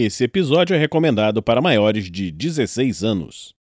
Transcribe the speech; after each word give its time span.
Esse 0.00 0.22
episódio 0.22 0.76
é 0.76 0.78
recomendado 0.78 1.42
para 1.42 1.60
maiores 1.60 2.08
de 2.08 2.30
16 2.30 3.02
anos. 3.02 3.57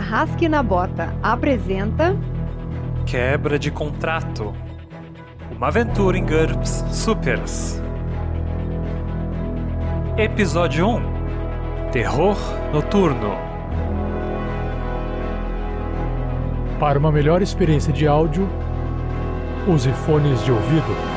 Tarrasque 0.00 0.48
na 0.48 0.62
Bota 0.62 1.14
apresenta 1.22 2.16
Quebra 3.04 3.58
de 3.58 3.70
contrato. 3.70 4.54
Uma 5.54 5.68
aventura 5.68 6.16
em 6.16 6.24
GURPS 6.24 6.86
Supers. 6.90 7.82
Episódio 10.16 10.88
1 10.88 11.90
Terror 11.92 12.38
Noturno. 12.72 13.36
Para 16.78 16.98
uma 16.98 17.12
melhor 17.12 17.42
experiência 17.42 17.92
de 17.92 18.08
áudio, 18.08 18.48
use 19.68 19.92
fones 19.92 20.42
de 20.42 20.50
ouvido. 20.50 21.09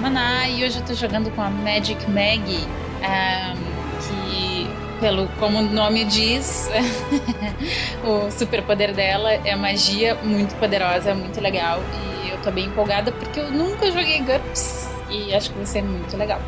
Maná 0.00 0.48
e 0.48 0.64
hoje 0.64 0.78
eu 0.78 0.84
tô 0.84 0.94
jogando 0.94 1.28
com 1.34 1.42
a 1.42 1.50
Magic 1.50 2.08
Mag, 2.08 2.40
ahn, 3.02 3.58
que, 4.06 4.70
pelo 5.00 5.26
como 5.40 5.58
o 5.58 5.62
nome 5.62 6.04
diz, 6.04 6.70
o 8.04 8.30
superpoder 8.30 8.94
dela 8.94 9.32
é 9.32 9.56
magia 9.56 10.14
muito 10.22 10.54
poderosa, 10.56 11.14
muito 11.14 11.40
legal. 11.40 11.80
E 12.24 12.30
eu 12.30 12.38
tô 12.38 12.50
bem 12.52 12.66
empolgada 12.66 13.10
porque 13.10 13.40
eu 13.40 13.50
nunca 13.50 13.90
joguei 13.90 14.20
GURPS 14.20 14.88
e 15.10 15.34
acho 15.34 15.50
que 15.50 15.56
vai 15.56 15.66
ser 15.66 15.82
muito 15.82 16.16
legal. 16.16 16.40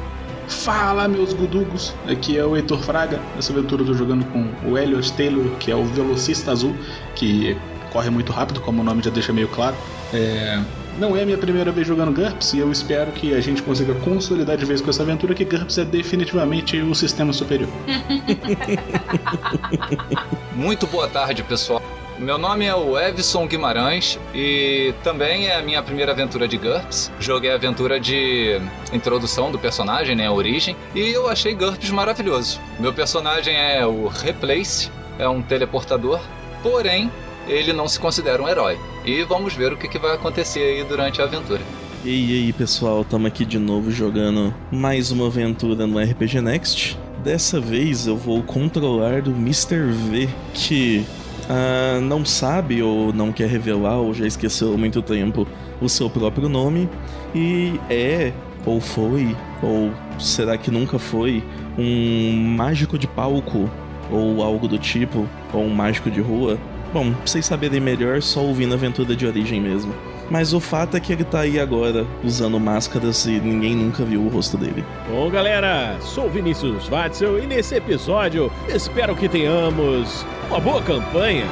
Fala, 0.46 1.08
meus 1.08 1.32
gudugos! 1.32 1.92
Aqui 2.08 2.38
é 2.38 2.44
o 2.44 2.56
Heitor 2.56 2.80
Fraga. 2.82 3.20
Nessa 3.34 3.52
aventura 3.52 3.82
eu 3.82 3.86
tô 3.86 3.94
jogando 3.94 4.24
com 4.26 4.48
o 4.68 4.78
Elliot 4.78 5.12
Taylor, 5.14 5.50
que 5.58 5.72
é 5.72 5.76
o 5.76 5.84
velocista 5.84 6.52
azul, 6.52 6.74
que 7.16 7.56
corre 7.92 8.10
muito 8.10 8.32
rápido, 8.32 8.60
como 8.60 8.80
o 8.80 8.84
nome 8.84 9.02
já 9.02 9.10
deixa 9.10 9.32
meio 9.32 9.48
claro. 9.48 9.76
É, 10.12 10.60
Não 10.98 11.16
é 11.16 11.24
minha 11.24 11.38
primeira 11.38 11.72
vez 11.72 11.86
jogando 11.86 12.12
GURPS 12.12 12.54
e 12.54 12.58
eu 12.58 12.70
espero 12.70 13.10
que 13.12 13.34
a 13.34 13.40
gente 13.40 13.62
consiga 13.62 13.94
consolidar 13.94 14.56
de 14.56 14.64
vez 14.64 14.80
com 14.80 14.90
essa 14.90 15.02
aventura 15.02 15.34
que 15.34 15.44
GURPS 15.44 15.78
é 15.78 15.84
definitivamente 15.84 16.78
o 16.80 16.94
sistema 16.94 17.32
superior. 17.32 17.70
Muito 20.54 20.86
boa 20.86 21.08
tarde, 21.08 21.42
pessoal. 21.42 21.82
Meu 22.18 22.36
nome 22.36 22.66
é 22.66 22.74
o 22.74 22.98
Evson 22.98 23.46
Guimarães 23.46 24.18
e 24.34 24.92
também 25.02 25.46
é 25.46 25.56
a 25.56 25.62
minha 25.62 25.82
primeira 25.82 26.12
aventura 26.12 26.46
de 26.46 26.58
GURPS. 26.58 27.10
Joguei 27.18 27.50
a 27.50 27.54
aventura 27.54 27.98
de 27.98 28.60
introdução 28.92 29.50
do 29.50 29.58
personagem, 29.58 30.14
né, 30.14 30.26
a 30.26 30.32
origem, 30.32 30.76
e 30.94 31.12
eu 31.12 31.30
achei 31.30 31.54
GURPS 31.54 31.90
maravilhoso. 31.90 32.60
Meu 32.78 32.92
personagem 32.92 33.56
é 33.56 33.86
o 33.86 34.06
Replace, 34.06 34.90
é 35.18 35.26
um 35.26 35.40
teleportador, 35.40 36.20
porém 36.62 37.10
ele 37.48 37.72
não 37.72 37.88
se 37.88 37.98
considera 37.98 38.42
um 38.42 38.48
herói. 38.48 38.78
E 39.04 39.22
vamos 39.24 39.54
ver 39.54 39.72
o 39.72 39.76
que, 39.76 39.88
que 39.88 39.98
vai 39.98 40.14
acontecer 40.14 40.60
aí 40.60 40.84
durante 40.84 41.20
a 41.20 41.24
aventura. 41.24 41.60
E 42.04 42.44
aí, 42.44 42.52
pessoal, 42.52 43.02
estamos 43.02 43.26
aqui 43.26 43.44
de 43.44 43.58
novo 43.58 43.90
jogando 43.90 44.54
mais 44.70 45.10
uma 45.10 45.26
aventura 45.26 45.86
no 45.86 45.98
RPG 45.98 46.40
Next. 46.40 46.98
Dessa 47.22 47.60
vez 47.60 48.06
eu 48.06 48.16
vou 48.16 48.42
controlar 48.42 49.22
do 49.22 49.30
Mr. 49.30 49.90
V, 49.92 50.28
que 50.54 51.04
ah, 51.48 51.98
não 52.00 52.24
sabe 52.24 52.82
ou 52.82 53.12
não 53.12 53.32
quer 53.32 53.48
revelar 53.48 53.98
ou 53.98 54.14
já 54.14 54.26
esqueceu 54.26 54.72
há 54.72 54.76
muito 54.78 55.02
tempo 55.02 55.46
o 55.80 55.88
seu 55.88 56.08
próprio 56.08 56.48
nome 56.48 56.88
e 57.34 57.78
é 57.90 58.32
ou 58.64 58.80
foi 58.80 59.34
ou 59.62 59.90
será 60.18 60.56
que 60.56 60.70
nunca 60.70 60.98
foi 60.98 61.42
um 61.76 62.36
mágico 62.56 62.96
de 62.96 63.06
palco 63.06 63.68
ou 64.10 64.42
algo 64.42 64.68
do 64.68 64.78
tipo 64.78 65.26
ou 65.52 65.64
um 65.64 65.74
mágico 65.74 66.10
de 66.10 66.20
rua. 66.20 66.56
Bom, 66.92 67.12
pra 67.12 67.26
vocês 67.26 67.46
saberem 67.46 67.80
melhor, 67.80 68.20
só 68.20 68.40
ouvindo 68.40 68.72
a 68.72 68.76
aventura 68.76 69.14
de 69.14 69.26
origem 69.26 69.60
mesmo. 69.60 69.94
Mas 70.28 70.52
o 70.52 70.60
fato 70.60 70.96
é 70.96 71.00
que 71.00 71.12
ele 71.12 71.24
tá 71.24 71.40
aí 71.40 71.58
agora 71.58 72.06
usando 72.22 72.58
máscaras 72.58 73.26
e 73.26 73.40
ninguém 73.40 73.74
nunca 73.74 74.04
viu 74.04 74.22
o 74.22 74.28
rosto 74.28 74.56
dele. 74.56 74.84
Bom, 75.08 75.28
galera, 75.28 75.96
sou 76.00 76.28
Vinícius 76.28 76.88
Watzel 76.88 77.42
e 77.42 77.46
nesse 77.46 77.74
episódio 77.74 78.50
espero 78.68 79.16
que 79.16 79.28
tenhamos 79.28 80.24
uma 80.48 80.60
boa 80.60 80.82
campanha. 80.82 81.46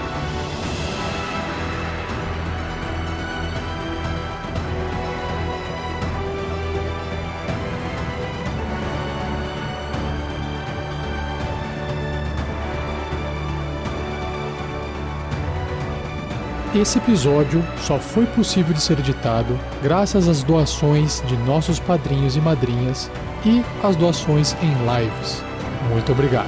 Esse 16.81 16.99
episódio 16.99 17.61
só 17.79 17.99
foi 17.99 18.25
possível 18.25 18.73
de 18.73 18.81
ser 18.81 19.01
editado 19.01 19.59
graças 19.83 20.29
às 20.29 20.45
doações 20.45 21.21
de 21.27 21.37
nossos 21.39 21.81
padrinhos 21.81 22.37
e 22.37 22.41
madrinhas 22.41 23.11
e 23.45 23.65
às 23.83 23.97
doações 23.97 24.55
em 24.63 24.71
lives. 24.87 25.43
Muito 25.91 26.13
obrigado. 26.13 26.47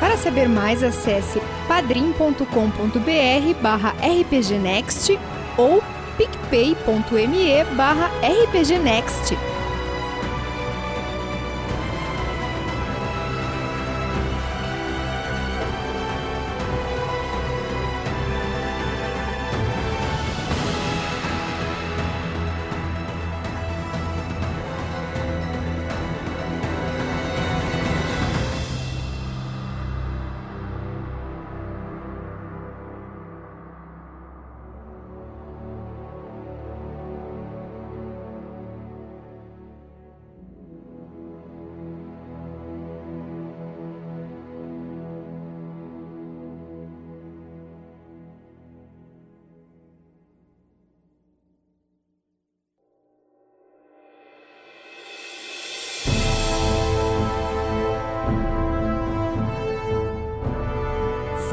Para 0.00 0.16
saber 0.16 0.48
mais, 0.48 0.82
acesse 0.82 1.40
padrim.com.br 1.68 2.44
barra 3.62 3.94
rpgnext 4.02 5.16
ou 5.56 5.80
picpay.me 6.16 7.64
barra 7.76 8.10
rpgnext. 8.20 9.53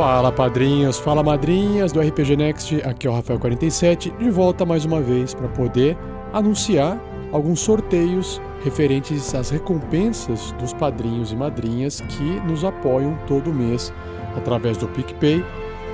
Fala 0.01 0.31
padrinhos, 0.31 0.97
fala 0.97 1.21
madrinhas 1.21 1.91
do 1.91 2.01
RPG 2.01 2.35
Next, 2.35 2.81
aqui 2.81 3.05
é 3.05 3.09
o 3.11 3.13
Rafael47, 3.13 4.17
de 4.17 4.31
volta 4.31 4.65
mais 4.65 4.83
uma 4.83 4.99
vez 4.99 5.35
para 5.35 5.47
poder 5.49 5.95
anunciar 6.33 6.99
alguns 7.31 7.59
sorteios 7.59 8.41
referentes 8.63 9.35
às 9.35 9.51
recompensas 9.51 10.53
dos 10.53 10.73
padrinhos 10.73 11.31
e 11.31 11.35
madrinhas 11.35 12.01
que 12.01 12.23
nos 12.47 12.65
apoiam 12.65 13.15
todo 13.27 13.53
mês 13.53 13.93
através 14.35 14.75
do 14.75 14.87
PicPay 14.87 15.45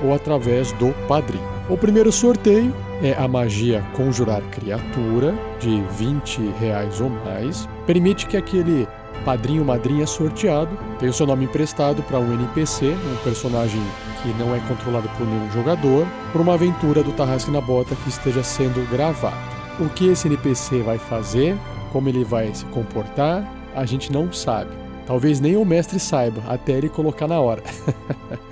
ou 0.01 0.13
através 0.13 0.71
do 0.71 0.93
Padrim. 1.05 1.56
O 1.69 1.77
primeiro 1.77 2.13
sorteio 2.13 2.73
é 3.03 3.13
a 3.13 3.27
magia 3.27 3.83
Conjurar 3.93 4.41
Criatura, 4.51 5.35
de 5.59 5.81
20 5.97 6.39
reais 6.61 7.01
ou 7.01 7.09
mais. 7.09 7.67
Permite 7.85 8.25
que 8.25 8.37
aquele 8.37 8.87
padrinho 9.25 9.65
madrinha 9.65 10.07
sorteado 10.07 10.69
tenha 10.97 11.11
o 11.11 11.13
seu 11.13 11.27
nome 11.27 11.43
emprestado 11.43 12.01
para 12.03 12.19
um 12.19 12.33
NPC, 12.33 12.85
um 12.85 13.17
personagem 13.21 13.81
que 14.23 14.29
não 14.39 14.55
é 14.55 14.59
controlado 14.61 15.09
por 15.17 15.27
nenhum 15.27 15.51
jogador, 15.51 16.07
por 16.31 16.39
uma 16.39 16.53
aventura 16.53 17.03
do 17.03 17.11
Tarrasque 17.11 17.51
na 17.51 17.59
Bota 17.59 17.95
que 17.97 18.07
esteja 18.07 18.43
sendo 18.43 18.89
gravada. 18.89 19.35
O 19.77 19.89
que 19.89 20.07
esse 20.07 20.29
NPC 20.29 20.81
vai 20.83 20.97
fazer, 20.97 21.57
como 21.91 22.07
ele 22.07 22.23
vai 22.23 22.49
se 22.55 22.63
comportar, 22.67 23.43
a 23.75 23.85
gente 23.85 24.09
não 24.09 24.31
sabe. 24.31 24.71
Talvez 25.05 25.41
nem 25.41 25.57
o 25.57 25.65
mestre 25.65 25.99
saiba, 25.99 26.41
até 26.47 26.71
ele 26.71 26.87
colocar 26.87 27.27
na 27.27 27.41
hora. 27.41 27.61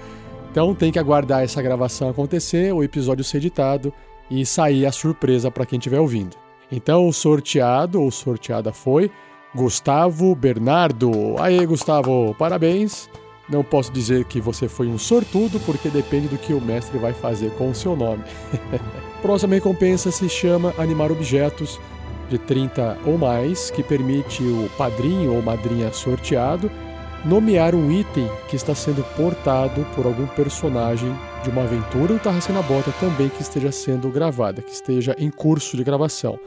então 0.55 0.73
tem 0.73 0.89
que 0.89 0.97
aguardar 0.97 1.43
essa 1.43 1.61
gravação 1.61 2.07
acontecer, 2.07 2.73
o 2.73 2.81
episódio 2.81 3.25
ser 3.25 3.39
editado 3.39 3.91
e 4.31 4.45
sair 4.45 4.85
a 4.85 4.91
surpresa 4.93 5.51
para 5.51 5.65
quem 5.65 5.77
estiver 5.77 5.99
ouvindo. 5.99 6.37
Então 6.71 7.09
o 7.09 7.11
sorteado 7.11 8.01
ou 8.01 8.09
sorteada 8.09 8.71
foi 8.71 9.11
Gustavo 9.53 10.33
Bernardo. 10.33 11.11
Aê, 11.39 11.65
Gustavo, 11.65 12.33
parabéns! 12.39 13.09
Não 13.49 13.65
posso 13.65 13.91
dizer 13.91 14.23
que 14.23 14.39
você 14.39 14.69
foi 14.69 14.87
um 14.87 14.97
sortudo, 14.97 15.59
porque 15.65 15.89
depende 15.89 16.29
do 16.29 16.37
que 16.37 16.53
o 16.53 16.61
mestre 16.61 16.97
vai 16.97 17.11
fazer 17.11 17.51
com 17.57 17.71
o 17.71 17.75
seu 17.75 17.93
nome. 17.93 18.23
Próxima 19.21 19.55
recompensa 19.55 20.09
se 20.09 20.29
chama 20.29 20.73
Animar 20.77 21.11
Objetos 21.11 21.77
de 22.29 22.37
30 22.37 22.99
ou 23.05 23.17
mais, 23.17 23.69
que 23.71 23.83
permite 23.83 24.41
o 24.41 24.69
padrinho 24.77 25.35
ou 25.35 25.41
madrinha 25.41 25.91
sorteado 25.91 26.71
nomear 27.25 27.73
um 27.73 27.91
item 27.91 28.29
que 28.47 28.55
está 28.55 28.75
sendo 28.75 29.03
portado 29.15 29.83
por 29.95 30.05
algum 30.05 30.27
personagem 30.27 31.11
de 31.43 31.49
uma 31.49 31.63
aventura 31.63 32.13
ou 32.13 32.19
Tarracina 32.19 32.61
na 32.61 32.67
Bota 32.67 32.91
também 32.99 33.29
que 33.29 33.41
esteja 33.41 33.71
sendo 33.71 34.11
gravada, 34.11 34.61
que 34.61 34.71
esteja 34.71 35.15
em 35.17 35.31
curso 35.31 35.75
de 35.75 35.83
gravação. 35.83 36.39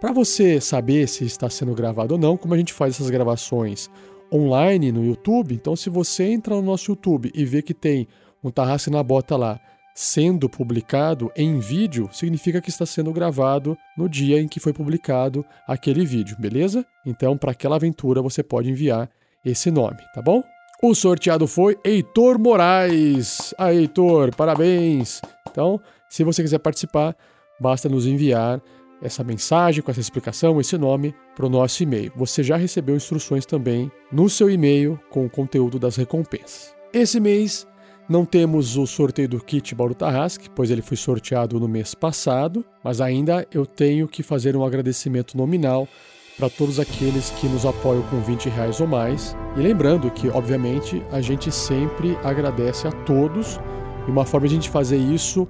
Para 0.00 0.12
você 0.12 0.60
saber 0.60 1.08
se 1.08 1.24
está 1.24 1.50
sendo 1.50 1.74
gravado 1.74 2.14
ou 2.14 2.20
não, 2.20 2.36
como 2.36 2.54
a 2.54 2.56
gente 2.56 2.72
faz 2.72 2.94
essas 2.94 3.10
gravações 3.10 3.90
online 4.32 4.92
no 4.92 5.04
YouTube, 5.04 5.56
então 5.56 5.74
se 5.74 5.90
você 5.90 6.24
entra 6.24 6.54
no 6.54 6.62
nosso 6.62 6.92
YouTube 6.92 7.32
e 7.34 7.44
vê 7.44 7.60
que 7.60 7.74
tem 7.74 8.06
um 8.44 8.50
Tarracina 8.50 8.98
na 8.98 9.02
Bota 9.02 9.36
lá 9.36 9.60
sendo 9.94 10.48
publicado 10.48 11.30
em 11.36 11.58
vídeo 11.58 12.08
significa 12.12 12.62
que 12.62 12.70
está 12.70 12.86
sendo 12.86 13.12
gravado 13.12 13.76
no 13.98 14.08
dia 14.08 14.40
em 14.40 14.48
que 14.48 14.60
foi 14.60 14.72
publicado 14.72 15.44
aquele 15.66 16.06
vídeo, 16.06 16.36
beleza? 16.38 16.86
Então, 17.04 17.36
para 17.36 17.50
aquela 17.50 17.76
aventura, 17.76 18.22
você 18.22 18.42
pode 18.42 18.70
enviar 18.70 19.10
esse 19.44 19.70
nome, 19.70 19.98
tá 20.14 20.22
bom? 20.22 20.42
O 20.82 20.94
sorteado 20.94 21.46
foi 21.46 21.78
Heitor 21.84 22.38
Moraes. 22.38 23.54
Ah, 23.56 23.72
Heitor, 23.72 24.34
parabéns! 24.34 25.20
Então, 25.50 25.80
se 26.08 26.24
você 26.24 26.42
quiser 26.42 26.58
participar, 26.58 27.16
basta 27.60 27.88
nos 27.88 28.06
enviar 28.06 28.60
essa 29.00 29.24
mensagem 29.24 29.82
com 29.82 29.90
essa 29.90 30.00
explicação, 30.00 30.60
esse 30.60 30.78
nome, 30.78 31.14
para 31.34 31.46
o 31.46 31.48
nosso 31.48 31.82
e-mail. 31.82 32.12
Você 32.16 32.42
já 32.42 32.56
recebeu 32.56 32.94
instruções 32.94 33.44
também 33.44 33.90
no 34.12 34.28
seu 34.28 34.48
e-mail 34.48 34.98
com 35.10 35.26
o 35.26 35.30
conteúdo 35.30 35.78
das 35.78 35.96
recompensas. 35.96 36.74
Esse 36.92 37.18
mês 37.18 37.66
não 38.08 38.24
temos 38.24 38.76
o 38.76 38.86
sorteio 38.86 39.28
do 39.28 39.42
kit 39.42 39.74
Bauru 39.74 39.94
Tarrasque, 39.94 40.50
pois 40.50 40.70
ele 40.70 40.82
foi 40.82 40.96
sorteado 40.96 41.58
no 41.58 41.68
mês 41.68 41.94
passado, 41.94 42.64
mas 42.82 43.00
ainda 43.00 43.46
eu 43.52 43.64
tenho 43.64 44.06
que 44.06 44.22
fazer 44.22 44.56
um 44.56 44.64
agradecimento 44.64 45.36
nominal 45.36 45.88
para 46.38 46.48
todos 46.48 46.80
aqueles 46.80 47.30
que 47.30 47.46
nos 47.46 47.64
apoiam 47.66 48.02
com 48.02 48.20
20 48.20 48.48
reais 48.48 48.80
ou 48.80 48.86
mais. 48.86 49.36
E 49.56 49.60
lembrando 49.60 50.10
que, 50.10 50.28
obviamente, 50.28 51.02
a 51.12 51.20
gente 51.20 51.50
sempre 51.52 52.18
agradece 52.24 52.88
a 52.88 52.92
todos. 52.92 53.60
E 54.06 54.10
uma 54.10 54.24
forma 54.24 54.48
de 54.48 54.54
a 54.54 54.56
gente 54.56 54.70
fazer 54.70 54.96
isso 54.96 55.46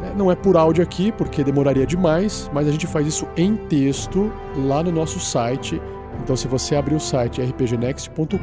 né, 0.00 0.12
não 0.16 0.30
é 0.30 0.36
por 0.36 0.56
áudio 0.56 0.82
aqui, 0.82 1.10
porque 1.12 1.42
demoraria 1.42 1.86
demais, 1.86 2.50
mas 2.52 2.68
a 2.68 2.70
gente 2.70 2.86
faz 2.86 3.06
isso 3.06 3.26
em 3.36 3.56
texto 3.56 4.30
lá 4.66 4.82
no 4.82 4.92
nosso 4.92 5.18
site. 5.18 5.80
Então, 6.22 6.36
se 6.36 6.46
você 6.48 6.76
abrir 6.76 6.94
o 6.94 7.00
site 7.00 7.40
rpgnext.com.br 7.40 8.38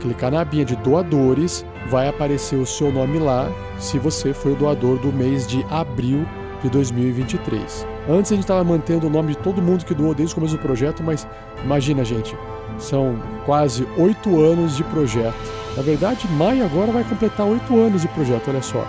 clicar 0.00 0.30
na 0.30 0.40
abinha 0.40 0.64
de 0.64 0.76
doadores, 0.76 1.64
vai 1.88 2.08
aparecer 2.08 2.56
o 2.56 2.66
seu 2.66 2.92
nome 2.92 3.18
lá, 3.18 3.50
se 3.78 3.98
você 3.98 4.32
foi 4.32 4.52
o 4.52 4.56
doador 4.56 4.98
do 4.98 5.12
mês 5.12 5.46
de 5.46 5.64
abril 5.70 6.26
de 6.62 6.70
2023. 6.70 7.95
Antes 8.08 8.30
a 8.30 8.34
gente 8.36 8.44
estava 8.44 8.62
mantendo 8.62 9.08
o 9.08 9.10
nome 9.10 9.34
de 9.34 9.38
todo 9.38 9.60
mundo 9.60 9.84
que 9.84 9.94
doou 9.94 10.14
desde 10.14 10.32
o 10.32 10.36
começo 10.36 10.56
do 10.56 10.62
projeto, 10.62 11.02
mas 11.02 11.26
imagina, 11.64 12.04
gente, 12.04 12.36
são 12.78 13.20
quase 13.44 13.86
oito 13.98 14.40
anos 14.40 14.76
de 14.76 14.84
projeto. 14.84 15.34
Na 15.76 15.82
verdade, 15.82 16.26
maio 16.28 16.64
agora 16.64 16.92
vai 16.92 17.04
completar 17.04 17.46
oito 17.46 17.76
anos 17.76 18.02
de 18.02 18.08
projeto, 18.08 18.48
olha 18.48 18.62
só. 18.62 18.86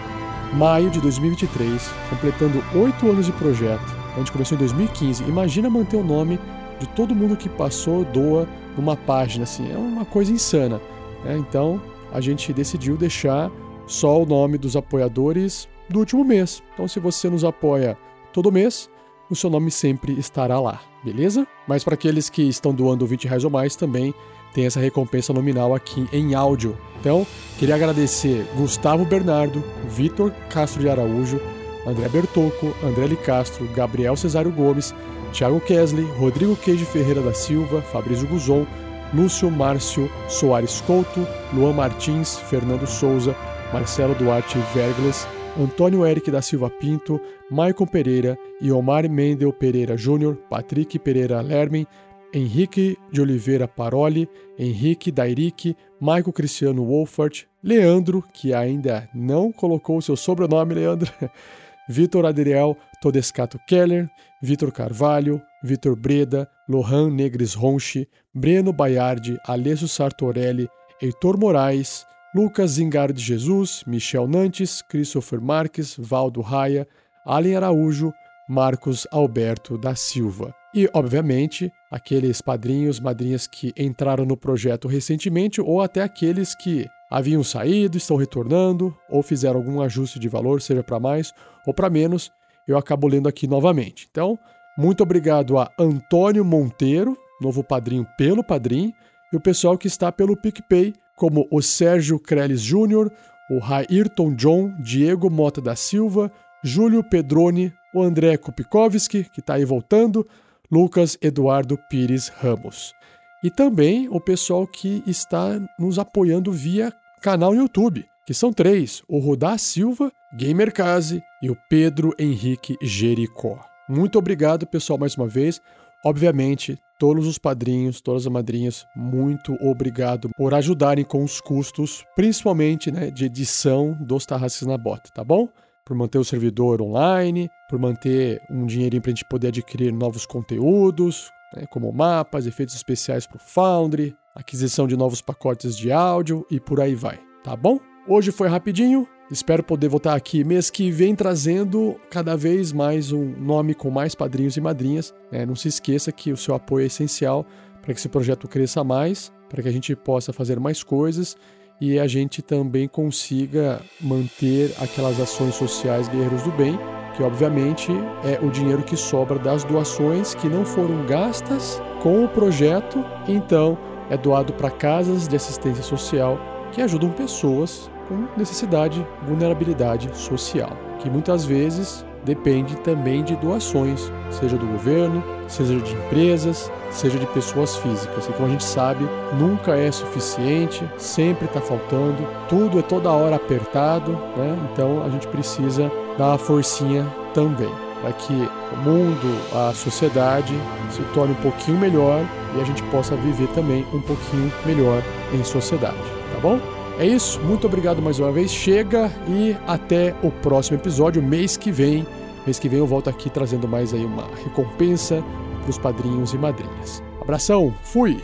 Maio 0.54 0.90
de 0.90 1.02
2023, 1.02 1.90
completando 2.10 2.64
oito 2.75 3.10
anos 3.10 3.25
de 3.25 3.31
projeto. 3.34 3.96
A 4.16 4.19
gente 4.19 4.31
começou 4.31 4.56
em 4.56 4.60
2015. 4.60 5.24
Imagina 5.24 5.69
manter 5.69 5.98
o 5.98 6.04
nome 6.04 6.40
de 6.80 6.88
todo 6.90 7.16
mundo 7.16 7.36
que 7.36 7.50
passou, 7.50 8.06
doa 8.06 8.48
numa 8.78 8.96
página 8.96 9.44
assim. 9.44 9.72
É 9.72 9.78
uma 9.78 10.06
coisa 10.06 10.31
insana. 10.31 10.80
Né? 11.25 11.38
Então 11.38 11.81
a 12.14 12.22
gente 12.22 12.54
decidiu 12.54 12.96
deixar 12.96 13.52
só 13.88 14.22
o 14.22 14.25
nome 14.25 14.58
dos 14.58 14.75
apoiadores 14.75 15.68
do 15.90 16.00
último 16.00 16.24
mês. 16.24 16.62
Então, 16.74 16.88
se 16.88 17.00
você 17.00 17.30
nos 17.30 17.44
apoia 17.44 17.98
todo 18.31 18.52
mês, 18.52 18.90
o 19.29 19.35
seu 19.35 19.50
nome 19.50 19.71
sempre 19.71 20.18
estará 20.18 20.59
lá, 20.59 20.81
beleza? 21.03 21.47
Mas 21.68 21.83
para 21.83 21.94
aqueles 21.95 22.29
que 22.29 22.44
estão 22.44 22.74
doando 22.74 23.06
20 23.06 23.27
reais 23.27 23.44
ou 23.44 23.50
mais, 23.50 23.75
também 23.75 24.13
tem 24.53 24.65
essa 24.65 24.79
recompensa 24.79 25.33
nominal 25.33 25.75
aqui 25.75 26.07
em 26.12 26.33
áudio. 26.33 26.77
Então, 27.00 27.27
queria 27.59 27.75
agradecer 27.75 28.45
Gustavo 28.56 29.06
Bernardo, 29.06 29.63
Vitor 29.88 30.31
Castro 30.50 30.81
de 30.81 30.89
Araújo, 30.89 31.39
André 31.85 32.09
Bertocco, 32.09 32.74
André 32.83 33.07
Li 33.07 33.15
Castro, 33.18 33.68
Gabriel 33.74 34.15
Cesário 34.15 34.51
Gomes, 34.51 34.94
Thiago 35.31 35.59
Kesley, 35.59 36.06
Rodrigo 36.18 36.56
Queijo 36.56 36.85
Ferreira 36.85 37.21
da 37.21 37.33
Silva, 37.33 37.81
Fabrício 37.81 38.27
Guzon, 38.27 38.65
Lúcio 39.13 39.50
Márcio 39.50 40.09
Soares 40.27 40.81
Couto, 40.81 41.25
Luan 41.53 41.73
Martins, 41.73 42.38
Fernando 42.38 42.85
Souza, 42.85 43.35
Marcelo 43.71 44.15
Duarte 44.15 44.57
Vergles, 44.73 45.27
Antônio 45.59 46.06
Eric 46.06 46.30
da 46.30 46.41
Silva 46.41 46.69
Pinto, 46.69 47.19
Maicon 47.49 47.85
Pereira, 47.85 48.38
Iomar 48.61 49.09
Mendel 49.09 49.53
Pereira 49.53 49.95
Júnior, 49.95 50.35
Patrick 50.49 50.99
Pereira 50.99 51.41
Lermen, 51.41 51.85
Henrique 52.33 52.97
de 53.11 53.21
Oliveira 53.21 53.67
Paroli, 53.67 54.27
Henrique 54.59 55.11
Dairic, 55.11 55.75
Maico 55.99 56.33
Cristiano 56.33 56.83
Wolfert, 56.83 57.45
Leandro, 57.63 58.23
que 58.33 58.53
ainda 58.53 59.09
não 59.13 59.51
colocou 59.51 60.01
seu 60.01 60.15
sobrenome, 60.15 60.75
Leandro, 60.75 61.11
Vitor 61.87 62.25
Adriel 62.25 62.75
Todescato 63.01 63.57
Keller, 63.66 64.09
Vitor 64.42 64.71
Carvalho, 64.71 65.42
Vitor 65.63 65.95
Breda, 65.95 66.49
Lohan 66.68 67.09
Negres 67.09 67.54
Ronchi, 67.54 68.07
Breno 68.33 68.73
Baiardi, 68.73 69.37
Alessio 69.47 69.87
Sartorelli, 69.87 70.68
Heitor 71.01 71.37
Moraes, 71.37 72.06
Lucas 72.35 72.71
Zingar 72.71 73.13
de 73.13 73.21
Jesus, 73.21 73.83
Michel 73.87 74.27
Nantes, 74.27 74.81
Christopher 74.81 75.39
Marques, 75.39 75.95
Valdo 75.97 76.42
Raia, 76.42 76.85
Allen 77.28 77.57
Araújo, 77.57 78.14
Marcos 78.48 79.06
Alberto 79.12 79.78
da 79.78 79.96
Silva. 79.96 80.54
E, 80.74 80.90
obviamente, 80.94 81.72
aqueles 81.92 82.42
padrinhos, 82.42 83.00
madrinhas 83.00 83.46
que 83.46 83.74
entraram 83.78 84.26
no 84.26 84.38
projeto 84.38 84.88
recentemente 84.88 85.60
ou 85.60 85.81
até 85.81 86.02
aqueles 86.02 86.56
que 86.56 86.88
haviam 87.12 87.44
saído, 87.44 87.98
estão 87.98 88.16
retornando 88.16 88.96
ou 89.10 89.22
fizeram 89.22 89.57
algum 89.57 89.81
ajuste 89.81 90.19
de 90.19 90.30
valor, 90.30 90.62
seja 90.62 90.84
para 90.84 91.00
mais 91.00 91.34
ou 91.66 91.74
para 91.74 91.90
menos, 91.90 92.31
eu 92.68 92.78
acabo 92.78 93.07
lendo 93.07 93.28
aqui 93.28 93.48
novamente. 93.48 94.07
Então, 94.10 94.40
muito 94.78 95.04
obrigado 95.04 95.57
a 95.57 95.69
Antônio 95.78 96.46
Monteiro, 96.46 97.18
novo 97.42 97.64
padrinho 97.64 98.06
pelo 98.18 98.44
Padrim, 98.44 98.94
e 99.34 99.36
o 99.36 99.42
pessoal 99.42 99.78
que 99.78 99.88
está 99.88 100.12
pelo 100.12 100.38
PicPay, 100.38 100.94
como 101.16 101.48
o 101.52 101.62
Sérgio 101.62 102.19
Creles 102.19 102.62
Júnior, 102.62 103.12
o 103.50 103.60
Rairton 103.60 104.36
John, 104.36 104.74
Diego 104.81 105.30
Mota 105.30 105.60
da 105.60 105.76
Silva, 105.76 106.31
Júlio 106.68 107.02
Pedrone, 107.02 107.74
o 107.94 108.04
André 108.04 108.36
Kupikovski, 108.36 109.24
que 109.24 109.40
está 109.40 109.54
aí 109.54 109.64
voltando, 109.64 110.28
Lucas 110.69 111.18
Eduardo 111.21 111.80
Pires 111.90 112.28
Ramos. 112.28 112.94
E 113.42 113.50
também 113.50 114.09
o 114.09 114.19
pessoal 114.19 114.68
que 114.68 115.02
está 115.07 115.62
nos 115.80 115.97
apoiando 115.97 116.52
via 116.52 116.92
canal 117.21 117.54
no 117.54 117.62
YouTube, 117.62 118.06
que 118.26 118.33
são 118.33 118.52
três: 118.52 119.02
o 119.07 119.18
Rudá 119.18 119.57
Silva, 119.57 120.12
Gamercase 120.38 121.24
e 121.42 121.50
o 121.50 121.57
Pedro 121.69 122.14
Henrique 122.19 122.76
Jericó. 122.81 123.64
Muito 123.88 124.19
obrigado, 124.19 124.68
pessoal, 124.68 125.00
mais 125.00 125.16
uma 125.16 125.28
vez. 125.28 125.62
Obviamente, 126.04 126.78
todos 127.00 127.26
os 127.28 127.38
padrinhos, 127.38 128.02
todas 128.02 128.28
as 128.28 128.31
madrinhas, 128.31 128.86
muito 128.94 129.54
obrigado 129.62 130.30
por 130.36 130.54
ajudarem 130.54 131.06
com 131.06 131.24
os 131.24 131.40
custos, 131.40 132.04
principalmente 132.14 132.92
né, 132.92 133.09
de 133.09 133.24
edição 133.24 133.97
dos 134.02 134.26
Tarraces 134.26 134.68
na 134.68 134.78
Bota, 134.78 135.09
tá 135.14 135.24
bom? 135.24 135.47
Por 135.87 135.95
manter 135.95 136.17
o 136.17 136.25
servidor 136.25 136.81
online, 136.81 137.49
por 137.69 137.79
manter 137.79 138.41
um 138.51 138.65
dinheirinho 138.65 139.01
para 139.01 139.09
a 139.09 139.13
gente 139.15 139.23
poder 139.23 139.47
adquirir 139.47 139.94
novos 139.94 140.25
conteúdos, 140.25 141.31
né, 141.56 141.65
como 141.69 141.89
mapas, 141.94 142.45
efeitos 142.45 142.75
especiais 142.75 143.25
para 143.25 143.37
o 143.37 143.39
Foundry, 143.39 144.13
aquisição 144.35 144.85
de 144.85 144.97
novos 144.97 145.21
pacotes 145.21 145.77
de 145.77 145.89
áudio 145.89 146.45
e 146.51 146.59
por 146.59 146.81
aí 146.81 146.94
vai, 146.94 147.17
tá 147.41 147.56
bom? 147.56 147.79
Hoje 148.06 148.33
foi 148.33 148.49
rapidinho, 148.49 149.07
Espero 149.29 149.61
poder 149.61 149.89
voltar 149.89 150.15
aqui 150.15 150.41
mês 150.45 150.69
que 150.69 150.89
vem 150.89 151.13
trazendo 151.13 151.99
cada 152.09 152.37
vez 152.37 152.71
mais 152.71 153.11
um 153.11 153.25
nome 153.37 153.75
com 153.75 153.89
mais 153.89 154.15
padrinhos 154.15 154.56
e 154.56 154.61
madrinhas. 154.61 155.13
É, 155.29 155.45
não 155.45 155.53
se 155.53 155.67
esqueça 155.67 156.13
que 156.13 156.31
o 156.31 156.37
seu 156.37 156.56
apoio 156.56 156.83
é 156.83 156.87
essencial 156.87 157.45
para 157.81 157.94
que 157.94 157.99
esse 157.99 158.07
projeto 158.07 158.47
cresça 158.47 158.85
mais, 158.85 159.29
para 159.49 159.61
que 159.61 159.67
a 159.67 159.71
gente 159.71 159.94
possa 159.97 160.31
fazer 160.31 160.61
mais 160.61 160.81
coisas 160.81 161.35
e 161.80 162.00
a 162.00 162.07
gente 162.07 162.42
também 162.42 162.88
consiga 162.88 163.81
manter 164.02 164.74
aquelas 164.80 165.19
ações 165.19 165.56
sociais 165.56 166.07
Guerreiros 166.07 166.44
do 166.44 166.52
Bem, 166.52 166.78
que 167.16 167.24
obviamente 167.24 167.92
é 168.24 168.40
o 168.44 168.50
dinheiro 168.50 168.84
que 168.84 168.96
sobra 168.96 169.38
das 169.40 169.64
doações 169.64 170.36
que 170.36 170.48
não 170.48 170.66
foram 170.66 171.06
gastas 171.06 171.81
com 172.02 172.24
o 172.24 172.30
projeto, 172.30 173.04
então 173.28 173.78
é 174.10 174.18
doado 174.18 174.54
para 174.54 174.72
casas 174.72 175.28
de 175.28 175.36
assistência 175.36 175.84
social 175.84 176.40
que 176.72 176.81
ajudam 176.81 177.12
pessoas 177.12 177.90
com 178.07 178.28
necessidade, 178.38 179.06
vulnerabilidade 179.24 180.10
social, 180.18 180.78
que 181.00 181.10
muitas 181.10 181.46
vezes 181.46 182.06
depende 182.28 182.76
também 182.80 183.24
de 183.24 183.38
doações, 183.38 184.12
seja 184.30 184.57
do 184.57 184.66
governo, 184.68 185.24
seja 185.48 185.80
de 185.80 185.94
empresas, 185.94 186.69
seja 186.92 187.18
de 187.18 187.26
pessoas 187.28 187.78
físicas. 187.78 188.28
E 188.28 188.34
como 188.34 188.50
a 188.50 188.52
gente 188.52 188.66
sabe, 188.66 189.07
nunca 189.40 189.78
é 189.78 189.90
suficiente, 189.90 190.84
sempre 190.98 191.46
está 191.46 191.62
faltando, 191.62 192.28
tudo 192.50 192.80
é 192.80 192.81
toda 192.81 193.10
hora 193.10 193.38
apertado, 193.38 194.12
né? 194.36 194.69
Então 194.72 195.04
a 195.06 195.10
gente 195.10 195.26
precisa 195.28 195.90
dar 196.18 196.28
uma 196.28 196.38
forcinha 196.38 197.07
também 197.34 197.72
para 198.02 198.12
que 198.12 198.34
o 198.34 198.78
mundo, 198.78 199.42
a 199.56 199.74
sociedade 199.74 200.54
se 200.92 201.02
torne 201.14 201.31
um 201.31 201.42
pouquinho 201.42 201.80
melhor 201.80 202.24
e 202.56 202.62
a 202.62 202.64
gente 202.66 202.84
possa 202.84 203.16
viver 203.16 203.48
também 203.56 203.86
um 203.94 204.02
pouquinho 204.02 204.52
melhor 204.66 205.02
em 205.34 205.44
sociedade, 205.44 205.98
tá 206.34 206.40
bom? 206.42 206.60
É 207.00 207.06
isso, 207.06 207.40
muito 207.42 207.68
obrigado 207.68 208.02
mais 208.02 208.19
uma 208.19 208.31
vez. 208.31 208.52
Chega 208.52 209.12
e 209.28 209.56
até 209.68 210.16
o 210.24 210.31
próximo 210.31 210.78
episódio, 210.78 211.22
mês 211.22 211.56
que 211.56 211.72
vem. 211.72 212.06
Mês 212.47 212.59
que 212.59 212.69
vem 212.69 212.80
eu 212.80 212.87
volto 212.87 213.09
aqui 213.09 213.30
trazendo 213.30 213.68
mais 213.68 213.94
aí 213.94 214.06
uma 214.06 214.25
recompensa 214.42 215.21
para 215.59 215.69
os 215.69 215.77
padrinhos 215.77 216.33
e 216.33 216.37
madrinhas. 216.37 217.04
Abração, 217.19 217.75
fui! 217.83 218.23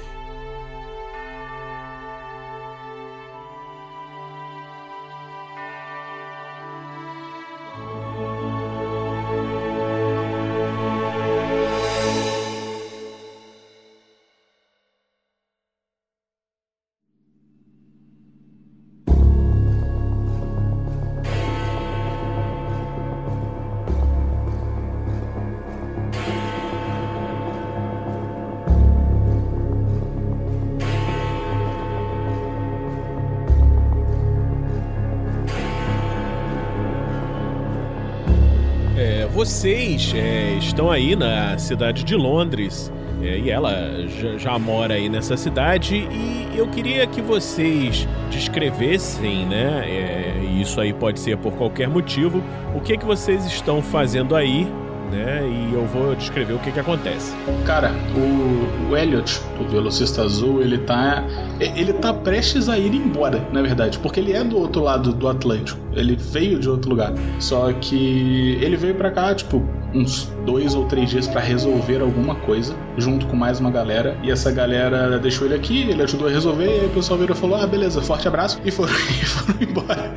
Estão 40.73 40.89
aí 40.89 41.15
na 41.15 41.55
cidade 41.59 42.03
de 42.03 42.15
Londres 42.15 42.91
é, 43.21 43.37
e 43.37 43.51
ela 43.51 43.71
já, 44.07 44.37
já 44.39 44.59
mora 44.59 44.95
aí 44.95 45.07
nessa 45.07 45.37
cidade 45.37 45.95
e 45.95 46.49
eu 46.55 46.67
queria 46.67 47.05
que 47.05 47.21
vocês 47.21 48.07
descrevessem, 48.31 49.45
né? 49.45 49.83
é, 49.87 50.33
isso 50.59 50.81
aí 50.81 50.91
pode 50.91 51.19
ser 51.19 51.37
por 51.37 51.53
qualquer 51.53 51.87
motivo, 51.87 52.43
o 52.75 52.81
que 52.81 52.97
que 52.97 53.05
vocês 53.05 53.45
estão 53.45 53.83
fazendo 53.83 54.35
aí, 54.35 54.67
né? 55.11 55.43
E 55.47 55.75
eu 55.75 55.85
vou 55.85 56.15
descrever 56.15 56.53
o 56.53 56.59
que 56.59 56.71
que 56.71 56.79
acontece. 56.79 57.35
Cara, 57.65 57.91
o, 58.15 58.89
o 58.89 58.97
Elliot, 58.97 59.41
o 59.59 59.65
velocista 59.65 60.23
azul, 60.23 60.59
ele 60.59 60.79
tá. 60.79 61.23
Ele 61.59 61.93
tá 61.93 62.11
prestes 62.11 62.67
a 62.67 62.79
ir 62.79 62.95
embora, 62.95 63.47
na 63.51 63.61
verdade, 63.61 63.99
porque 63.99 64.19
ele 64.19 64.33
é 64.33 64.43
do 64.43 64.57
outro 64.57 64.81
lado 64.81 65.13
do 65.13 65.27
Atlântico. 65.27 65.79
Ele 65.93 66.15
veio 66.15 66.59
de 66.59 66.67
outro 66.67 66.89
lugar. 66.89 67.13
Só 67.39 67.71
que 67.73 68.57
ele 68.59 68.75
veio 68.75 68.95
pra 68.95 69.11
cá, 69.11 69.35
tipo, 69.35 69.63
uns 69.93 70.25
dois 70.45 70.75
ou 70.75 70.85
três 70.85 71.09
dias 71.09 71.27
pra 71.27 71.39
resolver 71.41 72.01
alguma 72.01 72.35
coisa, 72.35 72.75
junto 72.97 73.25
com 73.27 73.35
mais 73.35 73.59
uma 73.59 73.69
galera. 73.71 74.17
E 74.23 74.31
essa 74.31 74.51
galera 74.51 75.17
deixou 75.19 75.45
ele 75.47 75.55
aqui, 75.55 75.81
ele 75.89 76.01
ajudou 76.03 76.27
a 76.27 76.31
resolver, 76.31 76.83
e 76.83 76.85
o 76.85 76.89
pessoal 76.89 77.19
virou 77.19 77.35
e 77.35 77.39
falou: 77.39 77.55
Ah, 77.61 77.67
beleza, 77.67 78.01
forte 78.01 78.27
abraço, 78.27 78.59
e 78.65 78.71
foram, 78.71 78.93
e 79.21 79.25
foram 79.25 79.61
embora. 79.61 80.13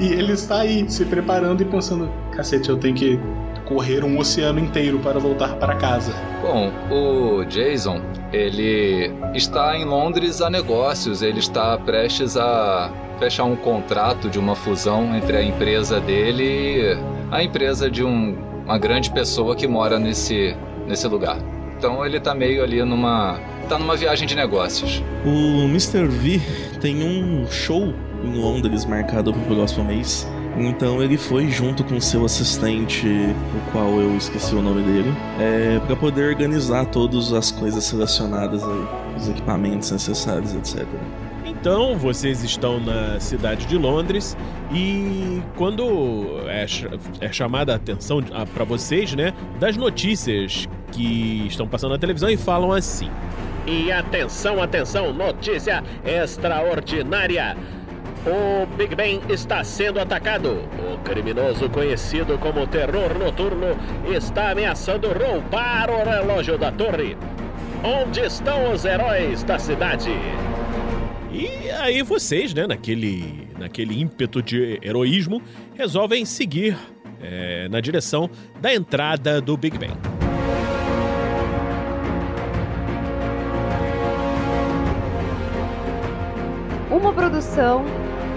E 0.00 0.06
ele 0.12 0.32
está 0.32 0.60
aí, 0.60 0.88
se 0.88 1.04
preparando 1.04 1.62
e 1.62 1.64
pensando: 1.64 2.10
Cacete, 2.32 2.68
eu 2.68 2.76
tenho 2.76 2.94
que 2.94 3.18
correr 3.66 4.02
um 4.02 4.18
oceano 4.18 4.58
inteiro 4.58 4.98
para 4.98 5.18
voltar 5.18 5.54
para 5.56 5.74
casa. 5.74 6.12
Bom, 6.40 6.72
o 6.90 7.44
Jason, 7.44 8.00
ele 8.32 9.12
está 9.34 9.76
em 9.76 9.84
Londres 9.84 10.40
a 10.40 10.48
negócios, 10.48 11.20
ele 11.20 11.38
está 11.38 11.76
prestes 11.76 12.34
a 12.36 12.90
fechar 13.18 13.44
um 13.44 13.56
contrato 13.56 14.30
de 14.30 14.38
uma 14.38 14.54
fusão 14.54 15.14
entre 15.14 15.36
a 15.36 15.42
empresa 15.42 16.00
dele 16.00 16.44
e 16.44 16.98
a 17.30 17.42
empresa 17.42 17.90
de 17.90 18.02
um- 18.04 18.36
uma 18.68 18.78
grande 18.78 19.10
pessoa 19.10 19.56
que 19.56 19.66
mora 19.66 19.98
nesse, 19.98 20.54
nesse 20.86 21.08
lugar. 21.08 21.38
Então 21.78 22.04
ele 22.04 22.20
tá 22.20 22.34
meio 22.34 22.62
ali 22.62 22.84
numa. 22.84 23.40
tá 23.66 23.78
numa 23.78 23.96
viagem 23.96 24.28
de 24.28 24.36
negócios. 24.36 25.02
O 25.24 25.64
Mr. 25.64 26.06
V 26.06 26.40
tem 26.78 27.02
um 27.02 27.46
show 27.50 27.94
em 28.22 28.34
Londres 28.38 28.84
marcado 28.84 29.32
para 29.32 29.40
o 29.40 29.56
próximo 29.56 29.84
mês. 29.84 30.28
Então 30.58 31.02
ele 31.02 31.16
foi 31.16 31.48
junto 31.48 31.82
com 31.84 31.98
seu 32.00 32.24
assistente, 32.24 33.06
o 33.06 33.72
qual 33.72 34.00
eu 34.00 34.16
esqueci 34.16 34.54
o 34.54 34.60
nome 34.60 34.82
dele, 34.82 35.14
é, 35.38 35.78
para 35.86 35.94
poder 35.94 36.28
organizar 36.28 36.84
todas 36.86 37.32
as 37.32 37.52
coisas 37.52 37.88
relacionadas 37.90 38.64
aí, 38.64 38.86
os 39.16 39.28
equipamentos 39.28 39.92
necessários, 39.92 40.54
etc. 40.54 40.84
Então, 41.60 41.98
vocês 41.98 42.44
estão 42.44 42.78
na 42.78 43.18
cidade 43.18 43.66
de 43.66 43.76
Londres 43.76 44.36
e 44.72 45.42
quando 45.56 46.40
é, 46.46 46.64
é 47.20 47.32
chamada 47.32 47.72
a 47.72 47.76
atenção 47.76 48.22
para 48.54 48.64
vocês, 48.64 49.12
né, 49.14 49.34
das 49.58 49.76
notícias 49.76 50.68
que 50.92 51.46
estão 51.48 51.66
passando 51.66 51.90
na 51.90 51.98
televisão 51.98 52.30
e 52.30 52.36
falam 52.36 52.70
assim. 52.70 53.10
E 53.66 53.90
atenção, 53.90 54.62
atenção, 54.62 55.12
notícia 55.12 55.82
extraordinária. 56.04 57.56
O 58.24 58.64
Big 58.76 58.94
Ben 58.94 59.20
está 59.28 59.64
sendo 59.64 59.98
atacado. 59.98 60.62
O 60.78 60.98
criminoso 60.98 61.68
conhecido 61.68 62.38
como 62.38 62.68
Terror 62.68 63.18
Noturno 63.18 63.76
está 64.08 64.52
ameaçando 64.52 65.08
roubar 65.08 65.90
o 65.90 66.08
relógio 66.08 66.56
da 66.56 66.70
torre. 66.70 67.16
Onde 67.82 68.20
estão 68.20 68.72
os 68.72 68.84
heróis 68.84 69.42
da 69.42 69.58
cidade? 69.58 70.12
E 71.30 71.70
aí 71.70 72.02
vocês, 72.02 72.54
né, 72.54 72.66
naquele, 72.66 73.48
naquele 73.58 74.00
ímpeto 74.00 74.42
de 74.42 74.78
heroísmo, 74.82 75.42
resolvem 75.74 76.24
seguir 76.24 76.76
é, 77.20 77.68
na 77.68 77.80
direção 77.80 78.30
da 78.60 78.74
entrada 78.74 79.40
do 79.40 79.56
Big 79.56 79.76
Ben. 79.76 79.90
Uma 86.90 87.12
produção 87.12 87.84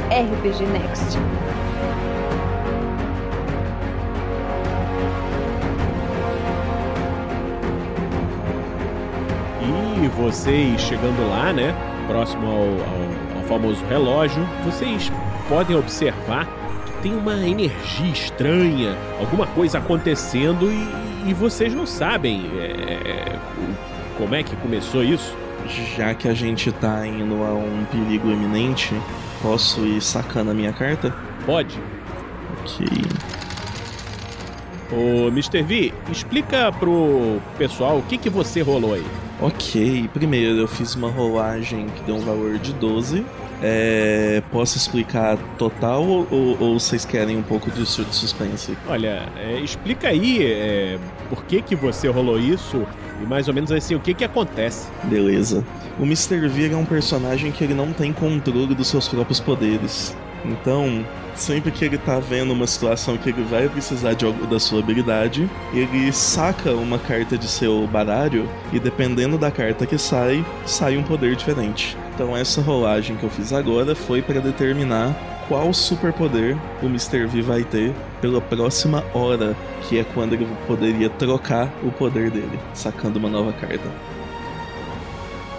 RPG 0.09 0.65
Next. 0.65 1.17
E 10.03 10.07
vocês 10.09 10.81
chegando 10.81 11.29
lá, 11.29 11.53
né, 11.53 11.73
próximo 12.11 12.45
ao, 12.45 12.57
ao- 12.57 13.37
ao 13.37 13.43
famoso 13.47 13.83
relógio, 13.85 14.45
vocês 14.65 15.11
podem 15.47 15.75
observar 15.77 16.45
que 16.85 16.91
tem 17.03 17.15
uma 17.15 17.35
energia 17.47 18.11
estranha, 18.11 18.95
alguma 19.19 19.47
coisa 19.47 19.77
acontecendo 19.77 20.69
e, 20.71 21.29
e 21.29 21.33
vocês 21.33 21.73
não 21.73 21.85
sabem 21.85 22.49
é, 22.59 23.35
o- 23.57 24.17
como 24.17 24.35
é 24.35 24.43
que 24.43 24.55
começou 24.57 25.03
isso. 25.03 25.35
Já 25.95 26.13
que 26.13 26.27
a 26.27 26.33
gente 26.33 26.71
tá 26.71 27.05
indo 27.07 27.35
a 27.43 27.53
um 27.53 27.85
perigo 27.91 28.29
iminente, 28.29 28.93
posso 29.41 29.79
ir 29.85 30.01
sacando 30.01 30.51
a 30.51 30.53
minha 30.53 30.73
carta? 30.73 31.15
Pode. 31.45 31.79
Ok. 32.59 32.87
Ô, 34.91 35.27
Mr. 35.29 35.61
V, 35.63 35.93
explica 36.11 36.71
pro 36.73 37.39
pessoal 37.57 37.99
o 37.99 38.01
que, 38.03 38.17
que 38.17 38.29
você 38.29 38.61
rolou 38.61 38.95
aí. 38.95 39.05
Ok, 39.41 40.07
primeiro 40.13 40.59
eu 40.59 40.67
fiz 40.67 40.93
uma 40.95 41.09
rolagem 41.09 41.87
que 41.87 42.03
deu 42.03 42.15
um 42.15 42.19
valor 42.21 42.59
de 42.59 42.73
12. 42.73 43.25
É, 43.63 44.41
posso 44.51 44.77
explicar 44.77 45.37
total 45.57 46.03
ou, 46.03 46.57
ou 46.59 46.79
vocês 46.79 47.05
querem 47.05 47.37
um 47.37 47.41
pouco 47.43 47.69
de 47.71 47.85
su- 47.85 48.05
suspense? 48.11 48.75
Olha, 48.87 49.27
é, 49.37 49.59
explica 49.59 50.07
aí 50.09 50.43
é, 50.43 50.97
por 51.29 51.43
que, 51.45 51.61
que 51.61 51.75
você 51.75 52.07
rolou 52.07 52.39
isso 52.39 52.85
e 53.21 53.25
mais 53.25 53.47
ou 53.47 53.53
menos 53.53 53.71
assim, 53.71 53.93
o 53.95 53.99
que, 53.99 54.13
que 54.13 54.23
acontece. 54.23 54.87
Beleza. 55.03 55.63
O 55.99 56.03
Mr. 56.03 56.47
V 56.47 56.71
é 56.73 56.75
um 56.77 56.85
personagem 56.85 57.51
que 57.51 57.63
ele 57.63 57.73
não 57.75 57.91
tem 57.93 58.11
controle 58.13 58.73
dos 58.73 58.87
seus 58.87 59.07
próprios 59.07 59.39
poderes. 59.39 60.15
Então, 60.43 61.05
Sempre 61.35 61.71
que 61.71 61.85
ele 61.85 61.97
tá 61.97 62.19
vendo 62.19 62.51
uma 62.51 62.67
situação 62.67 63.17
que 63.17 63.29
ele 63.29 63.43
vai 63.43 63.67
precisar 63.67 64.13
de 64.13 64.25
algo 64.25 64.45
da 64.45 64.59
sua 64.59 64.79
habilidade, 64.79 65.49
ele 65.73 66.11
saca 66.11 66.73
uma 66.73 66.99
carta 66.99 67.37
de 67.37 67.47
seu 67.47 67.87
baralho 67.87 68.47
e 68.71 68.79
dependendo 68.79 69.37
da 69.37 69.49
carta 69.49 69.85
que 69.85 69.97
sai, 69.97 70.45
sai 70.65 70.97
um 70.97 71.03
poder 71.03 71.35
diferente. 71.35 71.97
Então 72.13 72.35
essa 72.35 72.61
rolagem 72.61 73.15
que 73.15 73.23
eu 73.23 73.29
fiz 73.29 73.53
agora 73.53 73.95
foi 73.95 74.21
para 74.21 74.39
determinar 74.39 75.15
qual 75.47 75.73
superpoder 75.73 76.57
o 76.81 76.85
Mr. 76.85 77.25
V 77.25 77.41
vai 77.41 77.63
ter 77.63 77.93
pela 78.21 78.39
próxima 78.39 79.03
hora, 79.13 79.55
que 79.87 79.97
é 79.99 80.03
quando 80.03 80.33
ele 80.33 80.47
poderia 80.67 81.09
trocar 81.09 81.69
o 81.83 81.91
poder 81.91 82.29
dele, 82.29 82.59
sacando 82.73 83.19
uma 83.19 83.29
nova 83.29 83.51
carta. 83.53 83.89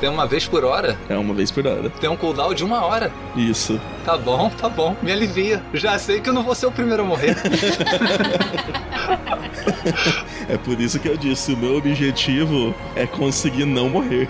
Tem 0.02 0.10
uma 0.10 0.26
vez 0.26 0.48
por 0.48 0.64
hora? 0.64 0.98
É 1.08 1.16
uma 1.16 1.32
vez 1.32 1.52
por 1.52 1.64
hora. 1.64 1.88
Tem 1.88 2.10
um 2.10 2.16
cooldown 2.16 2.52
de 2.54 2.64
uma 2.64 2.84
hora. 2.84 3.12
Isso. 3.36 3.80
Tá 4.04 4.18
bom, 4.18 4.50
tá 4.50 4.68
bom. 4.68 4.96
Me 5.00 5.12
alivia. 5.12 5.62
Já 5.72 5.96
sei 5.96 6.20
que 6.20 6.28
eu 6.28 6.32
não 6.32 6.42
vou 6.42 6.56
ser 6.56 6.66
o 6.66 6.72
primeiro 6.72 7.04
a 7.04 7.06
morrer. 7.06 7.36
É 10.48 10.56
por 10.58 10.78
isso 10.80 10.98
que 10.98 11.08
eu 11.08 11.16
disse, 11.16 11.54
o 11.54 11.56
meu 11.56 11.76
objetivo 11.76 12.74
é 12.96 13.06
conseguir 13.06 13.64
não 13.64 13.88
morrer. 13.88 14.28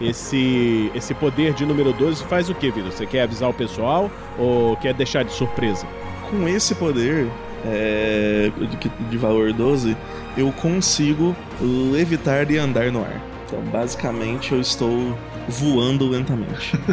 Esse, 0.00 0.90
esse 0.94 1.14
poder 1.14 1.54
de 1.54 1.64
número 1.64 1.92
12 1.92 2.24
faz 2.24 2.50
o 2.50 2.54
que, 2.54 2.70
Vitor? 2.70 2.92
Você 2.92 3.06
quer 3.06 3.22
avisar 3.22 3.48
o 3.48 3.54
pessoal 3.54 4.10
ou 4.36 4.76
quer 4.76 4.92
deixar 4.92 5.24
de 5.24 5.32
surpresa? 5.32 5.86
Com 6.30 6.48
esse 6.48 6.74
poder 6.74 7.28
é, 7.64 8.50
de, 8.80 8.88
de 9.08 9.16
valor 9.16 9.52
12, 9.52 9.96
eu 10.36 10.52
consigo 10.52 11.34
levitar 11.60 12.50
e 12.50 12.58
andar 12.58 12.90
no 12.90 13.02
ar. 13.02 13.35
Então, 13.46 13.60
basicamente, 13.70 14.52
eu 14.52 14.60
estou 14.60 15.16
voando 15.48 16.08
lentamente. 16.08 16.72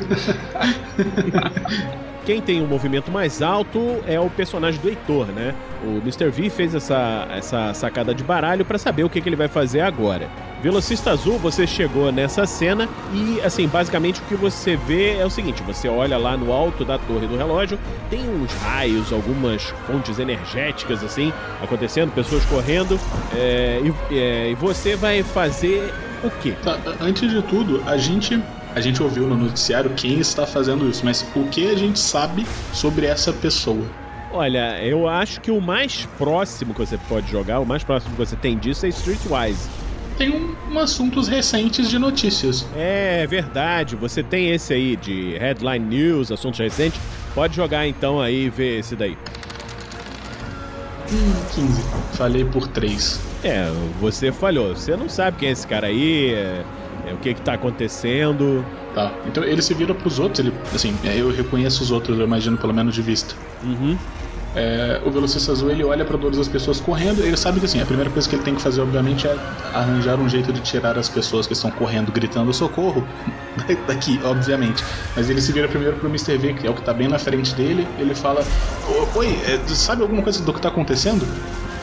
Quem 2.26 2.40
tem 2.40 2.62
um 2.62 2.68
movimento 2.68 3.12
mais 3.12 3.42
alto 3.42 4.02
é 4.08 4.18
o 4.18 4.30
personagem 4.30 4.80
do 4.80 4.88
Heitor, 4.88 5.28
né? 5.28 5.54
O 5.84 5.98
Mr. 5.98 6.30
V 6.30 6.50
fez 6.50 6.74
essa, 6.74 7.28
essa 7.32 7.74
sacada 7.74 8.16
de 8.16 8.24
baralho 8.24 8.64
para 8.64 8.78
saber 8.78 9.04
o 9.04 9.10
que, 9.10 9.20
que 9.20 9.28
ele 9.28 9.36
vai 9.36 9.50
fazer 9.50 9.82
agora. 9.82 10.30
Velocista 10.62 11.12
Azul, 11.12 11.38
você 11.38 11.68
chegou 11.68 12.10
nessa 12.14 12.46
cena 12.46 12.88
e, 13.14 13.42
assim, 13.42 13.68
basicamente 13.68 14.22
o 14.22 14.24
que 14.24 14.36
você 14.36 14.78
vê 14.78 15.18
é 15.18 15.26
o 15.26 15.30
seguinte: 15.30 15.62
você 15.64 15.90
olha 15.90 16.18
lá 16.18 16.38
no 16.38 16.54
alto 16.54 16.86
da 16.86 16.98
torre 16.98 17.28
do 17.28 17.36
relógio, 17.36 17.78
tem 18.10 18.22
uns 18.22 18.54
raios, 18.54 19.12
algumas 19.12 19.64
fontes 19.86 20.20
energéticas, 20.20 21.04
assim, 21.04 21.34
acontecendo, 21.62 22.14
pessoas 22.14 22.46
correndo, 22.46 22.98
é, 23.36 23.82
e, 23.84 24.18
é, 24.18 24.50
e 24.52 24.56
você 24.56 24.96
vai 24.96 25.24
fazer 25.24 25.94
o 26.24 26.32
quê? 26.42 26.54
Tá, 26.64 26.80
antes 27.00 27.30
de 27.30 27.42
tudo, 27.44 27.84
a 27.86 27.98
gente 27.98 28.42
a 28.76 28.82
gente 28.82 29.04
ouviu 29.04 29.28
no 29.28 29.38
noticiário 29.38 29.92
quem 29.92 30.20
está 30.20 30.48
fazendo 30.48 30.90
isso, 30.90 31.06
mas 31.06 31.24
o 31.36 31.44
que 31.46 31.70
a 31.70 31.76
gente 31.76 32.00
sabe 32.00 32.46
sobre 32.74 33.06
essa 33.06 33.32
pessoa? 33.32 33.86
Olha, 34.32 34.84
eu 34.84 35.08
acho 35.08 35.40
que 35.42 35.52
o 35.52 35.62
mais 35.62 36.08
próximo 36.18 36.74
que 36.74 36.80
você 36.80 36.98
pode 37.08 37.30
jogar, 37.30 37.60
o 37.60 37.66
mais 37.66 37.84
próximo 37.84 38.16
que 38.16 38.18
você 38.18 38.36
tem 38.36 38.58
disso 38.58 38.88
é 38.88 38.90
Streetwise. 38.90 39.70
Tem 40.18 40.32
um, 40.32 40.56
um 40.72 40.80
assuntos 40.80 41.28
recentes 41.28 41.88
de 41.88 42.00
notícias. 42.00 42.66
É 42.76 43.28
verdade, 43.28 43.96
você 43.96 44.24
tem 44.24 44.50
esse 44.50 44.74
aí 44.74 44.96
de 44.96 45.38
Headline 45.38 45.86
News, 45.86 46.32
assuntos 46.32 46.60
recentes. 46.60 47.00
Pode 47.36 47.56
jogar 47.56 47.88
então 47.88 48.20
aí 48.20 48.46
e 48.46 48.50
ver 48.50 48.80
esse 48.80 48.96
daí. 48.96 49.16
Hum, 51.12 51.34
15. 51.54 51.84
Falei 52.14 52.44
por 52.44 52.68
3. 52.68 53.33
É, 53.44 53.70
você 54.00 54.32
falhou. 54.32 54.76
Você 54.76 54.96
não 54.96 55.10
sabe 55.10 55.38
quem 55.38 55.50
é 55.50 55.52
esse 55.52 55.68
cara 55.68 55.88
aí, 55.88 56.34
é, 56.34 56.64
é, 57.08 57.14
o 57.14 57.18
que 57.18 57.34
que 57.34 57.42
tá 57.42 57.54
acontecendo. 57.54 58.66
Tá. 58.96 59.12
Então 59.28 59.44
ele 59.44 59.62
se 59.62 59.74
vira 59.74 59.94
pros 59.94 60.20
outros, 60.20 60.40
ele, 60.40 60.54
assim, 60.74 60.96
é, 61.04 61.20
eu 61.20 61.32
reconheço 61.32 61.84
os 61.84 61.92
outros, 61.92 62.18
eu 62.18 62.26
imagino 62.26 62.58
pelo 62.58 62.74
menos 62.74 62.96
de 62.96 63.02
vista. 63.02 63.36
Uhum. 63.64 63.98
É, 64.56 65.02
o 65.04 65.10
velocista 65.10 65.52
azul 65.52 65.72
ele 65.72 65.84
olha 65.84 66.06
para 66.06 66.16
todas 66.16 66.38
as 66.38 66.48
pessoas 66.48 66.80
correndo 66.80 67.24
ele 67.24 67.36
sabe 67.36 67.60
que 67.60 67.66
assim 67.66 67.82
a 67.82 67.86
primeira 67.88 68.12
coisa 68.12 68.30
que 68.30 68.36
ele 68.36 68.44
tem 68.44 68.54
que 68.54 68.62
fazer 68.62 68.82
obviamente 68.82 69.26
é 69.26 69.36
arranjar 69.74 70.20
um 70.20 70.30
jeito 70.30 70.54
de 70.54 70.62
tirar 70.62 70.96
as 70.96 71.10
pessoas 71.10 71.48
que 71.48 71.54
estão 71.54 71.72
correndo 71.72 72.12
gritando 72.12 72.54
socorro 72.54 73.04
daqui 73.88 74.22
obviamente 74.24 74.84
mas 75.16 75.28
ele 75.28 75.42
se 75.42 75.52
vira 75.52 75.68
primeiro 75.68 75.96
pro 75.96 76.08
Mr. 76.08 76.38
V 76.38 76.54
que 76.54 76.68
é 76.68 76.70
o 76.70 76.76
que 76.76 76.84
tá 76.84 76.94
bem 76.94 77.08
na 77.08 77.18
frente 77.18 77.56
dele 77.56 77.88
ele 77.98 78.14
fala 78.14 78.46
oi 79.16 79.40
é, 79.48 79.60
sabe 79.70 80.04
alguma 80.04 80.22
coisa 80.22 80.44
do 80.44 80.54
que 80.54 80.62
tá 80.62 80.70
acontecendo 80.70 81.26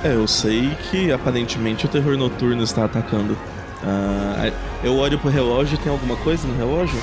É, 0.03 0.15
eu 0.15 0.27
sei 0.27 0.75
que 0.91 1.13
aparentemente 1.13 1.85
o 1.85 1.89
terror 1.89 2.17
noturno 2.17 2.63
está 2.63 2.85
atacando. 2.87 3.37
Ah, 3.85 4.51
eu 4.83 4.97
olho 4.97 5.19
pro 5.19 5.31
relógio, 5.31 5.77
tem 5.79 5.93
alguma 5.93 6.17
coisa 6.17 6.47
no 6.49 6.57
relógio? 6.57 6.99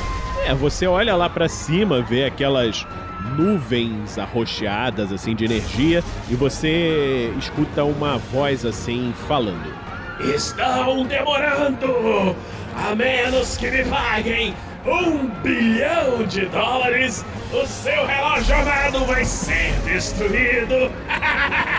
É, 0.46 0.54
você 0.56 0.88
olha 0.88 1.16
lá 1.16 1.30
pra 1.30 1.48
cima, 1.48 2.02
vê 2.02 2.26
aquelas 2.26 2.88
nuvens 3.36 4.18
arroxeadas 4.18 5.12
assim 5.12 5.36
de 5.36 5.46
energia 5.46 6.04
e 6.30 6.36
você 6.36 7.32
escuta 7.38 7.84
uma 7.84 8.18
voz 8.18 8.66
assim 8.66 9.14
falando. 9.28 9.74
Estão 10.20 11.06
demorando! 11.06 12.36
A 12.76 12.96
menos 12.96 13.58
que 13.58 13.70
me 13.70 13.84
paguem 13.86 14.56
um 14.86 15.28
bilhão 15.42 16.24
de 16.26 16.46
dólares, 16.46 17.26
o 17.52 17.66
seu 17.68 18.06
relógio 18.06 18.56
amado 18.56 19.06
vai 19.06 19.26
ser 19.26 19.74
destruído! 19.86 20.92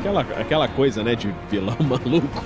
Aquela, 0.00 0.20
aquela 0.22 0.68
coisa, 0.68 1.02
né, 1.02 1.14
de 1.14 1.32
vilão 1.50 1.76
maluco. 1.80 2.42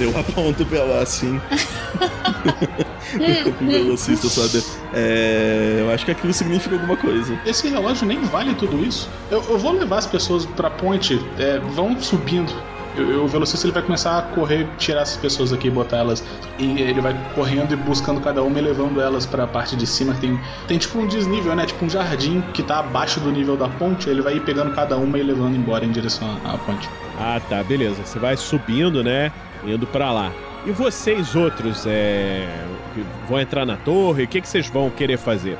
Eu 0.00 0.18
aponto 0.18 0.64
pra 0.64 0.82
lá 0.84 1.02
assim. 1.02 1.38
o 3.60 3.66
velocista 3.66 4.28
sabe. 4.28 4.64
É, 4.92 5.78
eu 5.80 5.90
acho 5.92 6.04
que 6.04 6.10
aquilo 6.10 6.32
significa 6.32 6.74
alguma 6.74 6.96
coisa. 6.96 7.38
esse 7.46 7.68
relógio 7.68 8.06
nem 8.06 8.20
vale 8.22 8.54
tudo 8.54 8.84
isso 8.84 9.08
eu, 9.30 9.42
eu 9.50 9.58
vou 9.58 9.72
levar 9.72 9.98
as 9.98 10.06
pessoas 10.06 10.46
pra 10.46 10.70
ponte 10.70 11.20
é, 11.38 11.58
vão 11.58 12.00
subindo 12.00 12.52
Eu- 12.96 13.10
eu- 13.10 13.24
o 13.24 13.28
velocista 13.28 13.66
ele 13.66 13.72
vai 13.74 13.82
começar 13.82 14.18
a 14.18 14.22
correr, 14.22 14.66
tirar 14.78 15.00
essas 15.02 15.16
pessoas 15.16 15.52
aqui 15.52 15.66
e 15.68 15.70
botar 15.70 15.96
elas. 15.98 16.22
E 16.58 16.80
ele 16.80 17.00
vai 17.00 17.14
correndo 17.34 17.72
e 17.72 17.76
buscando 17.76 18.20
cada 18.20 18.42
uma 18.42 18.58
e 18.58 18.62
levando 18.62 19.00
elas 19.00 19.26
pra 19.26 19.46
parte 19.46 19.74
de 19.76 19.86
cima. 19.86 20.14
Tem, 20.20 20.38
tem 20.68 20.78
tipo 20.78 20.98
um 20.98 21.06
desnível, 21.06 21.54
né? 21.56 21.66
Tipo 21.66 21.84
um 21.84 21.90
jardim 21.90 22.40
que 22.52 22.62
tá 22.62 22.78
abaixo 22.78 23.18
do 23.20 23.32
nível 23.32 23.56
da 23.56 23.68
ponte. 23.68 24.08
Ele 24.08 24.22
vai 24.22 24.36
ir 24.36 24.40
pegando 24.40 24.72
cada 24.74 24.96
uma 24.96 25.18
e 25.18 25.22
levando 25.22 25.56
embora 25.56 25.84
em 25.84 25.90
direção 25.90 26.28
à 26.44 26.54
à 26.54 26.58
ponte. 26.58 26.88
Ah, 27.18 27.40
tá, 27.48 27.62
beleza. 27.64 27.96
Você 28.04 28.18
vai 28.18 28.36
subindo, 28.36 29.02
né? 29.02 29.32
Indo 29.66 29.86
pra 29.86 30.12
lá. 30.12 30.30
E 30.66 30.70
vocês 30.72 31.34
outros, 31.34 31.84
é. 31.86 32.46
que 32.94 33.04
vão 33.28 33.40
entrar 33.40 33.66
na 33.66 33.76
torre? 33.76 34.22
O 34.24 34.28
que, 34.28 34.40
que 34.40 34.48
vocês 34.48 34.68
vão 34.68 34.88
querer 34.88 35.18
fazer? 35.18 35.58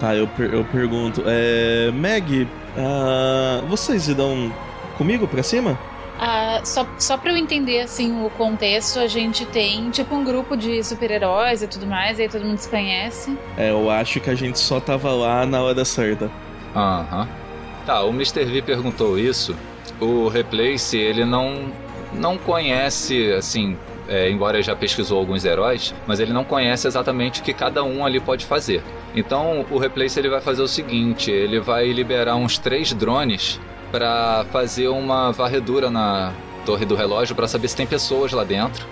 Tá, 0.00 0.14
eu, 0.16 0.26
per- 0.26 0.52
eu 0.52 0.64
pergunto. 0.64 1.22
É, 1.26 1.90
Meg, 1.94 2.48
ah, 2.76 3.62
vocês 3.68 4.08
irão 4.08 4.52
comigo 4.98 5.26
pra 5.28 5.42
cima? 5.44 5.78
Ah, 6.24 6.60
só, 6.62 6.86
só 7.00 7.18
pra 7.18 7.32
eu 7.32 7.36
entender, 7.36 7.80
assim, 7.80 8.24
o 8.24 8.30
contexto, 8.30 9.00
a 9.00 9.08
gente 9.08 9.44
tem, 9.44 9.90
tipo, 9.90 10.14
um 10.14 10.22
grupo 10.22 10.56
de 10.56 10.80
super-heróis 10.84 11.62
e 11.62 11.66
tudo 11.66 11.84
mais, 11.84 12.20
aí 12.20 12.28
todo 12.28 12.44
mundo 12.44 12.58
se 12.58 12.68
conhece. 12.68 13.36
É, 13.56 13.72
eu 13.72 13.90
acho 13.90 14.20
que 14.20 14.30
a 14.30 14.34
gente 14.36 14.56
só 14.56 14.78
tava 14.78 15.10
lá 15.10 15.44
na 15.44 15.60
hora 15.60 15.84
certa. 15.84 16.30
Aham. 16.76 17.28
Tá, 17.84 18.04
o 18.04 18.10
Mr. 18.10 18.44
V 18.44 18.62
perguntou 18.62 19.18
isso. 19.18 19.56
O 19.98 20.28
Replace, 20.28 20.96
ele 20.96 21.24
não, 21.24 21.72
não 22.12 22.38
conhece, 22.38 23.32
assim, 23.32 23.76
é, 24.08 24.30
embora 24.30 24.62
já 24.62 24.76
pesquisou 24.76 25.18
alguns 25.18 25.44
heróis, 25.44 25.92
mas 26.06 26.20
ele 26.20 26.32
não 26.32 26.44
conhece 26.44 26.86
exatamente 26.86 27.40
o 27.40 27.42
que 27.42 27.52
cada 27.52 27.82
um 27.82 28.06
ali 28.06 28.20
pode 28.20 28.46
fazer. 28.46 28.80
Então, 29.12 29.66
o 29.68 29.76
Replace 29.76 30.20
ele 30.20 30.28
vai 30.28 30.40
fazer 30.40 30.62
o 30.62 30.68
seguinte: 30.68 31.32
ele 31.32 31.58
vai 31.58 31.90
liberar 31.90 32.36
uns 32.36 32.58
três 32.58 32.92
drones 32.92 33.58
para 33.92 34.44
fazer 34.50 34.88
uma 34.88 35.30
varredura 35.30 35.90
na 35.90 36.32
torre 36.64 36.86
do 36.86 36.94
relógio 36.94 37.36
para 37.36 37.46
saber 37.46 37.68
se 37.68 37.76
tem 37.76 37.86
pessoas 37.86 38.32
lá 38.32 38.42
dentro, 38.42 38.86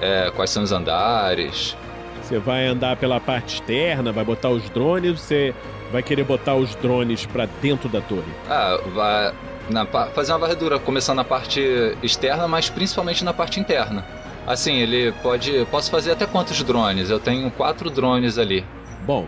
é, 0.00 0.32
quais 0.34 0.50
são 0.50 0.62
os 0.62 0.72
andares, 0.72 1.76
Você 2.22 2.38
vai 2.38 2.66
andar 2.66 2.96
pela 2.96 3.20
parte 3.20 3.56
externa, 3.56 4.12
vai 4.12 4.24
botar 4.24 4.50
os 4.50 4.68
drones, 4.70 5.20
você 5.20 5.54
vai 5.92 6.02
querer 6.02 6.24
botar 6.24 6.54
os 6.54 6.74
drones 6.74 7.24
pra 7.26 7.46
dentro 7.62 7.88
da 7.88 8.00
torre. 8.00 8.32
Ah, 8.48 8.78
vai 8.94 9.32
na 9.70 9.86
fazer 9.86 10.32
uma 10.32 10.38
varredura, 10.38 10.78
começando 10.78 11.16
na 11.16 11.24
parte 11.24 11.60
externa, 12.02 12.48
mas 12.48 12.68
principalmente 12.68 13.24
na 13.24 13.32
parte 13.32 13.60
interna. 13.60 14.04
Assim, 14.46 14.76
ele 14.76 15.12
pode. 15.22 15.66
Posso 15.70 15.90
fazer 15.90 16.12
até 16.12 16.26
quantos 16.26 16.62
drones? 16.62 17.10
Eu 17.10 17.20
tenho 17.20 17.50
quatro 17.50 17.90
drones 17.90 18.38
ali. 18.38 18.64
Bom, 19.06 19.26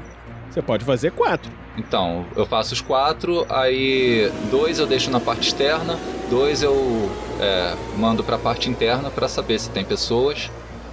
você 0.50 0.62
pode 0.62 0.84
fazer 0.84 1.12
quatro. 1.12 1.50
Então, 1.76 2.26
eu 2.36 2.44
faço 2.44 2.74
os 2.74 2.80
quatro, 2.80 3.46
aí 3.48 4.30
dois 4.50 4.78
eu 4.78 4.86
deixo 4.86 5.10
na 5.10 5.20
parte 5.20 5.48
externa, 5.48 5.98
dois 6.28 6.62
eu 6.62 7.10
é, 7.38 7.76
mando 7.96 8.22
pra 8.24 8.36
parte 8.38 8.68
interna 8.68 9.10
pra 9.10 9.28
saber 9.28 9.58
se 9.58 9.70
tem 9.70 9.84
pessoas 9.84 10.50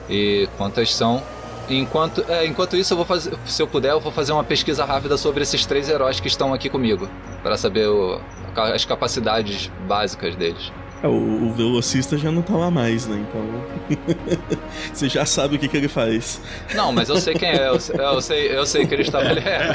e 0.09 0.47
quantas 0.57 0.93
são. 0.93 1.21
Enquanto, 1.69 2.23
é, 2.29 2.45
enquanto 2.45 2.77
isso, 2.77 2.93
eu 2.93 2.97
vou 2.97 3.05
fazer, 3.05 3.37
se 3.45 3.61
eu 3.61 3.67
puder, 3.67 3.91
eu 3.91 3.99
vou 3.99 4.11
fazer 4.11 4.31
uma 4.31 4.43
pesquisa 4.43 4.85
rápida 4.85 5.17
sobre 5.17 5.43
esses 5.43 5.65
três 5.65 5.89
heróis 5.89 6.19
que 6.19 6.27
estão 6.27 6.53
aqui 6.53 6.69
comigo, 6.69 7.09
Pra 7.43 7.55
saber 7.57 7.87
o- 7.87 8.19
as 8.55 8.83
capacidades 8.85 9.71
básicas 9.87 10.35
deles. 10.35 10.71
É, 11.03 11.07
o, 11.07 11.11
o 11.11 11.53
velocista 11.53 12.17
já 12.17 12.31
não 12.31 12.41
tá 12.41 12.55
lá 12.55 12.71
mais, 12.71 13.05
né? 13.05 13.23
Então. 13.29 13.97
Você 14.93 15.07
já 15.07 15.25
sabe 15.25 15.55
o 15.55 15.59
que, 15.59 15.67
que 15.67 15.77
ele 15.77 15.87
faz. 15.87 16.41
Não, 16.73 16.91
mas 16.91 17.07
eu 17.09 17.17
sei 17.17 17.35
quem 17.35 17.49
é. 17.49 17.67
Eu, 17.69 17.79
sei- 17.79 17.95
eu 17.99 18.21
sei, 18.21 18.57
eu 18.57 18.65
sei 18.65 18.85
que 18.87 18.93
ele 18.95 19.03
está. 19.03 19.21
Ele 19.23 19.39
é. 19.41 19.73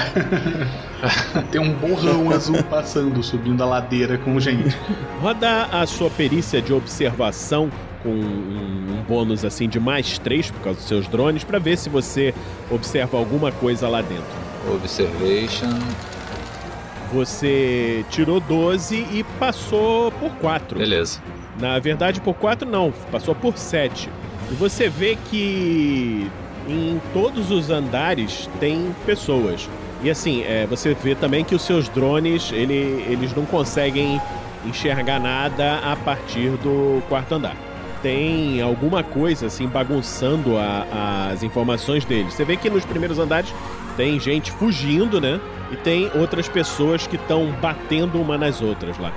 Tem 1.52 1.60
um 1.60 1.72
borrão 1.74 2.30
azul 2.30 2.62
passando, 2.64 3.22
subindo 3.22 3.62
a 3.62 3.66
ladeira 3.66 4.18
com 4.18 4.38
gente. 4.40 4.76
Roda 5.20 5.64
a 5.70 5.86
sua 5.86 6.10
perícia 6.10 6.60
de 6.60 6.72
observação 6.72 7.70
com 8.02 8.08
um, 8.08 8.98
um 8.98 9.04
bônus 9.06 9.44
assim 9.44 9.68
de 9.68 9.78
mais 9.78 10.18
3 10.18 10.50
por 10.50 10.60
causa 10.60 10.78
dos 10.80 10.88
seus 10.88 11.06
drones 11.06 11.44
pra 11.44 11.60
ver 11.60 11.78
se 11.78 11.88
você 11.88 12.34
observa 12.68 13.16
alguma 13.16 13.52
coisa 13.52 13.88
lá 13.88 14.02
dentro. 14.02 14.24
Observation. 14.74 15.70
Você 17.12 18.04
tirou 18.10 18.40
12 18.40 18.96
e 18.96 19.24
passou 19.38 20.10
por 20.12 20.30
4. 20.36 20.78
Beleza. 20.78 21.20
Na 21.60 21.78
verdade, 21.78 22.20
por 22.20 22.34
4 22.34 22.68
não, 22.68 22.92
passou 23.10 23.34
por 23.34 23.56
7. 23.58 24.08
E 24.50 24.54
você 24.54 24.88
vê 24.88 25.16
que 25.30 26.30
em 26.68 27.00
todos 27.12 27.50
os 27.50 27.70
andares 27.70 28.48
tem 28.58 28.94
pessoas. 29.04 29.68
E 30.02 30.10
assim, 30.10 30.42
é, 30.42 30.66
você 30.66 30.94
vê 30.94 31.14
também 31.14 31.44
que 31.44 31.54
os 31.54 31.62
seus 31.62 31.88
drones, 31.88 32.50
ele- 32.52 33.04
eles 33.08 33.34
não 33.36 33.44
conseguem 33.44 34.20
enxergar 34.66 35.20
nada 35.20 35.78
a 35.84 35.94
partir 35.96 36.50
do 36.62 37.02
quarto 37.08 37.34
andar. 37.34 37.56
Tem 38.02 38.60
alguma 38.60 39.02
coisa 39.04 39.46
assim 39.46 39.68
bagunçando 39.68 40.56
a- 40.56 41.28
as 41.32 41.42
informações 41.42 42.04
deles. 42.04 42.34
Você 42.34 42.44
vê 42.44 42.56
que 42.56 42.68
nos 42.70 42.84
primeiros 42.84 43.18
andares 43.18 43.52
tem 43.96 44.18
gente 44.18 44.50
fugindo, 44.50 45.20
né? 45.20 45.38
E 45.72 45.76
tem 45.76 46.10
outras 46.14 46.48
pessoas 46.48 47.06
que 47.06 47.16
estão 47.16 47.46
batendo 47.52 48.20
uma 48.20 48.36
nas 48.36 48.60
outras 48.60 48.98
lá. 48.98 49.10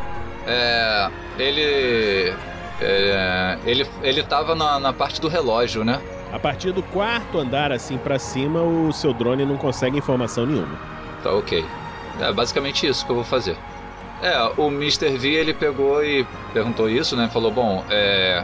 É. 0.48 1.10
Ele. 1.38 2.34
É, 2.82 3.58
ele, 3.66 3.88
ele 4.02 4.24
tava 4.24 4.56
na, 4.56 4.80
na 4.80 4.94
parte 4.94 5.20
do 5.22 5.28
relógio, 5.28 5.84
né? 5.84 6.02
A 6.32 6.40
partir 6.40 6.72
do 6.72 6.84
quarto 6.84 7.38
andar 7.38 7.72
assim 7.72 7.98
pra 7.98 8.20
cima, 8.20 8.62
o 8.62 8.92
seu 8.92 9.14
drone 9.14 9.46
não 9.46 9.58
consegue 9.58 9.98
informação 9.98 10.46
nenhuma. 10.46 10.78
Tá 11.24 11.32
ok. 11.32 11.64
É 12.20 12.32
basicamente 12.32 12.88
isso 12.88 13.06
que 13.06 13.12
eu 13.12 13.16
vou 13.16 13.24
fazer. 13.26 13.58
É, 14.22 14.38
o 14.58 14.68
Mr. 14.68 15.18
V 15.18 15.30
ele 15.30 15.54
pegou 15.54 16.04
e 16.04 16.26
perguntou 16.54 16.90
isso, 16.90 17.16
né? 17.16 17.30
Falou: 17.32 17.52
bom, 17.52 17.84
é. 17.90 18.44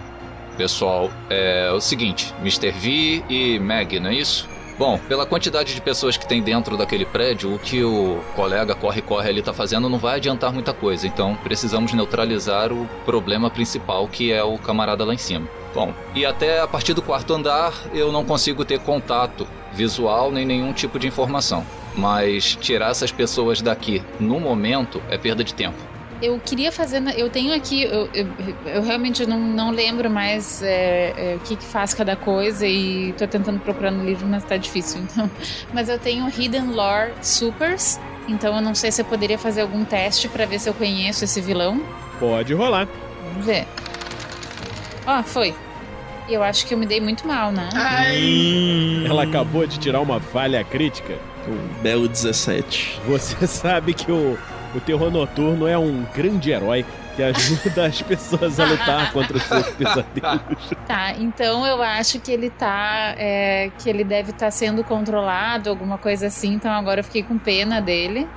Pessoal, 0.57 1.09
é 1.29 1.71
o 1.71 1.79
seguinte: 1.79 2.33
Mr. 2.41 2.71
V 2.71 3.23
e 3.29 3.59
Meg, 3.59 3.99
não 3.99 4.09
é 4.09 4.15
isso? 4.15 4.49
Bom, 4.81 4.97
pela 5.07 5.27
quantidade 5.27 5.75
de 5.75 5.79
pessoas 5.79 6.17
que 6.17 6.25
tem 6.25 6.41
dentro 6.41 6.75
daquele 6.75 7.05
prédio, 7.05 7.53
o 7.53 7.59
que 7.59 7.83
o 7.83 8.19
colega 8.35 8.73
corre-corre 8.73 9.29
ali 9.29 9.39
tá 9.39 9.53
fazendo 9.53 9.87
não 9.87 9.99
vai 9.99 10.15
adiantar 10.15 10.51
muita 10.51 10.73
coisa. 10.73 11.05
Então 11.05 11.35
precisamos 11.35 11.93
neutralizar 11.93 12.73
o 12.73 12.89
problema 13.05 13.51
principal, 13.51 14.07
que 14.07 14.31
é 14.31 14.43
o 14.43 14.57
camarada 14.57 15.05
lá 15.05 15.13
em 15.13 15.19
cima. 15.19 15.47
Bom, 15.71 15.93
e 16.15 16.25
até 16.25 16.61
a 16.61 16.67
partir 16.67 16.95
do 16.95 17.01
quarto 17.03 17.31
andar 17.31 17.75
eu 17.93 18.11
não 18.11 18.25
consigo 18.25 18.65
ter 18.65 18.79
contato 18.79 19.47
visual 19.71 20.31
nem 20.31 20.47
nenhum 20.47 20.73
tipo 20.73 20.97
de 20.97 21.05
informação. 21.05 21.63
Mas 21.95 22.55
tirar 22.55 22.89
essas 22.89 23.11
pessoas 23.11 23.61
daqui 23.61 24.01
no 24.19 24.39
momento 24.39 24.99
é 25.09 25.17
perda 25.17 25.43
de 25.43 25.53
tempo. 25.53 25.90
Eu 26.21 26.39
queria 26.39 26.71
fazer. 26.71 27.01
Eu 27.17 27.29
tenho 27.29 27.53
aqui. 27.53 27.83
Eu, 27.83 28.07
eu, 28.13 28.27
eu 28.65 28.83
realmente 28.83 29.25
não, 29.25 29.39
não 29.39 29.71
lembro 29.71 30.09
mais 30.09 30.61
é, 30.61 31.13
é, 31.17 31.35
o 31.35 31.39
que, 31.39 31.55
que 31.55 31.65
faz 31.65 31.93
cada 31.93 32.15
coisa 32.15 32.67
e 32.67 33.13
tô 33.13 33.27
tentando 33.27 33.59
procurar 33.59 33.91
no 33.91 34.05
livro, 34.05 34.27
mas 34.27 34.43
tá 34.43 34.57
difícil. 34.57 35.01
Então. 35.11 35.29
Mas 35.73 35.89
eu 35.89 35.97
tenho 35.97 36.27
Hidden 36.29 36.67
Lore 36.71 37.11
Supers. 37.21 37.99
Então 38.27 38.55
eu 38.55 38.61
não 38.61 38.75
sei 38.75 38.91
se 38.91 39.01
eu 39.01 39.05
poderia 39.05 39.37
fazer 39.37 39.61
algum 39.61 39.83
teste 39.83 40.29
pra 40.29 40.45
ver 40.45 40.59
se 40.59 40.69
eu 40.69 40.73
conheço 40.73 41.23
esse 41.23 41.41
vilão. 41.41 41.81
Pode 42.19 42.53
rolar. 42.53 42.87
Vamos 43.25 43.45
ver. 43.45 43.67
Ó, 45.05 45.23
foi. 45.23 45.55
E 46.29 46.33
eu 46.33 46.43
acho 46.43 46.65
que 46.65 46.73
eu 46.73 46.77
me 46.77 46.85
dei 46.85 47.01
muito 47.01 47.27
mal, 47.27 47.51
né? 47.51 47.67
Ela 49.05 49.23
acabou 49.23 49.65
de 49.65 49.79
tirar 49.79 49.99
uma 49.99 50.19
falha 50.19 50.63
crítica. 50.63 51.17
Um 51.47 51.81
belo 51.81 52.07
17. 52.07 53.01
Você 53.07 53.45
sabe 53.47 53.93
que 53.93 54.11
o, 54.11 54.37
o 54.73 54.79
terror 54.79 55.11
noturno 55.11 55.67
é 55.67 55.77
um 55.77 56.05
grande 56.13 56.51
herói 56.51 56.85
que 57.15 57.23
ajuda 57.23 57.85
as 57.87 58.01
pessoas 58.01 58.59
a 58.59 58.65
lutar 58.65 59.11
contra 59.11 59.37
os 59.37 59.43
seus 59.43 59.69
pesadelos. 59.71 60.71
Tá, 60.87 61.13
então 61.17 61.65
eu 61.65 61.81
acho 61.81 62.19
que 62.19 62.31
ele 62.31 62.49
tá. 62.49 63.15
é, 63.17 63.71
que 63.79 63.89
ele 63.89 64.03
deve 64.03 64.31
estar 64.31 64.51
sendo 64.51 64.83
controlado, 64.83 65.69
alguma 65.69 65.97
coisa 65.97 66.27
assim. 66.27 66.53
Então 66.53 66.71
agora 66.71 66.99
eu 66.99 67.03
fiquei 67.03 67.23
com 67.23 67.37
pena 67.37 67.81
dele. 67.81 68.27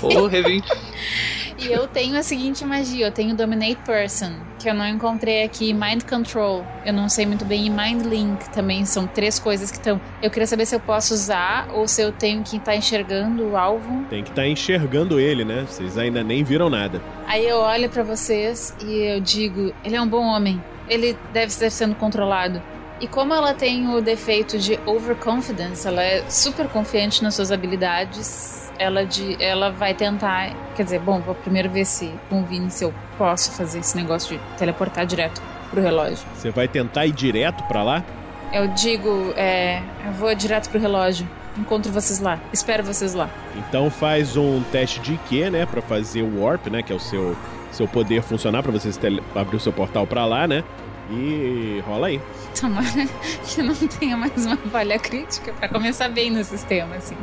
Ô, 0.00 0.26
Revinte. 0.26 0.68
E 1.58 1.66
eu 1.70 1.86
tenho 1.86 2.18
a 2.18 2.22
seguinte 2.22 2.64
magia: 2.64 3.06
eu 3.06 3.12
tenho 3.12 3.34
Dominate 3.34 3.78
Person, 3.84 4.32
que 4.58 4.68
eu 4.68 4.74
não 4.74 4.86
encontrei 4.86 5.44
aqui, 5.44 5.72
Mind 5.72 6.02
Control. 6.02 6.64
Eu 6.84 6.92
não 6.92 7.08
sei 7.08 7.26
muito 7.26 7.44
bem, 7.44 7.66
e 7.66 7.70
Mind 7.70 8.04
Link 8.04 8.48
também 8.50 8.84
são 8.84 9.06
três 9.06 9.38
coisas 9.38 9.70
que 9.70 9.76
estão. 9.76 10.00
Eu 10.22 10.30
queria 10.30 10.46
saber 10.46 10.66
se 10.66 10.74
eu 10.74 10.80
posso 10.80 11.14
usar 11.14 11.68
ou 11.72 11.86
se 11.86 12.02
eu 12.02 12.12
tenho 12.12 12.42
que 12.42 12.56
estar 12.56 12.74
enxergando 12.74 13.44
o 13.50 13.56
alvo. 13.56 14.04
Tem 14.10 14.22
que 14.22 14.30
estar 14.30 14.46
enxergando 14.46 15.20
ele, 15.20 15.44
né? 15.44 15.64
Vocês 15.68 15.96
ainda 15.96 16.24
nem 16.24 16.42
viram 16.42 16.68
nada. 16.68 17.00
Aí 17.26 17.46
eu 17.46 17.58
olho 17.58 17.88
pra 17.88 18.02
vocês 18.02 18.74
e 18.84 19.14
eu 19.14 19.20
digo: 19.20 19.72
ele 19.84 19.96
é 19.96 20.00
um 20.00 20.08
bom 20.08 20.24
homem. 20.24 20.62
Ele 20.88 21.16
deve 21.32 21.46
estar 21.46 21.70
sendo 21.70 21.94
controlado. 21.94 22.60
E 23.00 23.08
como 23.08 23.34
ela 23.34 23.52
tem 23.52 23.88
o 23.88 24.00
defeito 24.00 24.58
de 24.58 24.78
overconfidence, 24.86 25.86
ela 25.86 26.02
é 26.02 26.24
super 26.30 26.68
confiante 26.68 27.22
nas 27.22 27.34
suas 27.34 27.50
habilidades, 27.50 28.63
ela, 28.78 29.04
de, 29.04 29.42
ela 29.42 29.70
vai 29.70 29.94
tentar. 29.94 30.50
Quer 30.76 30.84
dizer, 30.84 31.00
bom, 31.00 31.20
vou 31.20 31.34
primeiro 31.34 31.70
ver 31.70 31.84
se 31.84 32.12
convine 32.28 32.70
se 32.70 32.84
eu 32.84 32.92
posso 33.16 33.52
fazer 33.52 33.80
esse 33.80 33.96
negócio 33.96 34.36
de 34.36 34.58
teleportar 34.58 35.06
direto 35.06 35.40
pro 35.70 35.80
relógio. 35.80 36.26
Você 36.34 36.50
vai 36.50 36.68
tentar 36.68 37.06
ir 37.06 37.12
direto 37.12 37.62
pra 37.64 37.82
lá? 37.82 38.04
Eu 38.52 38.68
digo: 38.68 39.32
é, 39.36 39.82
eu 40.06 40.12
vou 40.12 40.34
direto 40.34 40.70
pro 40.70 40.78
relógio. 40.78 41.28
Encontro 41.56 41.92
vocês 41.92 42.18
lá. 42.18 42.40
Espero 42.52 42.82
vocês 42.82 43.14
lá. 43.14 43.30
Então 43.56 43.88
faz 43.88 44.36
um 44.36 44.60
teste 44.72 44.98
de 45.00 45.14
IQ, 45.14 45.50
né, 45.50 45.66
Pra 45.66 45.80
fazer 45.80 46.22
o 46.22 46.42
warp, 46.42 46.66
né, 46.66 46.82
que 46.82 46.92
é 46.92 46.96
o 46.96 47.00
seu 47.00 47.36
seu 47.74 47.88
poder 47.88 48.22
funcionar 48.22 48.62
pra 48.62 48.72
você 48.72 48.90
abrir 49.34 49.56
o 49.56 49.60
seu 49.60 49.72
portal 49.72 50.06
pra 50.06 50.24
lá, 50.24 50.46
né? 50.46 50.62
E 51.10 51.82
rola 51.86 52.06
aí. 52.06 52.20
Tomara 52.58 52.86
que 53.46 53.62
não 53.62 53.74
tenha 53.74 54.16
mais 54.16 54.46
uma 54.46 54.56
falha 54.56 54.98
crítica 54.98 55.52
pra 55.52 55.68
começar 55.68 56.08
bem 56.08 56.30
no 56.30 56.42
sistema, 56.42 56.96
assim. 56.96 57.16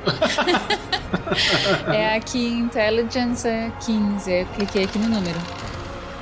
é 1.92 2.16
aqui 2.16 2.48
Intelligence 2.48 3.48
é 3.48 3.72
15. 3.80 4.32
Eu 4.32 4.46
cliquei 4.48 4.84
aqui 4.84 5.00
no 5.00 5.10
número. 5.10 5.40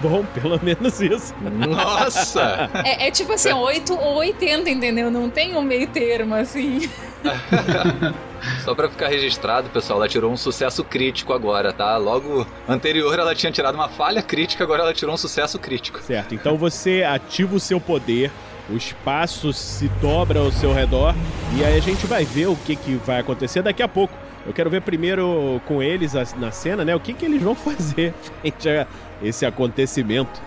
Bom, 0.01 0.23
pelo 0.25 0.59
menos 0.63 1.01
isso. 1.01 1.33
Nossa! 1.41 2.69
É, 2.85 3.07
é 3.07 3.11
tipo 3.11 3.33
assim, 3.33 3.51
8 3.51 3.93
ou 3.93 4.15
80, 4.17 4.69
entendeu? 4.69 5.11
Não 5.11 5.29
tem 5.29 5.55
um 5.55 5.61
meio 5.61 5.87
termo, 5.87 6.35
assim. 6.35 6.89
Só 8.63 8.73
pra 8.73 8.89
ficar 8.89 9.09
registrado, 9.09 9.69
pessoal, 9.69 9.99
ela 9.99 10.07
tirou 10.07 10.31
um 10.31 10.37
sucesso 10.37 10.83
crítico 10.83 11.33
agora, 11.33 11.73
tá? 11.73 11.97
Logo 11.97 12.47
anterior 12.67 13.19
ela 13.19 13.35
tinha 13.35 13.51
tirado 13.51 13.75
uma 13.75 13.89
falha 13.89 14.21
crítica, 14.21 14.63
agora 14.63 14.83
ela 14.83 14.93
tirou 14.93 15.13
um 15.13 15.17
sucesso 15.17 15.59
crítico. 15.59 16.01
Certo, 16.01 16.33
então 16.33 16.57
você 16.57 17.03
ativa 17.03 17.55
o 17.55 17.59
seu 17.59 17.81
poder, 17.81 18.31
o 18.71 18.77
espaço 18.77 19.51
se 19.51 19.87
dobra 20.01 20.39
ao 20.39 20.51
seu 20.51 20.73
redor 20.73 21.15
e 21.57 21.63
aí 21.63 21.77
a 21.77 21.81
gente 21.81 22.05
vai 22.05 22.23
ver 22.23 22.47
o 22.47 22.55
que, 22.55 22.75
que 22.75 22.95
vai 23.05 23.19
acontecer 23.19 23.61
daqui 23.61 23.81
a 23.81 23.87
pouco. 23.87 24.13
Eu 24.45 24.53
quero 24.53 24.69
ver 24.69 24.81
primeiro 24.81 25.61
com 25.65 25.83
eles 25.83 26.13
na 26.37 26.51
cena, 26.51 26.85
né? 26.85 26.95
O 26.95 26.99
que, 26.99 27.13
que 27.13 27.25
eles 27.25 27.41
vão 27.41 27.53
fazer 27.55 28.13
frente 28.13 28.69
a 28.69 28.87
esse 29.21 29.45
acontecimento. 29.45 30.41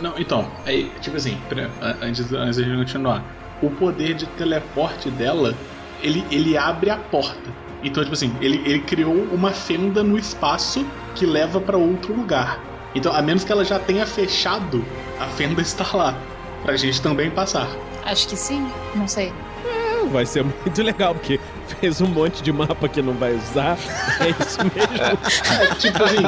Não, 0.00 0.18
então, 0.18 0.50
aí, 0.66 0.90
tipo 1.00 1.16
assim, 1.16 1.38
antes, 2.02 2.32
antes 2.32 2.56
de 2.56 2.76
continuar, 2.76 3.24
o 3.62 3.70
poder 3.70 4.14
de 4.14 4.26
teleporte 4.26 5.10
dela, 5.10 5.54
ele, 6.02 6.24
ele 6.30 6.56
abre 6.56 6.90
a 6.90 6.96
porta. 6.96 7.50
Então, 7.82 8.02
tipo 8.02 8.14
assim, 8.14 8.34
ele, 8.40 8.62
ele 8.64 8.80
criou 8.80 9.14
uma 9.32 9.52
fenda 9.52 10.02
no 10.02 10.18
espaço 10.18 10.84
que 11.14 11.24
leva 11.24 11.60
pra 11.60 11.76
outro 11.76 12.14
lugar. 12.14 12.60
Então, 12.94 13.14
a 13.14 13.22
menos 13.22 13.44
que 13.44 13.52
ela 13.52 13.64
já 13.64 13.78
tenha 13.78 14.04
fechado, 14.04 14.84
a 15.18 15.26
fenda 15.26 15.60
está 15.62 15.86
lá. 15.96 16.18
Pra 16.62 16.76
gente 16.76 17.00
também 17.00 17.30
passar. 17.30 17.68
Acho 18.04 18.28
que 18.28 18.36
sim, 18.36 18.66
não 18.94 19.06
sei. 19.08 19.32
Vai 20.10 20.26
ser 20.26 20.42
muito 20.64 20.82
legal, 20.82 21.14
porque 21.14 21.38
fez 21.80 22.00
um 22.00 22.06
monte 22.06 22.42
de 22.42 22.52
mapa 22.52 22.88
que 22.88 23.00
não 23.02 23.12
vai 23.14 23.34
usar. 23.34 23.76
É 24.20 24.30
isso 24.30 24.58
mesmo. 24.64 24.90
É, 25.70 25.74
tipo 25.76 26.02
assim. 26.04 26.24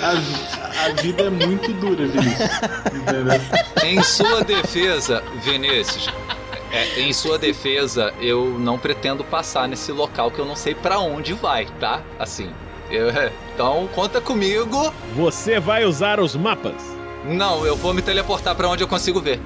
A, 0.00 0.86
a 0.86 1.02
vida 1.02 1.24
é 1.24 1.30
muito 1.30 1.72
dura, 1.74 2.06
Vinícius. 2.06 2.50
Entendeu? 2.94 3.40
Em 3.84 4.02
sua 4.02 4.42
defesa, 4.44 5.22
Vinícius, 5.42 6.08
é, 6.72 7.00
em 7.00 7.12
sua 7.12 7.38
defesa, 7.38 8.12
eu 8.20 8.56
não 8.58 8.78
pretendo 8.78 9.24
passar 9.24 9.66
nesse 9.68 9.90
local 9.92 10.30
que 10.30 10.38
eu 10.38 10.44
não 10.46 10.54
sei 10.56 10.74
pra 10.74 10.98
onde 10.98 11.32
vai, 11.34 11.66
tá? 11.80 12.00
Assim. 12.18 12.50
eu- 12.90 13.08
então 13.54 13.88
conta 13.94 14.20
comigo. 14.20 14.92
Você 15.16 15.58
vai 15.58 15.84
usar 15.84 16.20
os 16.20 16.34
mapas. 16.36 16.96
Não, 17.24 17.66
eu 17.66 17.76
vou 17.76 17.92
me 17.92 18.00
teleportar 18.00 18.54
pra 18.54 18.68
onde 18.68 18.82
eu 18.82 18.88
consigo 18.88 19.20
ver. 19.20 19.40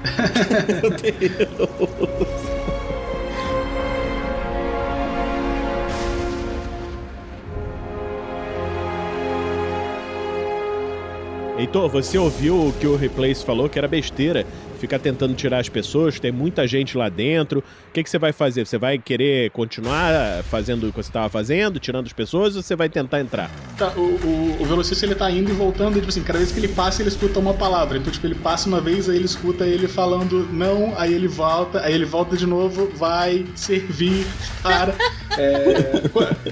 Heitor, 11.57 11.87
você 11.89 12.17
ouviu 12.17 12.67
o 12.67 12.73
que 12.73 12.85
o 12.85 12.95
Replace 12.95 13.45
falou, 13.45 13.69
que 13.69 13.77
era 13.77 13.87
besteira. 13.87 14.45
Ficar 14.83 14.99
tentando 14.99 15.33
tirar 15.33 15.59
as 15.59 15.69
pessoas, 15.69 16.19
tem 16.19 16.29
muita 16.29 16.67
gente 16.67 16.97
lá 16.97 17.07
dentro. 17.07 17.59
O 17.61 17.93
que, 17.93 18.03
que 18.03 18.09
você 18.09 18.19
vai 18.19 18.33
fazer? 18.33 18.67
Você 18.67 18.77
vai 18.77 18.97
querer 18.97 19.49
continuar 19.51 20.43
fazendo 20.43 20.87
o 20.87 20.89
que 20.91 20.97
você 20.97 21.07
estava 21.07 21.29
fazendo, 21.29 21.79
tirando 21.79 22.05
as 22.05 22.11
pessoas, 22.11 22.57
ou 22.57 22.61
você 22.61 22.75
vai 22.75 22.89
tentar 22.89 23.21
entrar? 23.21 23.49
Tá, 23.77 23.93
o, 23.95 24.01
o, 24.01 24.57
o 24.59 24.65
velocista 24.65 25.05
ele 25.05 25.15
tá 25.15 25.31
indo 25.31 25.49
e 25.49 25.53
voltando, 25.53 25.93
e, 25.93 26.01
tipo 26.01 26.09
assim, 26.09 26.21
cada 26.21 26.37
vez 26.37 26.51
que 26.51 26.59
ele 26.59 26.67
passa, 26.67 27.01
ele 27.01 27.07
escuta 27.07 27.39
uma 27.39 27.53
palavra. 27.53 27.97
Então, 27.97 28.11
tipo, 28.11 28.27
ele 28.27 28.35
passa 28.35 28.67
uma 28.67 28.81
vez, 28.81 29.07
aí 29.07 29.15
ele 29.15 29.23
escuta 29.23 29.65
ele 29.65 29.87
falando 29.87 30.49
não, 30.51 30.93
aí 30.97 31.13
ele 31.13 31.29
volta, 31.29 31.79
aí 31.79 31.93
ele 31.93 32.03
volta 32.03 32.35
de 32.35 32.45
novo, 32.45 32.91
vai 32.93 33.45
servir 33.55 34.27
para. 34.61 34.93
É, 35.35 36.01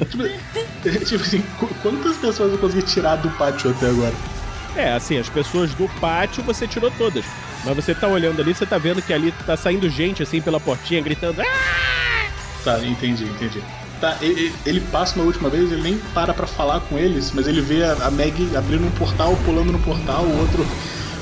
tipo, 0.07 0.23
tipo 1.05 1.21
assim, 1.23 1.41
qu- 1.59 1.69
quantas 1.83 2.17
pessoas 2.17 2.51
eu 2.51 2.57
consegui 2.57 2.81
tirar 2.81 3.17
do 3.17 3.29
pátio 3.31 3.69
até 3.69 3.87
agora? 3.87 4.13
É, 4.75 4.93
assim, 4.93 5.19
as 5.19 5.29
pessoas 5.29 5.71
do 5.75 5.87
pátio 5.99 6.41
você 6.43 6.65
tirou 6.65 6.89
todas. 6.97 7.23
Mas 7.63 7.75
você 7.75 7.93
tá 7.93 8.07
olhando 8.07 8.41
ali, 8.41 8.53
você 8.53 8.65
tá 8.65 8.77
vendo 8.77 9.01
que 9.01 9.13
ali 9.13 9.31
tá 9.45 9.55
saindo 9.55 9.89
gente 9.89 10.23
assim 10.23 10.41
pela 10.41 10.59
portinha 10.59 11.01
gritando. 11.01 11.41
"Ah!" 11.41 12.29
Tá, 12.63 12.79
entendi, 12.85 13.23
entendi. 13.25 13.61
Tá, 13.99 14.17
ele, 14.21 14.53
ele 14.65 14.79
passa 14.79 15.15
uma 15.15 15.25
última 15.25 15.49
vez, 15.49 15.71
ele 15.71 15.81
nem 15.81 15.97
para 16.13 16.33
pra 16.33 16.47
falar 16.47 16.79
com 16.81 16.97
eles, 16.97 17.31
mas 17.33 17.47
ele 17.47 17.61
vê 17.61 17.83
a, 17.83 17.93
a 18.07 18.11
Meg 18.11 18.55
abrindo 18.55 18.85
um 18.85 18.91
portal, 18.91 19.37
pulando 19.45 19.71
no 19.71 19.79
portal, 19.79 20.23
o 20.23 20.39
outro 20.39 20.65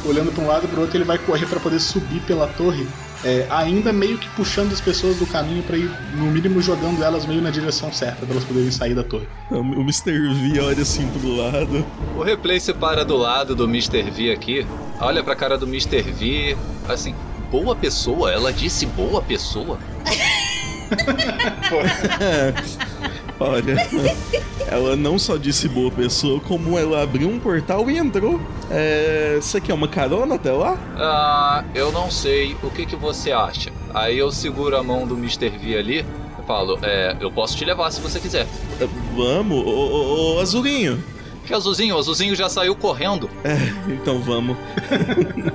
olhando 0.05 0.31
pra 0.33 0.43
um 0.43 0.47
lado 0.47 0.65
e 0.65 0.67
pro 0.69 0.81
outro, 0.81 0.95
ele 0.95 1.03
vai 1.03 1.17
correr 1.17 1.45
pra 1.45 1.59
poder 1.59 1.79
subir 1.79 2.21
pela 2.21 2.47
torre, 2.47 2.87
é, 3.23 3.45
ainda 3.49 3.91
meio 3.91 4.17
que 4.17 4.29
puxando 4.29 4.71
as 4.71 4.79
pessoas 4.79 5.17
do 5.17 5.25
caminho 5.25 5.61
pra 5.63 5.77
ir, 5.77 5.91
no 6.15 6.25
mínimo, 6.25 6.61
jogando 6.61 7.03
elas 7.03 7.25
meio 7.25 7.41
na 7.41 7.49
direção 7.49 7.91
certa 7.91 8.25
pra 8.25 8.33
elas 8.33 8.45
poderem 8.45 8.71
sair 8.71 8.95
da 8.95 9.03
torre. 9.03 9.27
O 9.51 9.81
Mr. 9.81 10.11
V 10.11 10.61
olha 10.61 10.81
assim 10.81 11.07
pro 11.07 11.35
lado. 11.35 11.85
O 12.15 12.23
replay 12.23 12.59
se 12.59 12.73
para 12.73 13.03
do 13.03 13.17
lado 13.17 13.55
do 13.55 13.65
Mr. 13.65 14.09
V 14.09 14.31
aqui, 14.31 14.65
olha 14.99 15.23
pra 15.23 15.35
cara 15.35 15.57
do 15.57 15.67
Mr. 15.67 16.01
V, 16.01 16.57
assim, 16.87 17.13
boa 17.51 17.75
pessoa? 17.75 18.31
Ela 18.31 18.53
disse 18.53 18.85
boa 18.85 19.21
pessoa? 19.21 19.77
Olha, 23.39 23.75
ela 24.69 24.95
não 24.95 25.17
só 25.17 25.37
disse 25.37 25.67
boa 25.69 25.89
pessoa, 25.89 26.39
como 26.41 26.77
ela 26.77 27.01
abriu 27.01 27.29
um 27.29 27.39
portal 27.39 27.89
e 27.89 27.97
entrou. 27.97 28.39
É, 28.69 29.37
você 29.41 29.61
quer 29.61 29.73
uma 29.73 29.87
carona 29.87 30.35
até 30.35 30.51
lá? 30.51 30.77
Ah, 30.97 31.63
eu 31.73 31.91
não 31.91 32.11
sei, 32.11 32.55
o 32.61 32.69
que, 32.69 32.85
que 32.85 32.95
você 32.95 33.31
acha? 33.31 33.71
Aí 33.93 34.17
eu 34.17 34.31
seguro 34.31 34.75
a 34.77 34.83
mão 34.83 35.07
do 35.07 35.15
Mr. 35.15 35.49
V 35.49 35.77
ali 35.77 35.99
e 36.01 36.45
falo, 36.45 36.77
é, 36.83 37.15
eu 37.21 37.31
posso 37.31 37.55
te 37.55 37.63
levar 37.63 37.89
se 37.91 38.01
você 38.01 38.19
quiser. 38.19 38.45
É, 38.79 38.87
Vamos, 39.15 39.57
ô, 39.65 39.69
ô, 39.69 40.35
ô, 40.35 40.39
Azulinho. 40.39 41.01
Que 41.47 41.53
azulzinho, 41.55 41.95
o 41.95 41.97
azulzinho 41.97 42.35
já 42.35 42.47
saiu 42.47 42.75
correndo. 42.75 43.27
É, 43.43 43.55
então 43.91 44.19
vamos. 44.21 44.55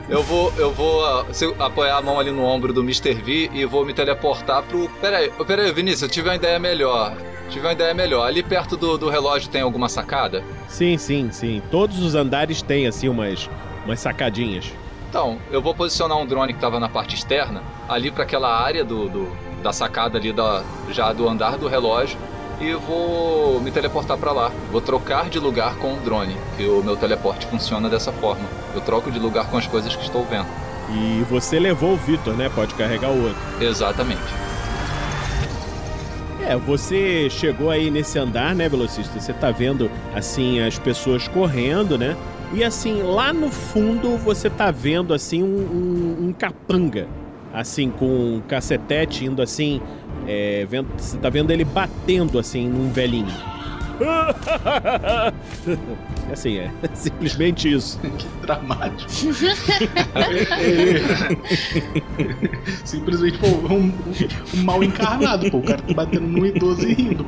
Eu 0.08 0.24
vou, 0.24 0.52
eu 0.58 0.72
vou 0.72 1.04
se- 1.32 1.54
apoiar 1.56 1.98
a 1.98 2.02
mão 2.02 2.18
ali 2.18 2.32
no 2.32 2.42
ombro 2.42 2.72
do 2.72 2.80
Mr. 2.80 3.14
V 3.14 3.50
e 3.54 3.64
vou 3.64 3.84
me 3.86 3.94
teleportar 3.94 4.64
pro. 4.64 4.88
Pera 5.00 5.18
aí, 5.18 5.30
pera 5.46 5.62
aí, 5.62 5.72
Vinícius, 5.72 6.02
eu 6.02 6.08
tive 6.08 6.28
uma 6.28 6.34
ideia 6.34 6.58
melhor. 6.58 7.16
Tive 7.50 7.66
uma 7.66 7.72
ideia 7.72 7.94
melhor. 7.94 8.26
Ali 8.26 8.42
perto 8.42 8.76
do, 8.76 8.98
do 8.98 9.08
relógio 9.08 9.48
tem 9.50 9.60
alguma 9.62 9.88
sacada? 9.88 10.42
Sim, 10.68 10.96
sim, 10.98 11.30
sim. 11.30 11.62
Todos 11.70 12.00
os 12.02 12.14
andares 12.14 12.62
têm 12.62 12.86
assim 12.86 13.08
umas, 13.08 13.48
umas 13.84 14.00
sacadinhas. 14.00 14.72
Então, 15.08 15.38
eu 15.52 15.62
vou 15.62 15.74
posicionar 15.74 16.18
um 16.18 16.26
drone 16.26 16.52
que 16.52 16.58
tava 16.60 16.80
na 16.80 16.88
parte 16.88 17.14
externa, 17.14 17.62
ali 17.88 18.10
para 18.10 18.24
aquela 18.24 18.52
área 18.60 18.84
do, 18.84 19.08
do- 19.08 19.32
da 19.62 19.72
sacada 19.72 20.18
ali 20.18 20.32
da, 20.32 20.62
já 20.90 21.12
do 21.12 21.28
andar 21.28 21.56
do 21.56 21.68
relógio, 21.68 22.18
e 22.60 22.72
vou 22.74 23.60
me 23.60 23.70
teleportar 23.70 24.16
para 24.18 24.32
lá. 24.32 24.50
Vou 24.72 24.80
trocar 24.80 25.28
de 25.30 25.38
lugar 25.38 25.76
com 25.76 25.94
o 25.94 25.96
drone, 26.00 26.36
que 26.56 26.66
o 26.66 26.82
meu 26.82 26.96
teleporte 26.96 27.46
funciona 27.46 27.88
dessa 27.88 28.10
forma. 28.12 28.44
Eu 28.74 28.80
troco 28.80 29.10
de 29.10 29.18
lugar 29.20 29.46
com 29.48 29.56
as 29.56 29.66
coisas 29.66 29.94
que 29.94 30.02
estou 30.02 30.24
vendo. 30.24 30.46
E 30.90 31.22
você 31.30 31.58
levou 31.60 31.92
o 31.92 31.96
Vitor, 31.96 32.34
né? 32.34 32.50
Pode 32.52 32.74
carregar 32.74 33.10
o 33.10 33.22
outro. 33.24 33.38
Exatamente. 33.60 34.20
É, 36.46 36.56
você 36.56 37.28
chegou 37.30 37.70
aí 37.70 37.90
nesse 37.90 38.18
andar, 38.18 38.54
né, 38.54 38.68
velocista? 38.68 39.18
Você 39.18 39.32
tá 39.32 39.50
vendo, 39.50 39.90
assim, 40.14 40.60
as 40.60 40.78
pessoas 40.78 41.26
correndo, 41.26 41.96
né? 41.96 42.16
E, 42.52 42.62
assim, 42.62 43.02
lá 43.02 43.32
no 43.32 43.50
fundo 43.50 44.16
você 44.18 44.50
tá 44.50 44.70
vendo, 44.70 45.14
assim, 45.14 45.42
um, 45.42 45.46
um- 45.46 46.26
um 46.28 46.32
capanga. 46.32 47.06
Assim, 47.52 47.88
com 47.88 48.06
um 48.36 48.42
cacetete 48.46 49.24
indo, 49.24 49.40
assim, 49.40 49.80
é, 50.26 50.66
vendo, 50.68 50.88
você 50.96 51.16
tá 51.16 51.28
vendo 51.30 51.50
ele 51.50 51.64
batendo, 51.64 52.38
assim, 52.38 52.68
num 52.68 52.90
velhinho. 52.90 53.26
assim, 56.32 56.58
é 56.58 56.70
simplesmente 56.94 57.72
isso. 57.72 57.98
que 58.18 58.26
dramático. 58.42 59.10
Simplesmente, 62.84 63.38
pô, 63.38 63.46
um, 63.48 63.86
um- 63.86 64.62
mal 64.64 64.82
encarnado, 64.82 65.50
pô. 65.50 65.58
O 65.58 65.62
cara 65.62 65.82
tá 65.82 65.94
batendo 65.94 66.26
no 66.26 66.46
idoso 66.46 66.86
e 66.86 66.94
rindo. 66.94 67.26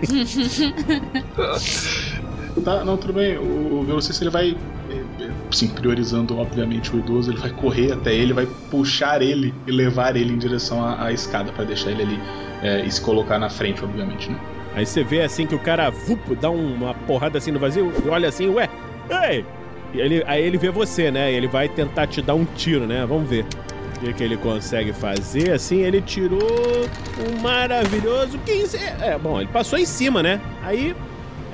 Tá, 2.65 2.85
não, 2.85 2.97
tudo 2.97 3.13
bem. 3.13 3.37
O, 3.39 3.81
o 3.81 3.85
velocista 3.85 4.23
ele 4.25 4.31
vai, 4.31 4.57
é, 4.91 5.25
é, 5.25 5.31
sim, 5.51 5.69
priorizando 5.69 6.39
obviamente 6.39 6.95
o 6.95 6.99
idoso, 6.99 7.31
ele 7.31 7.39
vai 7.39 7.51
correr 7.51 7.93
até 7.93 8.15
ele, 8.15 8.33
vai 8.33 8.47
puxar 8.71 9.23
ele 9.23 9.55
e 9.67 9.71
levar 9.71 10.17
ele 10.17 10.33
em 10.33 10.39
direção 10.39 10.85
à, 10.85 11.05
à 11.05 11.13
escada 11.13 11.53
pra 11.53 11.65
deixar 11.65 11.91
ele 11.91 12.03
ali 12.03 12.19
é, 12.63 12.85
e 12.85 12.91
se 12.91 13.01
colocar 13.01 13.39
na 13.39 13.51
frente, 13.51 13.85
obviamente, 13.85 14.31
né? 14.31 14.39
Aí 14.77 14.85
você 14.85 15.03
vê 15.03 15.23
assim 15.23 15.47
que 15.47 15.55
o 15.55 15.59
cara 15.59 15.89
vup, 15.89 16.21
dá 16.39 16.51
uma 16.51 16.93
porrada 16.93 17.39
assim 17.39 17.51
no 17.51 17.59
vazio, 17.59 17.91
e 18.05 18.09
olha 18.09 18.29
assim, 18.29 18.49
ué, 18.51 18.69
ei! 19.25 19.45
Ele, 19.95 20.23
aí 20.27 20.43
ele 20.45 20.59
vê 20.59 20.71
você, 20.71 21.11
né? 21.11 21.33
Ele 21.33 21.49
vai 21.49 21.67
tentar 21.67 22.07
te 22.07 22.21
dar 22.21 22.35
um 22.35 22.45
tiro, 22.45 22.87
né? 22.87 23.07
Vamos 23.07 23.29
ver. 23.31 23.47
O 23.97 24.01
que, 24.01 24.13
que 24.13 24.23
ele 24.23 24.37
consegue 24.37 24.93
fazer? 24.93 25.53
Assim, 25.53 25.79
ele 25.79 26.03
tirou 26.03 26.39
um 26.39 27.41
maravilhoso 27.41 28.39
15. 28.45 28.77
É, 28.77 29.17
bom, 29.19 29.41
ele 29.41 29.49
passou 29.51 29.79
em 29.79 29.87
cima, 29.87 30.23
né? 30.23 30.39
Aí, 30.63 30.95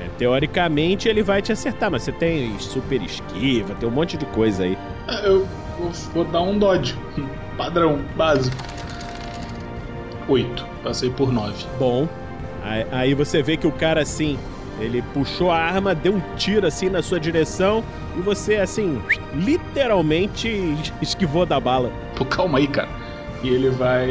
é, 0.00 0.08
teoricamente, 0.18 1.08
ele 1.08 1.22
vai 1.22 1.40
te 1.40 1.52
acertar, 1.52 1.88
mas 1.92 2.02
você 2.02 2.11
tem 2.11 2.58
super 2.58 3.00
esquiva, 3.00 3.74
tem 3.76 3.88
um 3.88 3.92
monte 3.92 4.16
de 4.16 4.26
coisa 4.26 4.64
aí. 4.64 4.76
Ah, 5.06 5.20
Eu 5.22 5.46
vou, 5.78 5.90
vou 6.12 6.24
dar 6.24 6.40
um 6.40 6.58
dodge. 6.58 6.96
Padrão, 7.56 8.00
básico. 8.16 8.56
8. 10.28 10.66
Passei 10.82 11.11
por 11.11 11.32
9. 11.32 11.64
Bom, 11.78 12.08
aí, 12.62 12.87
aí 12.90 13.14
você 13.14 13.42
vê 13.42 13.57
que 13.57 13.66
o 13.66 13.72
cara 13.72 14.03
assim, 14.03 14.38
ele 14.81 15.03
puxou 15.14 15.51
a 15.51 15.59
arma, 15.59 15.94
deu 15.94 16.14
um 16.14 16.20
tiro 16.37 16.66
assim 16.66 16.88
na 16.88 17.03
sua 17.03 17.20
direção 17.20 17.85
e 18.16 18.20
você 18.20 18.57
assim, 18.57 19.01
literalmente 19.35 20.48
esquivou 21.01 21.46
da 21.46 21.61
bala. 21.61 21.92
Pô, 22.16 22.25
calma 22.25 22.59
aí, 22.59 22.66
cara. 22.66 22.88
E 23.42 23.48
ele 23.48 23.70
vai. 23.70 24.09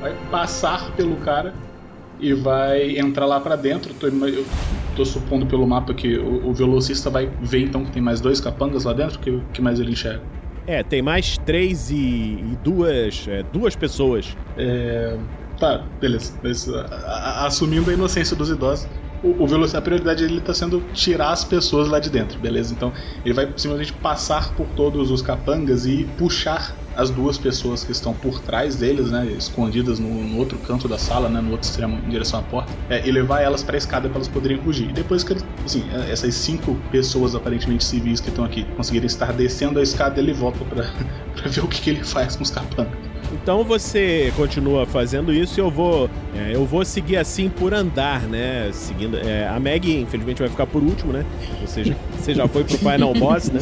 Vai 0.00 0.14
passar 0.32 0.90
pelo 0.92 1.14
cara 1.16 1.54
e 2.18 2.32
vai 2.32 2.98
entrar 2.98 3.26
lá 3.26 3.38
pra 3.38 3.56
dentro. 3.56 3.94
Tô, 3.94 4.08
eu 4.08 4.44
tô 4.96 5.04
supondo 5.04 5.46
pelo 5.46 5.66
mapa 5.66 5.94
que 5.94 6.18
o, 6.18 6.48
o 6.48 6.52
velocista 6.52 7.08
vai 7.08 7.30
ver 7.40 7.64
então 7.64 7.84
que 7.84 7.92
tem 7.92 8.02
mais 8.02 8.20
dois 8.20 8.40
capangas 8.40 8.84
lá 8.84 8.92
dentro. 8.92 9.18
que, 9.18 9.40
que 9.52 9.62
mais 9.62 9.78
ele 9.78 9.92
enxerga? 9.92 10.22
É, 10.66 10.82
tem 10.82 11.02
mais 11.02 11.36
três 11.38 11.90
e, 11.90 11.94
e 11.94 12.58
duas, 12.62 13.26
é, 13.28 13.42
duas 13.52 13.74
pessoas. 13.74 14.36
É, 14.56 15.16
Tá, 15.62 15.92
beleza. 16.00 16.32
Mas, 16.42 16.66
a- 16.66 16.86
a- 17.44 17.46
assumindo 17.46 17.88
a 17.88 17.94
inocência 17.94 18.34
dos 18.34 18.50
idosos, 18.50 18.84
o, 19.22 19.44
o 19.46 19.76
a 19.76 19.80
prioridade 19.80 20.26
dele 20.26 20.40
tá 20.40 20.52
sendo 20.52 20.90
tirar 20.90 21.30
as 21.30 21.44
pessoas 21.44 21.86
lá 21.88 22.00
de 22.00 22.10
dentro, 22.10 22.40
beleza? 22.40 22.74
Então 22.74 22.92
ele 23.24 23.32
vai 23.32 23.46
simplesmente 23.56 23.92
passar 23.92 24.56
por 24.56 24.72
todos 24.74 25.08
os 25.08 25.22
capangas 25.22 25.86
e 25.86 26.04
puxar 26.18 26.80
as 26.92 27.10
duas 27.10 27.38
pessoas 27.38 27.84
que 27.84 27.92
estão 27.92 28.12
por 28.12 28.40
trás 28.40 28.74
deles, 28.76 29.12
né? 29.12 29.24
Escondidas 29.36 30.00
no, 30.00 30.26
no 30.26 30.36
outro 30.36 30.58
canto 30.58 30.88
da 30.88 30.98
sala, 30.98 31.28
né? 31.28 31.40
No 31.40 31.52
outro 31.52 31.68
extremo, 31.68 31.96
em 32.04 32.08
direção 32.08 32.40
à 32.40 32.42
porta, 32.42 32.76
é, 32.88 33.06
e 33.08 33.12
levar 33.12 33.40
elas 33.40 33.62
pra 33.62 33.78
escada 33.78 34.08
para 34.08 34.18
elas 34.18 34.28
poderem 34.28 34.60
fugir. 34.60 34.90
E 34.90 34.92
depois 34.92 35.22
que 35.22 35.32
ele, 35.32 35.44
assim, 35.64 35.88
é, 35.92 36.10
essas 36.10 36.34
cinco 36.34 36.84
pessoas 36.90 37.36
aparentemente 37.36 37.84
civis 37.84 38.20
que 38.20 38.30
estão 38.30 38.44
aqui 38.44 38.64
conseguirem 38.74 39.06
estar 39.06 39.32
descendo 39.32 39.78
a 39.78 39.82
escada, 39.82 40.18
ele 40.20 40.32
volta 40.32 40.64
pra 40.64 40.82
ver 41.48 41.62
o 41.64 41.68
que, 41.68 41.80
que 41.80 41.90
ele 41.90 42.02
faz 42.02 42.34
com 42.34 42.42
os 42.42 42.50
capangas. 42.50 43.11
Então 43.32 43.64
você 43.64 44.32
continua 44.36 44.84
fazendo 44.84 45.32
isso 45.32 45.58
e 45.58 45.62
eu 45.62 45.70
vou, 45.70 46.08
é, 46.36 46.54
eu 46.54 46.66
vou 46.66 46.84
seguir 46.84 47.16
assim 47.16 47.48
por 47.48 47.72
andar, 47.72 48.22
né? 48.22 48.70
Seguindo, 48.72 49.16
é, 49.16 49.48
a 49.48 49.58
Meg 49.58 50.00
infelizmente 50.00 50.40
vai 50.40 50.48
ficar 50.48 50.66
por 50.66 50.82
último, 50.82 51.12
né? 51.12 51.24
Você 51.62 51.84
já, 51.84 51.94
você 52.16 52.34
já 52.34 52.46
foi 52.46 52.62
pro 52.62 52.76
Final 52.76 53.14
Boss, 53.14 53.50
né? 53.50 53.60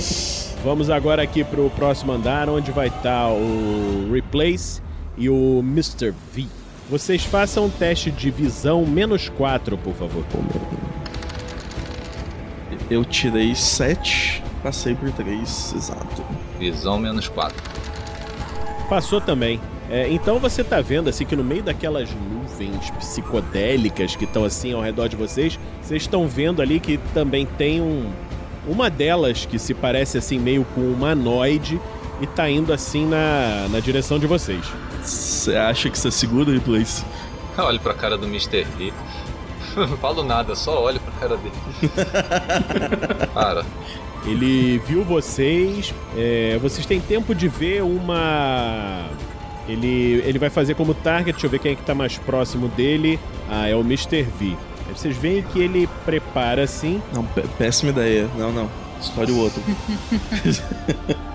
Vamos 0.64 0.90
agora 0.90 1.22
aqui 1.22 1.44
pro 1.44 1.70
próximo 1.70 2.12
andar, 2.12 2.48
onde 2.48 2.70
vai 2.72 2.88
estar 2.88 3.28
o 3.28 4.10
Replace 4.12 4.82
e 5.16 5.28
o 5.30 5.60
Mr. 5.60 6.12
V. 6.34 6.46
Vocês 6.90 7.24
façam 7.24 7.66
um 7.66 7.70
teste 7.70 8.10
de 8.10 8.30
visão 8.30 8.84
menos 8.84 9.28
4, 9.28 9.78
por 9.78 9.94
favor. 9.94 10.24
Eu 12.90 13.04
tirei 13.04 13.54
7, 13.54 14.42
passei 14.62 14.96
por 14.96 15.12
3, 15.12 15.74
exato. 15.76 16.24
Visão 16.58 16.98
menos 16.98 17.28
4. 17.28 17.79
Passou 18.90 19.20
também. 19.20 19.60
É, 19.88 20.08
então 20.10 20.40
você 20.40 20.64
tá 20.64 20.80
vendo 20.80 21.08
assim 21.08 21.24
que 21.24 21.36
no 21.36 21.44
meio 21.44 21.62
daquelas 21.62 22.10
nuvens 22.10 22.90
psicodélicas 22.90 24.16
que 24.16 24.24
estão 24.24 24.44
assim 24.44 24.72
ao 24.72 24.82
redor 24.82 25.08
de 25.08 25.14
vocês, 25.14 25.58
vocês 25.80 26.02
estão 26.02 26.26
vendo 26.26 26.60
ali 26.60 26.80
que 26.80 26.98
também 27.14 27.46
tem 27.46 27.80
um, 27.80 28.10
uma 28.66 28.90
delas 28.90 29.46
que 29.46 29.60
se 29.60 29.74
parece 29.74 30.18
assim 30.18 30.40
meio 30.40 30.64
com 30.74 30.80
um 30.80 30.92
humanoide 30.92 31.80
e 32.20 32.26
tá 32.26 32.50
indo 32.50 32.72
assim 32.72 33.06
na, 33.06 33.68
na 33.70 33.78
direção 33.78 34.18
de 34.18 34.26
vocês. 34.26 34.64
Você 35.02 35.54
acha 35.54 35.88
que 35.88 35.96
você 35.96 36.08
é 36.08 36.10
seguro, 36.10 36.50
Replace? 36.50 37.04
Olho 37.56 37.78
pra 37.78 37.94
cara 37.94 38.18
do 38.18 38.26
Mr. 38.26 38.64
V. 38.76 38.92
Não 39.76 39.96
falo 39.98 40.24
nada, 40.24 40.56
só 40.56 40.82
olho 40.82 40.98
pra 40.98 41.12
cara 41.12 41.36
dele. 41.36 41.54
Para. 43.32 43.64
Ele 44.26 44.78
viu 44.86 45.02
vocês. 45.02 45.94
é, 46.16 46.58
vocês 46.60 46.84
têm 46.86 47.00
tempo 47.00 47.34
de 47.34 47.48
ver 47.48 47.82
uma. 47.82 49.06
Ele, 49.68 50.22
ele 50.26 50.38
vai 50.38 50.50
fazer 50.50 50.74
como 50.74 50.92
target. 50.94 51.32
Deixa 51.32 51.46
eu 51.46 51.50
ver 51.50 51.58
quem 51.60 51.72
é 51.72 51.74
que 51.74 51.82
tá 51.82 51.94
mais 51.94 52.18
próximo 52.18 52.68
dele. 52.68 53.18
Ah, 53.48 53.68
é 53.68 53.74
o 53.74 53.80
Mr. 53.80 54.22
V. 54.22 54.56
Vocês 54.94 55.16
veem 55.16 55.42
que 55.42 55.60
ele 55.60 55.88
prepara 56.04 56.64
assim. 56.64 57.00
Não, 57.14 57.24
pé- 57.24 57.44
péssima 57.56 57.90
ideia. 57.92 58.28
Não, 58.36 58.50
não. 58.52 58.68
Escolhe 59.00 59.32
o 59.32 59.38
outro. 59.38 59.62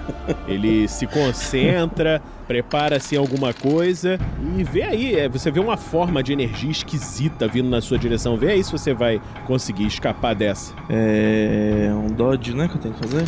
Ele 0.47 0.87
se 0.87 1.07
concentra, 1.07 2.21
prepara 2.47 2.97
assim 2.97 3.17
alguma 3.17 3.53
coisa 3.53 4.19
e 4.57 4.63
vê 4.63 4.83
aí, 4.83 5.15
é, 5.15 5.27
você 5.27 5.51
vê 5.51 5.59
uma 5.59 5.77
forma 5.77 6.21
de 6.21 6.33
energia 6.33 6.69
esquisita 6.69 7.47
vindo 7.47 7.69
na 7.69 7.81
sua 7.81 7.97
direção. 7.97 8.37
Vê 8.37 8.51
aí 8.51 8.63
se 8.63 8.71
você 8.71 8.93
vai 8.93 9.19
conseguir 9.45 9.87
escapar 9.87 10.35
dessa. 10.35 10.73
É. 10.89 11.89
um 11.91 12.07
dodge, 12.07 12.53
né? 12.53 12.67
Que 12.67 12.75
eu 12.75 12.81
tenho 12.81 12.93
que 12.93 13.01
fazer? 13.01 13.25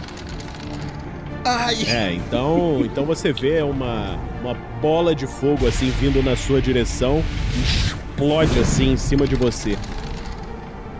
Ai! 1.43 1.75
É, 1.87 2.13
então, 2.13 2.81
então 2.83 3.05
você 3.05 3.31
vê 3.31 3.61
uma, 3.61 4.19
uma 4.41 4.53
bola 4.81 5.15
de 5.15 5.25
fogo 5.25 5.67
assim 5.67 5.89
vindo 5.91 6.21
na 6.21 6.35
sua 6.35 6.61
direção 6.61 7.23
e 7.55 7.61
explode 7.61 8.59
assim 8.59 8.91
em 8.91 8.97
cima 8.97 9.25
de 9.25 9.35
você. 9.35 9.77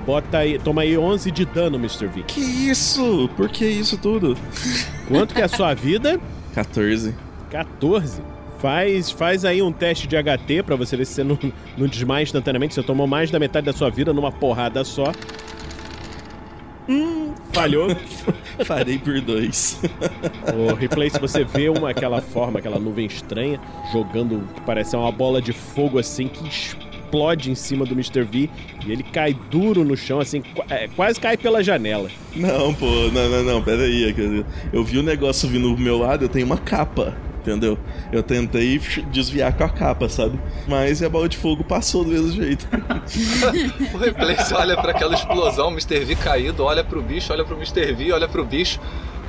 Bota 0.08 0.38
aí, 0.38 0.58
toma 0.58 0.84
aí 0.84 0.98
11 0.98 1.30
de 1.32 1.44
dano, 1.44 1.76
Mr. 1.76 2.08
V. 2.08 2.24
Que 2.24 2.40
isso? 2.40 3.30
Por 3.36 3.50
que 3.50 3.66
isso 3.66 3.98
tudo? 3.98 4.38
Quanto 5.06 5.36
que 5.36 5.42
é 5.42 5.44
a 5.44 5.50
sua 5.50 5.74
vida? 5.74 6.18
14. 6.56 7.14
14. 7.50 8.22
Faz, 8.58 9.12
faz 9.12 9.44
aí 9.44 9.62
um 9.62 9.70
teste 9.70 10.08
de 10.08 10.16
HT 10.16 10.64
pra 10.64 10.78
você 10.78 10.96
ver 10.96 11.06
se 11.06 11.16
você 11.16 11.24
não, 11.26 11.38
não 11.78 11.88
desmaia 11.88 12.24
instantaneamente. 12.24 12.74
Você 12.74 12.82
tomou 12.82 13.06
mais 13.06 13.30
da 13.30 13.38
metade 13.38 13.66
da 13.66 13.74
sua 13.74 13.90
vida 13.90 14.14
numa 14.14 14.32
porrada 14.32 14.82
só. 14.86 15.12
Hum, 16.88 17.34
falhou. 17.52 17.90
Parei 18.66 18.98
por 18.98 19.20
dois. 19.20 19.80
O 20.56 20.74
replay, 20.74 21.10
se 21.10 21.20
você 21.20 21.44
vê 21.44 21.68
uma, 21.68 21.90
aquela 21.90 22.22
forma, 22.22 22.60
aquela 22.60 22.80
nuvem 22.80 23.06
estranha, 23.06 23.60
jogando 23.92 24.48
que 24.56 24.62
parece 24.62 24.96
uma 24.96 25.12
bola 25.12 25.42
de 25.42 25.52
fogo 25.52 26.00
assim 26.00 26.30
que 26.30 26.50
explode 27.08 27.50
em 27.50 27.56
cima 27.56 27.86
do 27.86 27.94
Mr. 27.94 28.24
V 28.24 28.50
e 28.86 28.92
ele 28.92 29.04
cai 29.04 29.34
duro 29.50 29.84
no 29.84 29.96
chão, 29.96 30.20
assim, 30.20 30.44
é, 30.70 30.88
quase 30.90 31.20
cai 31.20 31.38
pela 31.38 31.64
janela. 31.64 32.10
Não, 32.36 32.74
pô, 32.74 32.86
não, 33.14 33.30
não, 33.30 33.44
não, 33.44 33.64
pera 33.64 33.84
aí. 33.84 34.14
quer 34.14 34.46
Eu 34.74 34.84
vi 34.84 34.98
o 34.98 35.04
negócio 35.04 35.48
vindo 35.48 35.74
do 35.74 35.82
meu 35.82 35.98
lado, 35.98 36.26
eu 36.26 36.30
tenho 36.30 36.46
uma 36.46 36.58
capa, 36.58 37.16
entendeu? 37.42 37.78
Eu 38.12 38.22
tentei 38.22 38.80
desviar 39.12 39.54
com 39.54 39.64
a 39.64 39.70
capa, 39.70 40.10
sabe? 40.10 40.38
Mas 40.68 41.02
a 41.02 41.10
bola 41.10 41.30
de 41.30 41.38
fogo 41.38 41.64
passou 41.64 42.04
do 42.04 42.12
mesmo 42.12 42.32
jeito. 42.32 42.68
O 43.94 43.98
Replace 43.98 44.54
olha 44.54 44.76
pra 44.76 44.92
aquela 44.92 45.16
explosão, 45.16 45.70
o 45.70 45.72
Mr. 45.72 46.04
V 46.04 46.16
caído, 46.16 46.64
olha 46.64 46.84
pro 46.84 47.02
bicho, 47.02 47.32
olha 47.32 47.46
pro 47.46 47.56
Mr. 47.56 47.94
V, 47.94 48.12
olha 48.12 48.28
pro 48.28 48.46
bicho. 48.46 48.80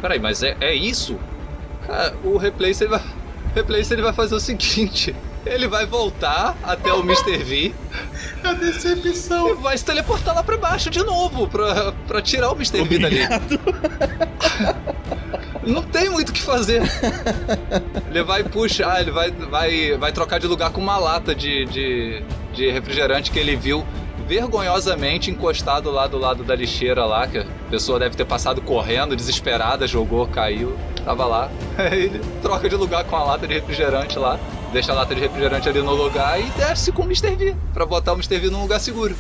Peraí, 0.00 0.18
mas 0.18 0.42
é, 0.42 0.56
é 0.60 0.74
isso? 0.74 1.16
Cara, 1.86 2.14
o 2.24 2.36
Replace 2.36 2.84
ele 2.84 2.90
vai. 2.90 3.02
Replace 3.54 3.92
ele 3.92 4.02
vai 4.02 4.12
fazer 4.12 4.34
o 4.34 4.40
seguinte. 4.40 5.14
Ele 5.46 5.66
vai 5.68 5.87
voltar 5.87 6.57
até 6.62 6.92
o 6.92 7.01
Mr. 7.01 7.38
V 7.38 7.74
A 8.44 8.53
decepção. 8.53 9.51
e 9.51 9.55
vai 9.55 9.77
se 9.79 9.85
teleportar 9.85 10.35
lá 10.35 10.42
pra 10.42 10.57
baixo 10.57 10.90
de 10.90 11.03
novo 11.03 11.48
pra, 11.48 11.92
pra 12.07 12.20
tirar 12.22 12.51
o 12.51 12.55
Mr. 12.55 12.83
V 12.85 12.98
dali. 12.98 13.20
Não 15.62 15.83
tem 15.83 16.09
muito 16.09 16.31
o 16.31 16.33
que 16.33 16.40
fazer. 16.40 16.83
Ele 18.11 18.22
vai 18.22 18.42
puxar, 18.42 19.01
ele 19.01 19.11
vai, 19.11 19.31
vai, 19.31 19.96
vai 19.98 20.12
trocar 20.12 20.38
de 20.40 20.46
lugar 20.46 20.70
com 20.70 20.81
uma 20.81 20.96
lata 20.96 21.35
de, 21.35 21.66
de, 21.66 22.22
de 22.55 22.70
refrigerante 22.70 23.31
que 23.31 23.38
ele 23.38 23.55
viu 23.55 23.85
vergonhosamente 24.27 25.31
encostado 25.31 25.90
lá 25.90 26.07
do 26.07 26.18
lado 26.18 26.44
da 26.44 26.55
lixeira 26.55 27.05
lá, 27.07 27.27
que 27.27 27.38
a 27.38 27.46
pessoa 27.70 27.98
deve 27.98 28.14
ter 28.14 28.27
passado 28.27 28.61
correndo, 28.61 29.16
desesperada, 29.16 29.87
jogou, 29.87 30.27
caiu, 30.27 30.77
tava 31.03 31.24
lá. 31.24 31.51
Aí 31.79 32.05
ele 32.12 32.20
troca 32.42 32.68
de 32.68 32.77
lugar 32.77 33.05
com 33.05 33.16
a 33.16 33.24
lata 33.24 33.46
de 33.46 33.55
refrigerante 33.55 34.18
lá, 34.18 34.38
deixa 34.72 34.92
a 34.92 34.94
lata 34.94 35.14
de 35.14 35.20
refrigerante 35.20 35.68
ali 35.68 35.81
no 35.81 35.94
lugar 35.94 36.40
e 36.40 36.44
desce 36.50 36.92
com 36.92 37.02
o 37.02 37.04
Mr. 37.04 37.35
V, 37.37 37.57
pra 37.72 37.87
botar 37.87 38.12
o 38.12 38.16
Mr. 38.16 38.38
V 38.38 38.50
num 38.50 38.62
lugar 38.62 38.81
seguro. 38.81 39.14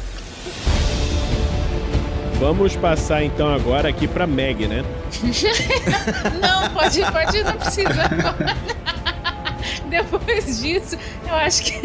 Vamos 2.38 2.76
passar 2.76 3.24
então 3.24 3.52
agora 3.52 3.88
aqui 3.88 4.06
pra 4.06 4.26
Meg, 4.26 4.68
né? 4.68 4.84
Não, 6.40 6.70
pode, 6.70 7.00
pode, 7.00 7.42
não 7.42 7.52
precisa. 7.54 7.88
Depois 9.90 10.60
disso, 10.60 10.96
eu 11.26 11.34
acho 11.34 11.64
que 11.64 11.80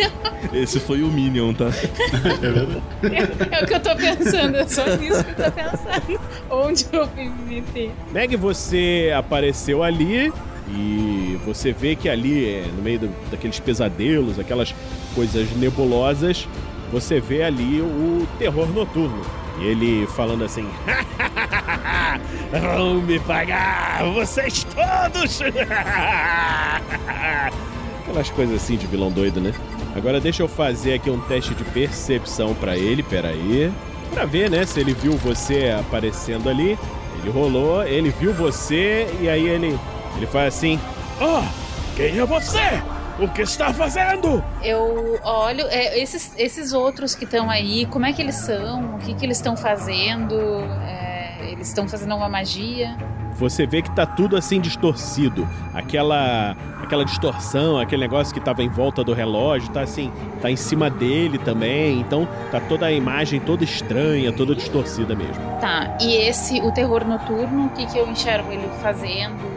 Esse 0.54 0.80
foi 0.80 1.02
o 1.02 1.08
Minion, 1.08 1.54
tá? 1.54 1.65
É 1.65 2.52
verdade. 2.52 2.82
é 3.52 3.63
o 3.63 3.67
que 3.67 3.73
eu 3.73 3.80
tô 3.80 3.95
pensando. 3.95 4.58
É 4.58 4.67
só 4.67 4.86
nisso 4.97 5.23
que 5.23 5.41
eu 5.41 5.45
tô 5.45 5.52
pensando. 5.52 6.19
Onde 6.49 6.86
eu 6.91 7.10
meter. 7.47 7.91
Meg, 8.12 8.36
você 8.36 9.12
apareceu 9.15 9.82
ali 9.84 10.32
e 10.67 11.22
você 11.46 11.72
vê 11.72 11.96
que 11.96 12.08
ali, 12.10 12.46
é, 12.46 12.65
no 12.76 12.82
meio 12.82 13.00
do- 13.00 13.30
daqueles 13.32 13.60
pesadelos, 13.60 14.39
aquelas 14.39 14.74
coisas 15.15 15.50
nebulosas, 15.58 16.48
você 16.91 17.19
vê 17.19 17.43
ali 17.43 17.82
o 17.82 18.28
terror 18.38 18.67
noturno. 18.67 19.22
E 19.60 19.65
ele 19.65 20.08
falando 20.08 20.43
assim: 20.43 20.67
Vão 22.76 22.96
me 23.02 23.19
pagar, 23.19 24.04
vocês 24.13 24.63
todos! 24.65 25.39
Aquelas 28.04 28.30
coisas 28.32 28.56
assim 28.62 28.76
de 28.78 28.86
vilão 28.88 29.12
doido, 29.12 29.39
né? 29.39 29.54
Agora 29.96 30.19
deixa 30.19 30.43
eu 30.43 30.48
fazer 30.48 30.93
aqui 30.96 31.10
um 31.10 31.19
teste 31.22 31.54
de 31.54 31.63
percepção 31.65 32.54
pra 32.56 32.76
ele, 32.78 33.02
peraí. 33.04 33.72
Pra 34.12 34.26
ver, 34.26 34.50
né, 34.50 34.65
se 34.65 34.80
ele 34.80 34.93
viu 34.93 35.13
você 35.17 35.76
aparecendo 35.80 36.50
ali. 36.50 36.78
Ele 37.22 37.30
rolou, 37.32 37.84
ele 37.84 38.10
viu 38.19 38.34
você 38.34 39.08
e 39.22 39.30
aí 39.30 39.48
ele, 39.48 39.78
ele 40.17 40.26
faz 40.28 40.54
assim: 40.56 40.80
Ah, 41.25 41.49
quem 41.95 42.19
é 42.19 42.25
você? 42.25 42.83
O 43.17 43.29
que 43.29 43.43
está 43.43 43.73
fazendo? 43.73 44.43
Eu 44.62 45.17
olho, 45.23 45.65
é, 45.69 45.97
esses, 45.97 46.33
esses 46.38 46.73
outros 46.73 47.15
que 47.15 47.23
estão 47.23 47.49
aí, 47.49 47.86
como 47.86 48.05
é 48.05 48.12
que 48.12 48.21
eles 48.21 48.36
são? 48.36 48.95
O 48.95 48.99
que, 48.99 49.13
que 49.13 49.25
eles 49.25 49.38
estão 49.38 49.55
fazendo? 49.55 50.36
É, 50.86 51.49
eles 51.49 51.69
estão 51.69 51.88
fazendo 51.88 52.12
alguma 52.12 52.27
magia? 52.27 52.97
Você 53.36 53.65
vê 53.65 53.81
que 53.81 53.89
tá 53.91 54.05
tudo 54.05 54.36
assim 54.36 54.59
distorcido. 54.59 55.47
Aquela 55.73 56.57
aquela 56.83 57.05
distorção, 57.05 57.79
aquele 57.79 58.01
negócio 58.01 58.33
que 58.33 58.41
tava 58.41 58.62
em 58.62 58.67
volta 58.67 59.01
do 59.01 59.13
relógio, 59.13 59.71
tá 59.71 59.81
assim, 59.81 60.12
tá 60.41 60.51
em 60.51 60.57
cima 60.57 60.89
dele 60.89 61.38
também. 61.38 62.01
Então 62.01 62.27
tá 62.51 62.59
toda 62.59 62.88
a 62.88 62.91
imagem 62.91 63.39
toda 63.39 63.63
estranha, 63.63 64.33
toda 64.33 64.53
distorcida 64.53 65.15
mesmo. 65.15 65.41
Tá, 65.62 65.97
e 66.01 66.15
esse, 66.15 66.59
o 66.59 66.71
terror 66.73 67.05
noturno, 67.07 67.67
o 67.67 67.69
que, 67.69 67.86
que 67.86 67.97
eu 67.97 68.09
enxergo 68.09 68.51
ele 68.51 68.67
fazendo? 68.81 69.52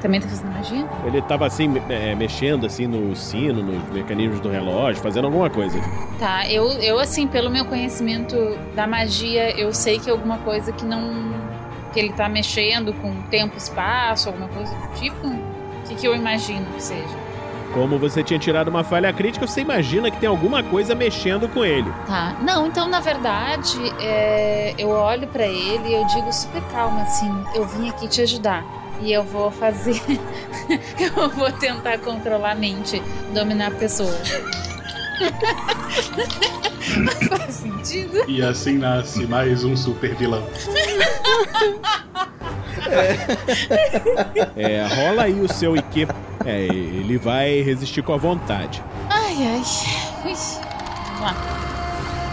Também 0.00 0.20
tá 0.20 0.28
fazendo 0.28 0.52
magia? 0.52 0.86
Ele 1.04 1.22
tava 1.22 1.46
assim, 1.46 1.72
é, 1.88 2.14
mexendo 2.14 2.66
assim 2.66 2.86
no 2.86 3.14
sino, 3.16 3.62
nos 3.62 3.88
mecanismos 3.90 4.40
do 4.40 4.48
relógio, 4.48 5.02
fazendo 5.02 5.24
alguma 5.24 5.48
coisa. 5.50 5.78
Tá, 6.18 6.46
eu, 6.50 6.68
eu 6.80 6.98
assim, 6.98 7.26
pelo 7.26 7.50
meu 7.50 7.64
conhecimento 7.64 8.36
da 8.74 8.86
magia, 8.86 9.58
eu 9.58 9.72
sei 9.72 9.98
que 9.98 10.08
é 10.08 10.12
alguma 10.12 10.38
coisa 10.38 10.70
que 10.72 10.84
não. 10.84 11.34
que 11.92 11.98
ele 12.00 12.12
tá 12.12 12.28
mexendo 12.28 12.92
com 12.94 13.22
tempo, 13.30 13.56
espaço, 13.56 14.28
alguma 14.28 14.48
coisa 14.48 14.72
do 14.74 14.94
tipo. 15.00 15.26
O 15.26 15.88
que, 15.88 15.94
que 15.94 16.06
eu 16.06 16.14
imagino 16.14 16.64
que 16.74 16.82
seja? 16.82 17.26
Como 17.72 17.98
você 17.98 18.22
tinha 18.22 18.38
tirado 18.38 18.68
uma 18.68 18.82
falha 18.82 19.12
crítica, 19.12 19.46
você 19.46 19.60
imagina 19.60 20.10
que 20.10 20.18
tem 20.18 20.28
alguma 20.28 20.62
coisa 20.62 20.94
mexendo 20.94 21.48
com 21.48 21.64
ele. 21.64 21.90
Tá, 22.06 22.34
não, 22.40 22.66
então 22.66 22.88
na 22.88 23.00
verdade, 23.00 23.78
é, 24.00 24.74
eu 24.78 24.88
olho 24.88 25.26
pra 25.28 25.46
ele 25.46 25.88
e 25.88 25.94
eu 25.94 26.06
digo 26.06 26.32
super 26.32 26.62
calma 26.72 27.02
assim: 27.02 27.30
eu 27.54 27.66
vim 27.66 27.88
aqui 27.88 28.08
te 28.08 28.22
ajudar. 28.22 28.64
E 29.00 29.12
eu 29.12 29.22
vou 29.22 29.50
fazer. 29.50 30.00
eu 31.16 31.28
vou 31.30 31.50
tentar 31.52 31.98
controlar 31.98 32.52
a 32.52 32.54
mente, 32.54 33.02
dominar 33.32 33.68
a 33.68 33.74
pessoa. 33.74 34.16
Faz 37.28 37.54
sentido? 37.54 38.28
E 38.28 38.42
assim 38.42 38.78
nasce 38.78 39.26
mais 39.26 39.64
um 39.64 39.76
super 39.76 40.14
vilão. 40.14 40.44
É, 44.56 44.86
rola 44.86 45.24
aí 45.24 45.40
o 45.40 45.52
seu 45.52 45.76
IQ. 45.76 46.06
É, 46.44 46.66
ele 46.66 47.18
vai 47.18 47.60
resistir 47.62 48.02
com 48.02 48.12
a 48.12 48.16
vontade. 48.16 48.82
Ai, 49.10 49.34
ai. 49.34 49.62
Vamos 50.22 50.60
lá. 51.20 51.34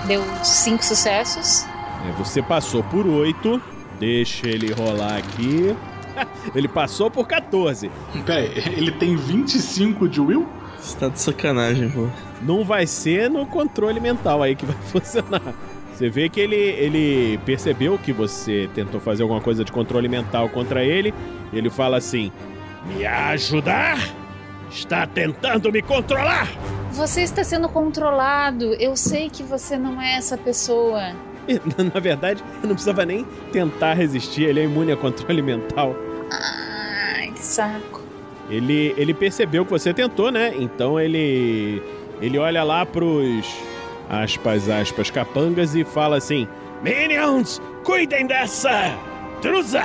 Deu 0.07 0.23
cinco 0.43 0.83
sucessos. 0.83 1.65
É, 2.07 2.11
você 2.17 2.41
passou 2.41 2.83
por 2.83 3.07
8. 3.07 3.61
Deixa 3.99 4.47
ele 4.47 4.73
rolar 4.73 5.17
aqui. 5.17 5.75
Ele 6.55 6.67
passou 6.67 7.09
por 7.09 7.27
14. 7.27 7.89
Pera 8.25 8.39
aí, 8.39 8.73
ele 8.77 8.91
tem 8.91 9.15
25 9.15 10.07
de 10.07 10.21
Will? 10.21 10.47
Você 10.77 10.97
tá 10.97 11.07
de 11.07 11.19
sacanagem, 11.19 11.89
pô. 11.89 12.07
Não 12.41 12.63
vai 12.63 12.85
ser 12.85 13.29
no 13.29 13.45
controle 13.45 13.99
mental 13.99 14.43
aí 14.43 14.55
que 14.55 14.65
vai 14.65 14.75
funcionar. 14.91 15.41
Você 15.93 16.09
vê 16.09 16.27
que 16.27 16.39
ele, 16.39 16.55
ele 16.55 17.37
percebeu 17.45 17.97
que 17.97 18.11
você 18.11 18.69
tentou 18.73 18.99
fazer 18.99 19.23
alguma 19.23 19.39
coisa 19.39 19.63
de 19.63 19.71
controle 19.71 20.09
mental 20.09 20.49
contra 20.49 20.83
ele. 20.83 21.13
Ele 21.53 21.69
fala 21.69 21.97
assim: 21.97 22.31
Me 22.85 23.05
ajudar? 23.05 23.97
Está 24.69 25.05
tentando 25.05 25.71
me 25.71 25.81
controlar? 25.83 26.49
Você 26.91 27.21
está 27.21 27.43
sendo 27.43 27.69
controlado. 27.69 28.73
Eu 28.73 28.97
sei 28.97 29.29
que 29.29 29.43
você 29.43 29.77
não 29.77 30.01
é 30.01 30.15
essa 30.15 30.35
pessoa. 30.35 31.13
E, 31.47 31.59
Na 31.93 31.99
verdade, 31.99 32.43
eu 32.61 32.67
não 32.67 32.75
precisava 32.75 33.05
nem 33.05 33.25
tentar 33.51 33.93
resistir, 33.93 34.43
ele 34.43 34.61
é 34.61 34.63
imune 34.63 34.91
a 34.91 34.97
controle 34.97 35.41
mental. 35.41 35.95
Ai, 36.31 37.31
que 37.31 37.43
saco. 37.43 38.01
Ele, 38.49 38.93
ele 38.97 39.13
percebeu 39.13 39.65
que 39.65 39.71
você 39.71 39.93
tentou, 39.93 40.31
né? 40.31 40.53
Então 40.57 40.99
ele 40.99 41.81
ele 42.21 42.37
olha 42.37 42.63
lá 42.63 42.85
pros 42.85 43.55
aspas, 44.09 44.69
aspas, 44.69 45.09
capangas 45.09 45.75
e 45.75 45.83
fala 45.83 46.17
assim: 46.17 46.47
Minions, 46.83 47.61
cuidem 47.83 48.27
dessa 48.27 48.97
truza! 49.41 49.81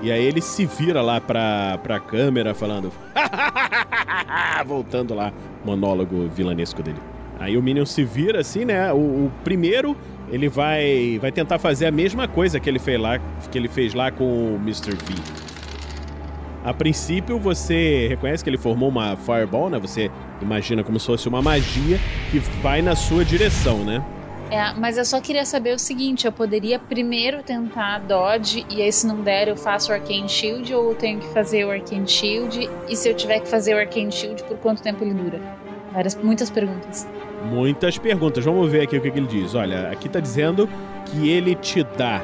E 0.00 0.12
aí 0.12 0.24
ele 0.24 0.40
se 0.40 0.64
vira 0.64 1.02
lá 1.02 1.20
pra, 1.20 1.78
pra 1.82 1.98
câmera 1.98 2.54
falando, 2.54 2.92
voltando 4.64 5.12
lá, 5.12 5.32
monólogo 5.64 6.28
vilanesco 6.28 6.82
dele. 6.82 7.00
Aí 7.40 7.56
o 7.56 7.62
Minion 7.62 7.84
se 7.84 8.04
vira 8.04 8.40
assim, 8.40 8.64
né? 8.64 8.92
O, 8.92 8.96
o 8.96 9.32
primeiro, 9.42 9.96
ele 10.30 10.48
vai 10.48 11.18
vai 11.20 11.32
tentar 11.32 11.58
fazer 11.58 11.86
a 11.86 11.90
mesma 11.90 12.28
coisa 12.28 12.60
que 12.60 12.68
ele 12.68 12.78
fez 12.78 13.00
lá, 13.00 13.18
que 13.50 13.58
ele 13.58 13.68
fez 13.68 13.94
lá 13.94 14.10
com 14.10 14.24
o 14.24 14.56
Mr. 14.56 14.92
V. 14.92 15.14
A 16.64 16.74
princípio, 16.74 17.38
você 17.38 18.08
reconhece 18.08 18.42
que 18.42 18.50
ele 18.50 18.58
formou 18.58 18.88
uma 18.88 19.16
Fireball, 19.16 19.70
né? 19.70 19.78
Você 19.78 20.10
imagina 20.42 20.84
como 20.84 20.98
se 20.98 21.06
fosse 21.06 21.28
uma 21.28 21.40
magia 21.40 21.98
que 22.30 22.38
vai 22.60 22.82
na 22.82 22.94
sua 22.94 23.24
direção, 23.24 23.84
né? 23.84 24.04
É, 24.50 24.72
mas 24.74 24.96
eu 24.96 25.04
só 25.04 25.20
queria 25.20 25.44
saber 25.44 25.74
o 25.74 25.78
seguinte: 25.78 26.26
eu 26.26 26.32
poderia 26.32 26.78
primeiro 26.78 27.42
tentar 27.42 28.00
Dodge 28.00 28.66
e 28.70 28.82
aí, 28.82 28.92
se 28.92 29.06
não 29.06 29.20
der, 29.22 29.48
eu 29.48 29.56
faço 29.56 29.90
o 29.90 29.94
Arcane 29.94 30.28
Shield 30.28 30.74
ou 30.74 30.90
eu 30.90 30.94
tenho 30.94 31.20
que 31.20 31.28
fazer 31.28 31.64
o 31.64 31.70
Arcane 31.70 32.08
Shield? 32.08 32.68
E 32.88 32.96
se 32.96 33.08
eu 33.08 33.14
tiver 33.14 33.40
que 33.40 33.48
fazer 33.48 33.74
o 33.74 33.78
Arcane 33.78 34.10
Shield, 34.10 34.42
por 34.44 34.56
quanto 34.58 34.82
tempo 34.82 35.04
ele 35.04 35.14
dura? 35.14 35.40
Várias, 35.92 36.14
muitas 36.16 36.50
perguntas. 36.50 37.06
Muitas 37.44 37.98
perguntas. 37.98 38.44
Vamos 38.44 38.70
ver 38.70 38.82
aqui 38.82 38.96
o 38.96 39.00
que, 39.00 39.10
que 39.10 39.18
ele 39.18 39.26
diz. 39.26 39.54
Olha, 39.54 39.90
aqui 39.90 40.08
tá 40.08 40.20
dizendo 40.20 40.68
que 41.06 41.28
ele 41.28 41.54
te 41.54 41.82
dá 41.82 42.22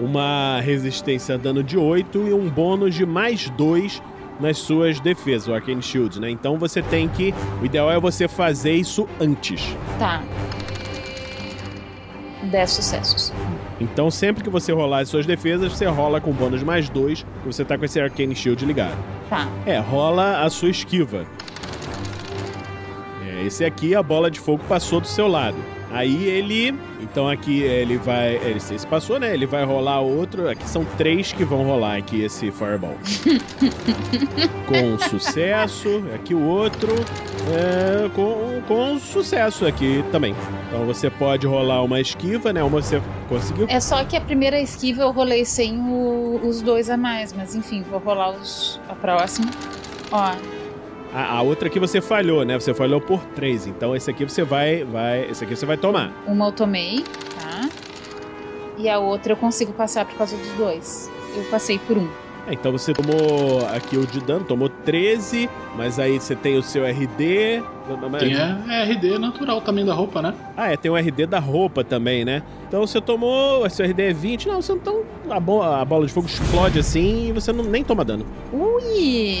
uma 0.00 0.60
resistência 0.60 1.34
a 1.34 1.38
dano 1.38 1.62
de 1.62 1.78
8 1.78 2.28
e 2.28 2.32
um 2.32 2.48
bônus 2.48 2.94
de 2.94 3.06
mais 3.06 3.48
2 3.50 4.02
nas 4.40 4.58
suas 4.58 4.98
defesas, 4.98 5.46
o 5.46 5.54
Arcane 5.54 5.82
Shield, 5.82 6.20
né? 6.20 6.30
Então 6.30 6.58
você 6.58 6.82
tem 6.82 7.08
que. 7.08 7.32
O 7.60 7.64
ideal 7.64 7.90
é 7.90 8.00
você 8.00 8.26
fazer 8.26 8.72
isso 8.72 9.08
antes. 9.20 9.76
Tá. 9.98 10.22
10 12.42 12.70
sucessos. 12.70 13.32
Então 13.80 14.10
sempre 14.10 14.42
que 14.42 14.50
você 14.50 14.72
rolar 14.72 15.00
as 15.00 15.08
suas 15.08 15.26
defesas, 15.26 15.72
você 15.72 15.86
rola 15.86 16.20
com 16.20 16.32
bônus 16.32 16.62
mais 16.62 16.88
2, 16.88 17.22
que 17.22 17.46
você 17.46 17.64
tá 17.64 17.78
com 17.78 17.84
esse 17.84 18.00
Arcane 18.00 18.34
Shield 18.34 18.64
ligado. 18.64 18.96
Tá. 19.28 19.48
É, 19.66 19.78
rola 19.78 20.42
a 20.42 20.50
sua 20.50 20.70
esquiva. 20.70 21.26
Esse 23.46 23.64
aqui, 23.64 23.94
a 23.94 24.02
bola 24.02 24.30
de 24.30 24.40
fogo 24.40 24.62
passou 24.68 25.00
do 25.00 25.06
seu 25.06 25.28
lado. 25.28 25.56
Aí 25.92 26.24
ele. 26.26 26.74
Então 27.00 27.28
aqui 27.28 27.62
ele 27.62 27.96
vai. 27.98 28.34
Ele, 28.36 28.56
esse 28.56 28.84
passou, 28.86 29.20
né? 29.20 29.32
Ele 29.32 29.46
vai 29.46 29.64
rolar 29.64 30.00
outro. 30.00 30.48
Aqui 30.48 30.68
são 30.68 30.84
três 30.98 31.32
que 31.32 31.44
vão 31.44 31.62
rolar 31.62 31.96
aqui 31.98 32.22
esse 32.22 32.50
Fireball. 32.50 32.96
com 34.66 34.98
sucesso. 35.08 36.02
Aqui 36.14 36.34
o 36.34 36.42
outro. 36.42 36.92
é, 37.54 38.08
com, 38.08 38.60
com 38.66 38.98
sucesso 38.98 39.66
aqui 39.66 40.04
também. 40.10 40.34
Então 40.68 40.84
você 40.84 41.08
pode 41.10 41.46
rolar 41.46 41.82
uma 41.82 42.00
esquiva, 42.00 42.52
né? 42.52 42.62
Uma 42.62 42.82
você 42.82 43.00
conseguiu. 43.28 43.66
É 43.68 43.78
só 43.78 44.02
que 44.04 44.16
a 44.16 44.20
primeira 44.20 44.58
esquiva 44.60 45.02
eu 45.02 45.12
rolei 45.12 45.44
sem 45.44 45.78
o- 45.78 46.40
os 46.42 46.60
dois 46.62 46.90
a 46.90 46.96
mais, 46.96 47.32
mas 47.32 47.54
enfim, 47.54 47.82
vou 47.88 48.00
rolar 48.00 48.30
os, 48.32 48.80
a 48.88 48.94
próxima. 48.94 49.48
Ó, 50.10 50.32
A, 51.14 51.36
a 51.38 51.42
outra 51.42 51.68
aqui 51.68 51.78
você 51.78 52.00
falhou, 52.00 52.44
né? 52.44 52.58
Você 52.58 52.74
falhou 52.74 53.00
por 53.00 53.20
três. 53.36 53.66
Então 53.66 53.94
esse 53.94 54.10
aqui 54.10 54.24
você 54.24 54.42
vai. 54.42 54.82
vai 54.84 55.30
esse 55.30 55.44
aqui 55.44 55.54
você 55.54 55.64
vai 55.64 55.76
tomar. 55.76 56.12
uma 56.26 56.46
eu 56.46 56.52
tomei, 56.52 57.04
tá? 57.40 57.68
E 58.76 58.88
a 58.88 58.98
outra 58.98 59.32
eu 59.32 59.36
consigo 59.36 59.72
passar 59.72 60.04
por 60.04 60.16
causa 60.16 60.36
dos 60.36 60.48
dois. 60.52 61.10
Eu 61.36 61.44
passei 61.44 61.78
por 61.78 61.96
um. 61.96 62.08
É, 62.46 62.52
então 62.52 62.70
você 62.72 62.92
tomou 62.92 63.64
aqui 63.74 63.96
o 63.96 64.06
de 64.06 64.20
dano, 64.20 64.44
tomou 64.44 64.68
13, 64.68 65.48
mas 65.78 65.98
aí 65.98 66.20
você 66.20 66.34
tem 66.36 66.58
o 66.58 66.62
seu 66.62 66.84
RD. 66.84 67.62
Tem 68.18 68.34
a 68.36 68.84
RD 68.84 69.18
natural 69.18 69.60
também 69.62 69.84
da 69.84 69.94
roupa, 69.94 70.20
né? 70.20 70.34
Ah, 70.56 70.70
é, 70.72 70.76
tem 70.76 70.90
o 70.90 70.96
RD 70.96 71.24
da 71.26 71.38
roupa 71.38 71.82
também, 71.84 72.22
né? 72.24 72.42
Então 72.68 72.86
você 72.86 73.00
tomou. 73.00 73.68
Seu 73.70 73.86
RD 73.86 74.02
é 74.02 74.12
20. 74.12 74.48
Não, 74.48 74.60
você 74.60 74.72
não 74.72 74.78
tão. 74.80 75.02
A, 75.30 75.40
bo- 75.40 75.62
a 75.62 75.82
bola 75.84 76.04
de 76.06 76.12
fogo 76.12 76.26
explode 76.26 76.78
assim 76.78 77.28
e 77.28 77.32
você 77.32 77.50
não, 77.52 77.64
nem 77.64 77.82
toma 77.84 78.04
dano. 78.04 78.26
Ui! 78.52 79.38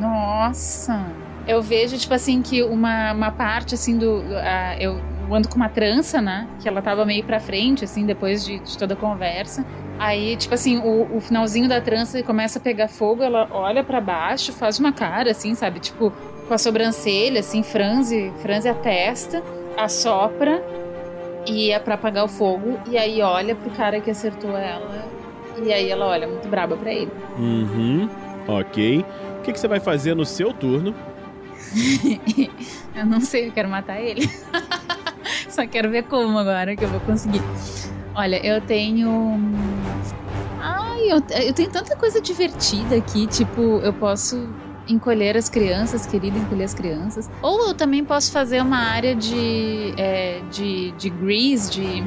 Nossa! 0.00 1.06
Eu 1.46 1.60
vejo, 1.60 1.96
tipo 1.98 2.14
assim, 2.14 2.40
que 2.42 2.62
uma, 2.62 3.12
uma 3.12 3.30
parte, 3.30 3.74
assim, 3.74 3.98
do. 3.98 4.22
a- 4.42 4.76
eu 4.80 4.98
ando 5.30 5.48
com 5.48 5.56
uma 5.56 5.68
trança, 5.68 6.20
né? 6.20 6.46
Que 6.60 6.68
ela 6.68 6.80
tava 6.82 7.04
meio 7.04 7.22
pra 7.24 7.38
frente, 7.40 7.84
assim, 7.84 8.06
depois 8.06 8.44
de, 8.44 8.58
de 8.58 8.78
toda 8.78 8.94
a 8.94 8.96
conversa. 8.96 9.64
Aí, 9.98 10.36
tipo 10.36 10.54
assim, 10.54 10.78
o, 10.78 11.16
o 11.16 11.20
finalzinho 11.20 11.68
da 11.68 11.80
trança 11.80 12.22
começa 12.22 12.58
a 12.58 12.62
pegar 12.62 12.88
fogo, 12.88 13.22
ela 13.22 13.46
olha 13.50 13.84
pra 13.84 14.00
baixo, 14.00 14.52
faz 14.52 14.78
uma 14.78 14.92
cara, 14.92 15.30
assim, 15.30 15.54
sabe? 15.54 15.80
Tipo, 15.80 16.12
com 16.48 16.54
a 16.54 16.58
sobrancelha, 16.58 17.40
assim, 17.40 17.62
franze, 17.62 18.32
franze 18.40 18.68
a 18.68 18.74
testa, 18.74 19.42
assopra 19.76 20.62
e 21.46 21.70
é 21.70 21.78
pra 21.78 21.94
apagar 21.94 22.24
o 22.24 22.28
fogo. 22.28 22.78
E 22.90 22.96
aí 22.98 23.20
olha 23.22 23.54
pro 23.54 23.70
cara 23.70 24.00
que 24.00 24.10
acertou 24.10 24.56
ela. 24.56 25.04
E 25.62 25.72
aí 25.72 25.88
ela 25.90 26.06
olha 26.06 26.26
muito 26.26 26.48
braba 26.48 26.76
pra 26.76 26.92
ele. 26.92 27.10
Uhum. 27.38 28.08
Ok. 28.48 29.04
O 29.44 29.46
que, 29.46 29.52
que 29.52 29.60
você 29.60 29.68
vai 29.68 29.78
fazer 29.78 30.14
no 30.16 30.24
seu 30.24 30.54
turno? 30.54 30.94
eu 32.96 33.04
não 33.04 33.20
sei, 33.20 33.48
eu 33.48 33.52
quero 33.52 33.68
matar 33.68 34.00
ele. 34.00 34.26
Só 35.50 35.66
quero 35.66 35.90
ver 35.90 36.04
como 36.04 36.38
agora 36.38 36.74
que 36.74 36.82
eu 36.82 36.88
vou 36.88 36.98
conseguir. 37.00 37.42
Olha, 38.14 38.36
eu 38.44 38.58
tenho. 38.62 39.38
Ai, 40.58 41.12
eu, 41.12 41.22
eu 41.42 41.52
tenho 41.52 41.68
tanta 41.70 41.94
coisa 41.94 42.22
divertida 42.22 42.96
aqui. 42.96 43.26
Tipo, 43.26 43.80
eu 43.82 43.92
posso 43.92 44.48
encolher 44.88 45.36
as 45.36 45.50
crianças, 45.50 46.06
querido, 46.06 46.38
encolher 46.38 46.64
as 46.64 46.72
crianças. 46.72 47.28
Ou 47.42 47.68
eu 47.68 47.74
também 47.74 48.02
posso 48.02 48.32
fazer 48.32 48.62
uma 48.62 48.78
área 48.78 49.14
de. 49.14 49.92
é, 49.98 50.40
de, 50.50 50.90
de 50.92 51.10
grease, 51.10 51.70
de 51.70 52.04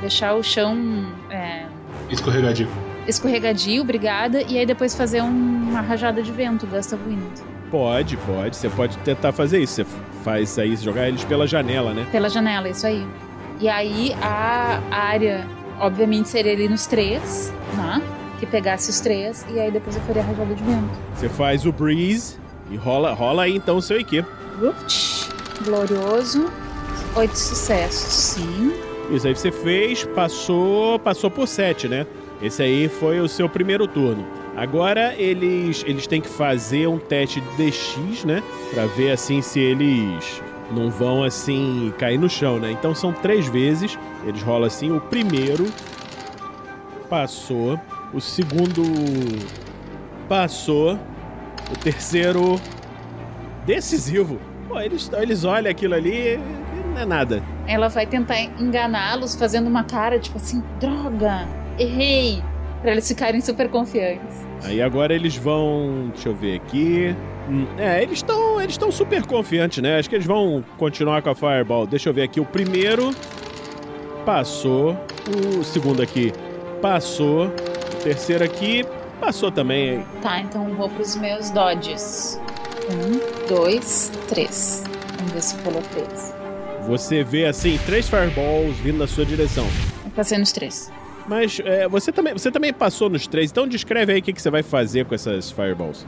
deixar 0.00 0.34
o 0.34 0.44
chão. 0.44 0.78
é, 1.28 1.66
Escorregadio. 2.08 2.68
Escorregadio, 3.08 3.82
obrigada. 3.82 4.42
E 4.42 4.58
aí 4.58 4.66
depois 4.66 4.94
fazer 4.94 5.22
um- 5.22 5.68
uma 5.70 5.80
rajada 5.80 6.22
de 6.22 6.30
vento, 6.30 6.66
gasta 6.66 6.96
wind. 6.96 7.22
Pode, 7.70 8.16
pode. 8.18 8.56
Você 8.56 8.68
pode 8.68 8.96
tentar 8.98 9.32
fazer 9.32 9.58
isso. 9.60 9.74
Você 9.74 9.86
faz 10.24 10.58
aí, 10.58 10.76
jogar 10.76 11.08
eles 11.08 11.24
pela 11.24 11.46
janela, 11.46 11.92
né? 11.92 12.06
Pela 12.12 12.28
janela, 12.28 12.68
isso 12.68 12.86
aí. 12.86 13.06
E 13.60 13.68
aí 13.68 14.14
a 14.22 14.80
área, 14.90 15.46
obviamente, 15.80 16.28
seria 16.28 16.52
ali 16.52 16.68
nos 16.68 16.86
três, 16.86 17.52
né? 17.76 18.00
Que 18.38 18.46
pegasse 18.46 18.88
os 18.88 19.00
três, 19.00 19.44
e 19.52 19.58
aí 19.58 19.70
depois 19.70 19.96
eu 19.96 20.02
faria 20.02 20.22
a 20.22 20.24
rajada 20.26 20.54
de 20.54 20.62
vento. 20.62 20.88
Você 21.14 21.28
faz 21.28 21.66
o 21.66 21.72
breeze 21.72 22.36
e 22.70 22.76
rola, 22.76 23.12
rola 23.12 23.42
aí 23.42 23.56
então 23.56 23.76
o 23.78 23.82
seu 23.82 23.98
IQ. 23.98 24.24
Ups, 24.62 25.28
glorioso. 25.64 26.46
Oito 27.16 27.36
sucessos, 27.36 28.12
sim. 28.12 28.72
Isso 29.10 29.26
aí 29.26 29.34
você 29.34 29.50
fez, 29.50 30.04
passou, 30.04 30.98
passou 31.00 31.30
por 31.30 31.48
7, 31.48 31.88
né? 31.88 32.06
Esse 32.40 32.62
aí 32.62 32.88
foi 32.88 33.20
o 33.20 33.28
seu 33.28 33.48
primeiro 33.48 33.86
turno. 33.86 34.24
Agora 34.56 35.14
eles 35.16 35.84
eles 35.86 36.06
têm 36.06 36.20
que 36.20 36.28
fazer 36.28 36.88
um 36.88 36.98
teste 36.98 37.40
de 37.40 37.70
DX, 37.70 38.24
né? 38.24 38.42
Pra 38.72 38.86
ver 38.86 39.12
assim 39.12 39.40
se 39.42 39.58
eles 39.60 40.42
não 40.70 40.90
vão 40.90 41.24
assim 41.24 41.92
cair 41.98 42.18
no 42.18 42.28
chão, 42.28 42.58
né? 42.58 42.70
Então 42.70 42.94
são 42.94 43.12
três 43.12 43.46
vezes. 43.48 43.98
Eles 44.24 44.42
rolam 44.42 44.66
assim. 44.66 44.90
O 44.90 45.00
primeiro 45.00 45.66
passou. 47.08 47.78
O 48.12 48.20
segundo 48.20 48.82
passou. 50.28 50.98
O 51.72 51.76
terceiro 51.78 52.60
decisivo. 53.66 54.38
Pô, 54.66 54.80
eles, 54.80 55.10
eles 55.12 55.44
olham 55.44 55.70
aquilo 55.70 55.94
ali 55.94 56.38
não 56.98 57.02
é 57.02 57.04
nada. 57.04 57.42
Ela 57.66 57.88
vai 57.88 58.06
tentar 58.06 58.40
enganá-los 58.40 59.36
fazendo 59.36 59.68
uma 59.68 59.84
cara 59.84 60.18
tipo 60.18 60.36
assim: 60.36 60.62
droga, 60.80 61.46
errei. 61.78 62.42
Pra 62.82 62.92
eles 62.92 63.08
ficarem 63.08 63.40
super 63.40 63.68
confiantes. 63.68 64.46
Aí 64.62 64.80
agora 64.80 65.12
eles 65.12 65.36
vão. 65.36 66.10
Deixa 66.14 66.28
eu 66.28 66.34
ver 66.34 66.56
aqui. 66.56 67.14
Hum, 67.48 67.66
É, 67.76 68.02
eles 68.02 68.18
estão 68.18 68.60
eles 68.60 68.74
estão 68.74 68.92
super 68.92 69.24
confiantes, 69.26 69.82
né? 69.82 69.98
Acho 69.98 70.08
que 70.08 70.14
eles 70.14 70.26
vão 70.26 70.64
continuar 70.76 71.20
com 71.22 71.30
a 71.30 71.34
Fireball. 71.34 71.86
Deixa 71.86 72.08
eu 72.08 72.14
ver 72.14 72.22
aqui. 72.22 72.38
O 72.38 72.44
primeiro 72.44 73.10
passou. 74.24 74.96
O 75.58 75.64
segundo 75.64 76.02
aqui 76.02 76.32
passou. 76.80 77.46
O 77.46 77.96
terceiro 78.02 78.44
aqui 78.44 78.84
passou 79.20 79.50
também. 79.50 80.04
Tá, 80.22 80.40
então 80.40 80.68
eu 80.68 80.74
vou 80.76 80.88
pros 80.88 81.16
meus 81.16 81.50
dodges. 81.50 82.40
Um, 82.90 83.48
dois, 83.54 84.12
três. 84.28 84.84
Vamos 85.16 85.32
ver 85.32 85.42
se 85.42 85.54
pulou 85.56 85.82
três. 85.82 86.34
Você 86.86 87.22
vê 87.24 87.44
assim, 87.46 87.78
três 87.84 88.08
Fireballs 88.08 88.76
vindo 88.78 88.98
na 88.98 89.06
sua 89.06 89.26
direção. 89.26 89.66
O 90.06 90.10
Passei 90.10 90.38
nos 90.38 90.52
três. 90.52 90.90
Mas 91.28 91.60
é, 91.62 91.86
você, 91.86 92.10
também, 92.10 92.32
você 92.32 92.50
também 92.50 92.72
passou 92.72 93.10
nos 93.10 93.26
três, 93.26 93.50
então 93.50 93.68
descreve 93.68 94.12
aí 94.14 94.20
o 94.20 94.22
que, 94.22 94.32
que 94.32 94.40
você 94.40 94.50
vai 94.50 94.62
fazer 94.62 95.04
com 95.04 95.14
essas 95.14 95.50
fireballs. 95.50 96.06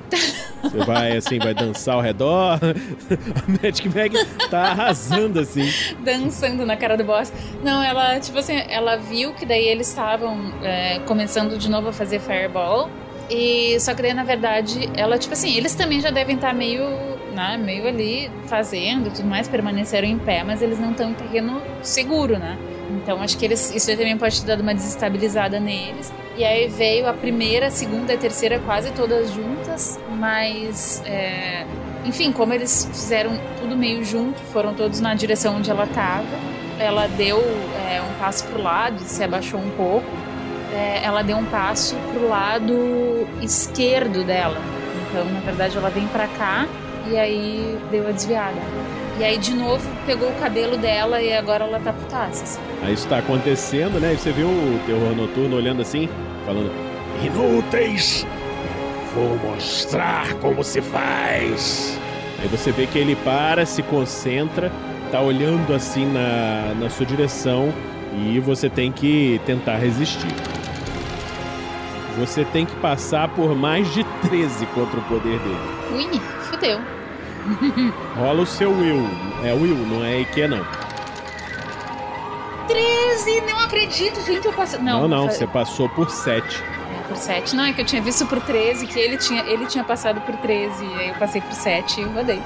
Você 0.62 0.78
vai, 0.84 1.16
assim, 1.16 1.38
vai 1.38 1.52
dançar 1.52 1.96
ao 1.96 2.00
redor. 2.00 2.58
A 2.58 3.62
Magic 3.62 3.88
Mag 3.88 4.12
tá 4.48 4.70
arrasando, 4.70 5.38
assim. 5.40 5.70
dançando 6.02 6.64
na 6.64 6.76
cara 6.76 6.96
do 6.96 7.04
boss. 7.04 7.30
Não, 7.62 7.82
ela, 7.82 8.18
tipo 8.18 8.38
assim, 8.38 8.62
ela 8.68 8.96
viu 8.96 9.34
que 9.34 9.44
daí 9.44 9.68
eles 9.68 9.88
estavam 9.88 10.52
é, 10.62 10.98
começando 11.00 11.58
de 11.58 11.70
novo 11.70 11.88
a 11.88 11.92
fazer 11.92 12.18
Fireball. 12.18 12.88
E 13.28 13.78
só 13.78 13.94
que 13.94 14.02
daí, 14.02 14.14
na 14.14 14.24
verdade, 14.24 14.90
ela, 14.96 15.18
tipo 15.18 15.34
assim, 15.34 15.54
eles 15.54 15.74
também 15.74 16.00
já 16.00 16.10
devem 16.10 16.34
estar 16.34 16.52
meio, 16.52 16.82
né, 17.32 17.60
meio 17.62 17.86
ali 17.86 18.30
fazendo 18.46 19.08
e 19.08 19.10
tudo 19.10 19.28
mais, 19.28 19.46
permaneceram 19.48 20.08
em 20.08 20.18
pé, 20.18 20.42
mas 20.42 20.62
eles 20.62 20.80
não 20.80 20.90
estão 20.90 21.10
em 21.10 21.14
terreno 21.14 21.62
seguro, 21.82 22.38
né? 22.38 22.58
Então 22.90 23.20
acho 23.22 23.38
que 23.38 23.44
eles, 23.44 23.74
isso 23.74 23.86
também 23.90 24.16
pode 24.16 24.40
ter 24.40 24.46
dado 24.46 24.60
uma 24.60 24.74
desestabilizada 24.74 25.60
neles. 25.60 26.12
E 26.36 26.44
aí 26.44 26.68
veio 26.68 27.08
a 27.08 27.12
primeira, 27.12 27.68
a 27.68 27.70
segunda 27.70 28.12
e 28.12 28.16
a 28.16 28.18
terceira 28.18 28.58
quase 28.60 28.90
todas 28.92 29.30
juntas, 29.32 29.98
mas 30.18 31.02
é, 31.06 31.64
enfim, 32.04 32.32
como 32.32 32.52
eles 32.52 32.86
fizeram 32.86 33.38
tudo 33.60 33.76
meio 33.76 34.04
junto, 34.04 34.40
foram 34.52 34.74
todos 34.74 35.00
na 35.00 35.14
direção 35.14 35.56
onde 35.56 35.70
ela 35.70 35.84
estava. 35.84 36.26
Ela 36.78 37.06
deu 37.08 37.38
é, 37.38 38.00
um 38.00 38.18
passo 38.18 38.44
pro 38.46 38.62
lado, 38.62 39.00
se 39.00 39.22
abaixou 39.22 39.60
um 39.60 39.70
pouco. 39.70 40.06
É, 40.72 41.00
ela 41.04 41.22
deu 41.22 41.36
um 41.36 41.44
passo 41.44 41.96
pro 42.12 42.28
lado 42.28 43.26
esquerdo 43.42 44.24
dela. 44.24 44.58
Então, 45.08 45.24
na 45.24 45.40
verdade, 45.40 45.76
ela 45.76 45.90
vem 45.90 46.06
para 46.08 46.26
cá 46.28 46.66
e 47.10 47.18
aí 47.18 47.78
deu 47.90 48.08
a 48.08 48.12
desviada. 48.12 48.60
E 49.20 49.22
aí, 49.22 49.36
de 49.36 49.52
novo, 49.52 49.86
pegou 50.06 50.30
o 50.30 50.34
cabelo 50.36 50.78
dela 50.78 51.20
e 51.20 51.30
agora 51.30 51.64
ela 51.64 51.78
tá 51.78 51.92
putaça. 51.92 52.42
Assim. 52.42 52.60
Aí 52.82 52.94
isso 52.94 53.06
tá 53.06 53.18
acontecendo, 53.18 54.00
né? 54.00 54.14
E 54.14 54.16
você 54.16 54.32
viu 54.32 54.46
o 54.48 54.80
terror 54.86 55.14
noturno 55.14 55.56
olhando 55.56 55.82
assim, 55.82 56.08
falando: 56.46 56.72
Inúteis! 57.22 58.26
Vou 59.14 59.36
mostrar 59.50 60.32
como 60.36 60.64
se 60.64 60.80
faz. 60.80 62.00
Aí 62.40 62.48
você 62.48 62.72
vê 62.72 62.86
que 62.86 62.98
ele 62.98 63.14
para, 63.14 63.66
se 63.66 63.82
concentra, 63.82 64.72
tá 65.12 65.20
olhando 65.20 65.74
assim 65.74 66.06
na, 66.06 66.72
na 66.80 66.88
sua 66.88 67.04
direção 67.04 67.70
e 68.16 68.40
você 68.40 68.70
tem 68.70 68.90
que 68.90 69.38
tentar 69.44 69.76
resistir. 69.76 70.34
Você 72.18 72.42
tem 72.42 72.64
que 72.64 72.74
passar 72.76 73.28
por 73.28 73.54
mais 73.54 73.92
de 73.92 74.02
13 74.30 74.64
contra 74.68 74.98
o 74.98 75.02
poder 75.02 75.38
dele. 75.40 75.60
Ui, 75.92 76.20
fudeu. 76.44 76.99
Rola 78.16 78.42
o 78.42 78.46
seu 78.46 78.70
Will. 78.70 79.06
É 79.44 79.52
Will, 79.52 79.76
não 79.76 80.04
é 80.04 80.20
IQ, 80.20 80.48
não. 80.48 80.64
13, 82.66 83.40
não 83.42 83.58
acredito, 83.58 84.24
gente, 84.24 84.46
eu 84.46 84.52
passei. 84.52 84.78
Não, 84.78 85.02
Não, 85.02 85.08
não, 85.08 85.28
você 85.28 85.46
passou 85.46 85.88
por 85.88 86.08
7. 86.08 86.62
É, 86.62 87.08
por 87.08 87.16
7. 87.16 87.56
Não, 87.56 87.64
é 87.64 87.72
que 87.72 87.80
eu 87.80 87.84
tinha 87.84 88.00
visto 88.00 88.24
por 88.26 88.40
13, 88.40 88.86
que 88.86 88.98
ele 88.98 89.16
tinha, 89.16 89.42
ele 89.42 89.66
tinha 89.66 89.82
passado 89.82 90.20
por 90.20 90.36
13, 90.36 90.84
e 90.84 90.94
aí 90.94 91.08
eu 91.08 91.14
passei 91.16 91.40
por 91.40 91.52
7 91.52 92.00
e 92.00 92.02
eu 92.04 92.12
rodei. 92.12 92.40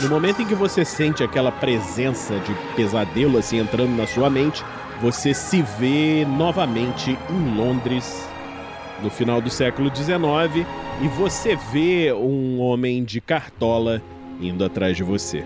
No 0.00 0.08
momento 0.08 0.42
em 0.42 0.46
que 0.46 0.54
você 0.54 0.84
sente 0.84 1.24
aquela 1.24 1.50
presença 1.50 2.38
de 2.38 2.54
pesadelo 2.76 3.36
assim 3.36 3.58
entrando 3.58 3.96
na 3.96 4.06
sua 4.06 4.30
mente, 4.30 4.64
você 5.00 5.34
se 5.34 5.60
vê 5.60 6.24
novamente 6.24 7.18
em 7.28 7.56
Londres 7.56 8.28
no 9.02 9.10
final 9.10 9.40
do 9.40 9.50
século 9.50 9.90
XIX 9.94 10.66
e 11.00 11.08
você 11.08 11.56
vê 11.72 12.12
um 12.12 12.60
homem 12.60 13.02
de 13.04 13.20
cartola 13.20 14.02
indo 14.40 14.64
atrás 14.64 14.96
de 14.96 15.02
você. 15.02 15.44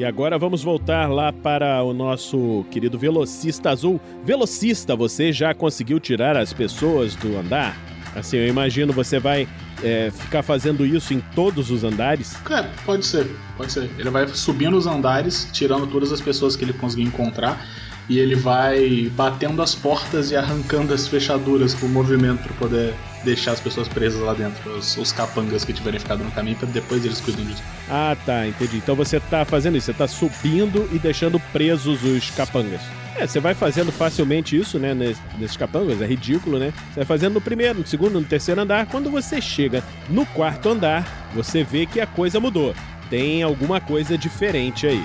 E 0.00 0.04
agora 0.06 0.38
vamos 0.38 0.62
voltar 0.62 1.10
lá 1.10 1.30
para 1.30 1.82
o 1.84 1.92
nosso 1.92 2.64
querido 2.70 2.98
velocista 2.98 3.68
azul. 3.68 4.00
Velocista, 4.24 4.96
você 4.96 5.30
já 5.30 5.52
conseguiu 5.52 6.00
tirar 6.00 6.38
as 6.38 6.54
pessoas 6.54 7.14
do 7.14 7.36
andar? 7.36 7.76
Assim, 8.16 8.38
eu 8.38 8.48
imagino 8.48 8.94
você 8.94 9.18
vai 9.18 9.46
é, 9.82 10.10
ficar 10.10 10.42
fazendo 10.42 10.86
isso 10.86 11.12
em 11.12 11.20
todos 11.34 11.70
os 11.70 11.84
andares. 11.84 12.32
Cara, 12.46 12.70
pode 12.86 13.04
ser, 13.04 13.26
pode 13.58 13.72
ser. 13.72 13.90
Ele 13.98 14.08
vai 14.08 14.26
subindo 14.28 14.74
os 14.74 14.86
andares, 14.86 15.50
tirando 15.52 15.86
todas 15.86 16.10
as 16.12 16.20
pessoas 16.22 16.56
que 16.56 16.64
ele 16.64 16.72
conseguir 16.72 17.02
encontrar, 17.02 17.62
e 18.10 18.18
ele 18.18 18.34
vai 18.34 19.08
batendo 19.14 19.62
as 19.62 19.72
portas 19.72 20.32
e 20.32 20.36
arrancando 20.36 20.92
as 20.92 21.06
fechaduras 21.06 21.72
com 21.74 21.86
o 21.86 21.88
movimento 21.88 22.42
para 22.42 22.52
poder 22.54 22.92
deixar 23.24 23.52
as 23.52 23.60
pessoas 23.60 23.86
presas 23.86 24.20
lá 24.20 24.34
dentro, 24.34 24.68
os, 24.72 24.96
os 24.96 25.12
capangas 25.12 25.64
que 25.64 25.72
tiverem 25.72 26.00
ficado 26.00 26.24
no 26.24 26.30
caminho, 26.32 26.56
para 26.56 26.68
depois 26.68 27.04
eles 27.04 27.20
cuidam 27.20 27.44
disso. 27.44 27.62
Ah, 27.88 28.16
tá, 28.26 28.48
entendi. 28.48 28.78
Então 28.78 28.96
você 28.96 29.20
tá 29.20 29.44
fazendo 29.44 29.76
isso, 29.76 29.86
você 29.86 29.92
tá 29.92 30.08
subindo 30.08 30.88
e 30.92 30.98
deixando 30.98 31.38
presos 31.52 32.02
os 32.02 32.30
capangas. 32.30 32.80
É, 33.16 33.26
você 33.28 33.38
vai 33.38 33.54
fazendo 33.54 33.92
facilmente 33.92 34.56
isso, 34.56 34.76
né, 34.78 34.92
nes- 34.92 35.18
nesses 35.38 35.56
capangas, 35.56 36.02
é 36.02 36.06
ridículo, 36.06 36.58
né? 36.58 36.72
Você 36.88 36.96
vai 36.96 37.04
fazendo 37.04 37.34
no 37.34 37.40
primeiro, 37.40 37.78
no 37.78 37.86
segundo, 37.86 38.18
no 38.18 38.26
terceiro 38.26 38.60
andar. 38.60 38.86
Quando 38.86 39.08
você 39.08 39.40
chega 39.40 39.84
no 40.08 40.26
quarto 40.26 40.68
andar, 40.68 41.30
você 41.32 41.62
vê 41.62 41.86
que 41.86 42.00
a 42.00 42.06
coisa 42.08 42.40
mudou. 42.40 42.74
Tem 43.08 43.42
alguma 43.42 43.80
coisa 43.80 44.18
diferente 44.18 44.86
aí. 44.86 45.04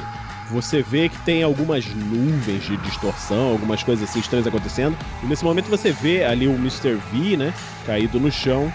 Você 0.52 0.82
vê 0.82 1.10
que 1.10 1.18
tem 1.20 1.41
algumas 1.41 1.86
nuvens 1.88 2.64
de 2.64 2.78
distorção, 2.78 3.50
algumas 3.50 3.82
coisas 3.82 4.08
assim 4.08 4.20
estranhas 4.20 4.46
acontecendo. 4.46 4.96
E 5.24 5.26
nesse 5.26 5.43
momento 5.43 5.70
você 5.70 5.91
vê 5.91 6.24
ali 6.24 6.48
o 6.48 6.54
Mr. 6.54 6.96
V, 7.12 7.36
né, 7.36 7.54
caído 7.86 8.20
no 8.20 8.32
chão 8.32 8.72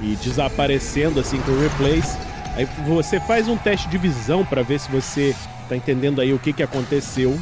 e 0.00 0.16
desaparecendo 0.16 1.20
assim 1.20 1.38
com 1.42 1.52
o 1.52 1.60
replace. 1.60 2.16
Aí 2.56 2.66
você 2.86 3.20
faz 3.20 3.48
um 3.48 3.56
teste 3.56 3.88
de 3.88 3.98
visão 3.98 4.44
pra 4.44 4.62
ver 4.62 4.80
se 4.80 4.90
você 4.90 5.34
tá 5.68 5.76
entendendo 5.76 6.20
aí 6.20 6.32
o 6.32 6.38
que 6.38 6.52
que 6.52 6.62
aconteceu. 6.62 7.38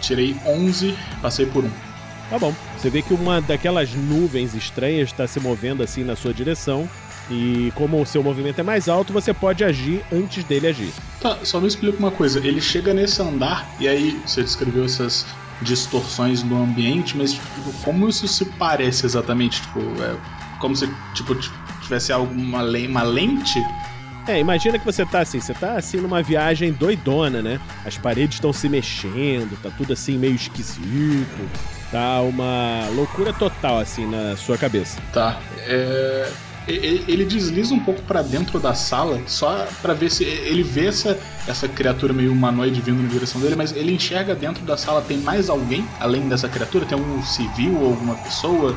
Tirei 0.00 0.36
11, 0.46 0.96
passei 1.22 1.46
por 1.46 1.64
um. 1.64 1.70
Tá 2.28 2.38
bom. 2.38 2.54
Você 2.76 2.90
vê 2.90 3.02
que 3.02 3.14
uma 3.14 3.40
daquelas 3.40 3.94
nuvens 3.94 4.54
estranhas 4.54 5.08
está 5.08 5.26
se 5.26 5.40
movendo 5.40 5.82
assim 5.82 6.04
na 6.04 6.16
sua 6.16 6.34
direção. 6.34 6.88
E 7.30 7.72
como 7.74 8.00
o 8.00 8.06
seu 8.06 8.22
movimento 8.22 8.60
é 8.60 8.62
mais 8.62 8.88
alto, 8.88 9.12
você 9.12 9.34
pode 9.34 9.64
agir 9.64 10.04
antes 10.12 10.44
dele 10.44 10.68
agir. 10.68 10.92
Tá, 11.20 11.38
só 11.42 11.60
me 11.60 11.66
explica 11.66 11.98
uma 11.98 12.10
coisa. 12.10 12.38
Ele 12.38 12.60
chega 12.60 12.94
nesse 12.94 13.20
andar 13.20 13.68
e 13.80 13.88
aí 13.88 14.20
você 14.24 14.42
descreveu 14.42 14.84
essas 14.84 15.26
distorções 15.62 16.42
no 16.42 16.62
ambiente, 16.62 17.16
mas 17.16 17.32
tipo, 17.32 17.72
como 17.82 18.08
isso 18.08 18.28
se 18.28 18.44
parece 18.44 19.06
exatamente? 19.06 19.62
Tipo, 19.62 19.80
é 20.02 20.16
como 20.60 20.74
se 20.74 20.88
tipo 21.14 21.34
tivesse 21.82 22.12
alguma 22.12 22.62
uma 22.62 23.02
lente? 23.02 23.64
É, 24.26 24.40
imagina 24.40 24.78
que 24.78 24.84
você 24.84 25.06
tá 25.06 25.20
assim, 25.20 25.38
você 25.38 25.54
tá 25.54 25.76
assim 25.76 25.98
numa 25.98 26.20
viagem 26.22 26.72
doidona, 26.72 27.40
né? 27.40 27.60
As 27.84 27.96
paredes 27.96 28.36
estão 28.36 28.52
se 28.52 28.68
mexendo, 28.68 29.56
tá 29.62 29.70
tudo 29.70 29.92
assim 29.92 30.18
meio 30.18 30.34
esquisito. 30.34 31.48
Tá 31.92 32.20
uma 32.22 32.88
loucura 32.94 33.32
total 33.32 33.78
assim 33.78 34.04
na 34.04 34.36
sua 34.36 34.58
cabeça. 34.58 35.00
Tá. 35.12 35.40
É, 35.58 36.28
ele 36.66 37.24
desliza 37.24 37.72
um 37.72 37.80
pouco 37.80 38.02
pra 38.02 38.22
dentro 38.22 38.58
da 38.58 38.74
sala 38.74 39.20
só 39.26 39.66
pra 39.80 39.94
ver 39.94 40.10
se 40.10 40.24
ele 40.24 40.62
vê 40.62 40.86
essa 40.86 41.18
essa 41.46 41.68
criatura 41.68 42.12
meio 42.12 42.32
humanoide 42.32 42.80
vindo 42.80 43.00
na 43.02 43.08
direção 43.08 43.40
dele, 43.40 43.54
mas 43.54 43.74
ele 43.74 43.92
enxerga 43.92 44.34
dentro 44.34 44.64
da 44.64 44.76
sala 44.76 45.00
tem 45.00 45.18
mais 45.18 45.48
alguém 45.48 45.86
além 46.00 46.28
dessa 46.28 46.48
criatura? 46.48 46.84
Tem 46.84 46.98
algum 46.98 47.22
civil 47.22 47.78
ou 47.80 47.90
alguma 47.90 48.16
pessoa? 48.16 48.76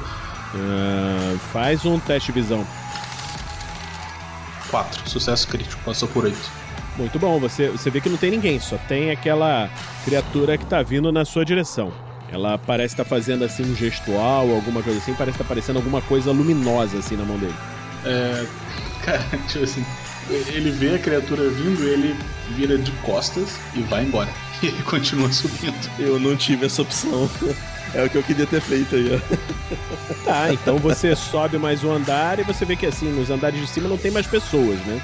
Ah, 0.56 1.38
faz 1.52 1.84
um 1.86 2.00
teste 2.00 2.32
de 2.32 2.42
visão. 2.42 2.66
4. 4.70 5.10
Sucesso 5.10 5.48
crítico, 5.48 5.82
passou 5.84 6.08
por 6.10 6.26
8. 6.26 6.38
Muito 6.98 7.18
bom, 7.18 7.40
você, 7.40 7.70
você 7.70 7.90
vê 7.90 8.02
que 8.02 8.10
não 8.10 8.18
tem 8.18 8.30
ninguém, 8.30 8.60
só 8.60 8.78
tem 8.78 9.10
aquela 9.10 9.70
criatura 10.06 10.58
que 10.58 10.66
tá 10.66 10.84
vindo 10.84 11.12
na 11.12 11.26
sua 11.26 11.46
direção. 11.46 11.92
Ela 12.32 12.58
parece 12.58 12.94
estar 12.94 13.06
fazendo 13.06 13.44
assim 13.44 13.64
um 13.64 13.76
gestual, 13.76 14.52
alguma 14.52 14.84
coisa 14.84 15.00
assim, 15.00 15.14
parece 15.14 15.36
estar 15.36 15.48
parecendo 15.48 15.80
alguma 15.80 16.02
coisa 16.02 16.32
luminosa 16.32 17.00
assim 17.00 17.16
na 17.16 17.24
mão 17.24 17.38
dele. 17.38 17.56
É, 18.06 18.46
cara, 19.04 19.24
tipo 19.48 19.64
assim, 19.64 19.86
ele 20.30 20.72
vê 20.72 20.96
a 20.96 21.00
criatura 21.00 21.50
vindo, 21.50 21.84
ele 21.84 22.16
vira 22.56 22.78
de 22.78 22.92
costas 23.04 23.58
e 23.76 23.82
vai 23.82 24.04
embora. 24.04 24.30
E 24.62 24.68
ele 24.68 24.84
continua 24.84 25.32
subindo. 25.32 25.90
Eu 25.98 26.20
não 26.20 26.36
tive 26.36 26.66
essa 26.66 26.82
opção. 26.82 27.30
É 27.92 28.04
o 28.04 28.10
que 28.10 28.18
eu 28.18 28.22
queria 28.22 28.46
ter 28.46 28.62
feito 28.62 28.96
aí, 28.96 29.10
ó. 29.16 30.24
Tá, 30.24 30.54
então 30.54 30.78
você 30.78 31.16
sobe 31.16 31.58
mais 31.58 31.84
um 31.84 31.92
andar 31.92 32.38
e 32.38 32.44
você 32.44 32.64
vê 32.64 32.76
que 32.76 32.86
assim, 32.86 33.12
nos 33.12 33.32
andares 33.32 33.60
de 33.60 33.66
cima 33.66 33.90
não 33.90 33.98
tem 33.98 34.12
mais 34.12 34.28
pessoas, 34.28 34.78
né? 34.82 35.02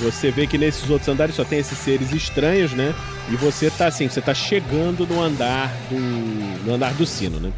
Você 0.00 0.30
vê 0.30 0.46
que 0.46 0.56
nesses 0.56 0.88
outros 0.88 1.08
andares 1.08 1.34
só 1.34 1.44
tem 1.44 1.58
esses 1.58 1.76
seres 1.76 2.12
estranhos, 2.12 2.72
né? 2.72 2.94
E 3.28 3.34
você 3.34 3.68
tá 3.70 3.88
assim, 3.88 4.08
você 4.08 4.20
tá 4.20 4.32
chegando 4.32 5.04
no 5.04 5.20
andar 5.20 5.72
do. 5.90 5.98
no 6.64 6.74
andar 6.74 6.94
do 6.94 7.04
sino, 7.04 7.40
né? 7.40 7.52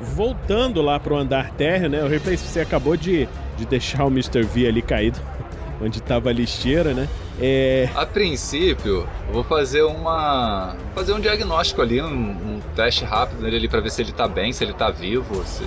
Voltando 0.00 0.80
lá 0.80 1.00
pro 1.00 1.16
andar 1.16 1.50
térreo, 1.50 1.88
né? 1.88 2.04
O 2.04 2.08
replay, 2.08 2.36
você 2.36 2.60
acabou 2.60 2.96
de 2.96 3.28
de 3.56 3.66
deixar 3.66 4.04
o 4.04 4.08
Mr. 4.08 4.42
V 4.42 4.66
ali 4.66 4.82
caído 4.82 5.18
onde 5.80 6.00
tava 6.00 6.30
a 6.30 6.32
lixeira, 6.32 6.94
né? 6.94 7.08
É. 7.40 7.88
A 7.94 8.06
princípio, 8.06 9.06
eu 9.28 9.32
vou 9.32 9.44
fazer 9.44 9.82
uma. 9.82 10.74
fazer 10.94 11.12
um 11.12 11.20
diagnóstico 11.20 11.82
ali, 11.82 12.00
um, 12.00 12.06
um 12.06 12.60
teste 12.74 13.04
rápido 13.04 13.42
nele 13.42 13.56
ali 13.56 13.68
pra 13.68 13.80
ver 13.80 13.90
se 13.90 14.00
ele 14.00 14.12
tá 14.12 14.26
bem, 14.26 14.52
se 14.52 14.64
ele 14.64 14.72
tá 14.72 14.90
vivo, 14.90 15.44
se, 15.44 15.64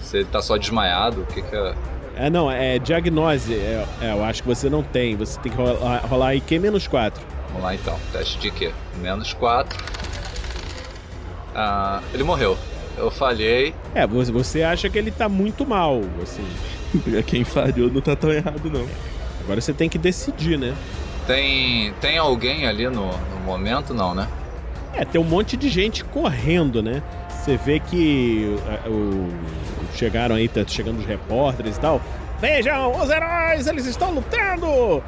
se 0.00 0.16
ele 0.18 0.26
tá 0.26 0.42
só 0.42 0.56
desmaiado, 0.56 1.22
o 1.22 1.26
que 1.26 1.40
que 1.40 1.54
é. 1.54 1.74
É, 2.16 2.30
não, 2.30 2.50
é 2.50 2.78
diagnose. 2.78 3.54
É, 3.54 3.86
é, 4.00 4.12
eu 4.12 4.24
acho 4.24 4.42
que 4.42 4.48
você 4.48 4.68
não 4.68 4.82
tem. 4.82 5.16
Você 5.16 5.38
tem 5.40 5.52
que 5.52 5.58
rolar, 5.58 5.98
rolar 6.06 6.34
IQ 6.34 6.58
menos 6.58 6.86
4. 6.86 7.22
Vamos 7.48 7.62
lá 7.62 7.74
então, 7.74 7.98
teste 8.12 8.38
de 8.38 8.50
quê? 8.50 8.72
Menos 9.00 9.32
4. 9.32 9.84
Ah, 11.54 12.00
ele 12.12 12.24
morreu. 12.24 12.56
Eu 12.96 13.10
falhei. 13.10 13.74
É, 13.94 14.06
você, 14.06 14.32
você 14.32 14.62
acha 14.62 14.88
que 14.88 14.98
ele 14.98 15.10
tá 15.10 15.28
muito 15.28 15.66
mal, 15.66 16.00
assim. 16.22 16.44
Quem 17.26 17.44
falhou 17.44 17.90
não 17.90 18.00
tá 18.00 18.16
tão 18.16 18.32
errado, 18.32 18.70
não. 18.70 18.86
Agora 19.40 19.60
você 19.60 19.72
tem 19.72 19.88
que 19.88 19.98
decidir, 19.98 20.58
né? 20.58 20.74
Tem, 21.26 21.92
tem 22.00 22.18
alguém 22.18 22.66
ali 22.66 22.86
no, 22.86 23.06
no 23.06 23.40
momento, 23.44 23.94
não, 23.94 24.14
né? 24.14 24.28
É, 24.94 25.04
tem 25.04 25.20
um 25.20 25.24
monte 25.24 25.56
de 25.56 25.68
gente 25.68 26.04
correndo, 26.04 26.82
né? 26.82 27.02
Você 27.28 27.56
vê 27.56 27.80
que 27.80 28.56
é, 28.68 28.88
o, 28.88 29.28
chegaram 29.94 30.36
aí, 30.36 30.48
tá 30.48 30.64
chegando 30.66 31.00
os 31.00 31.06
repórteres 31.06 31.76
e 31.76 31.80
tal. 31.80 32.00
Vejam, 32.40 33.00
os 33.00 33.10
heróis, 33.10 33.66
eles 33.66 33.86
estão 33.86 34.12
lutando! 34.12 35.02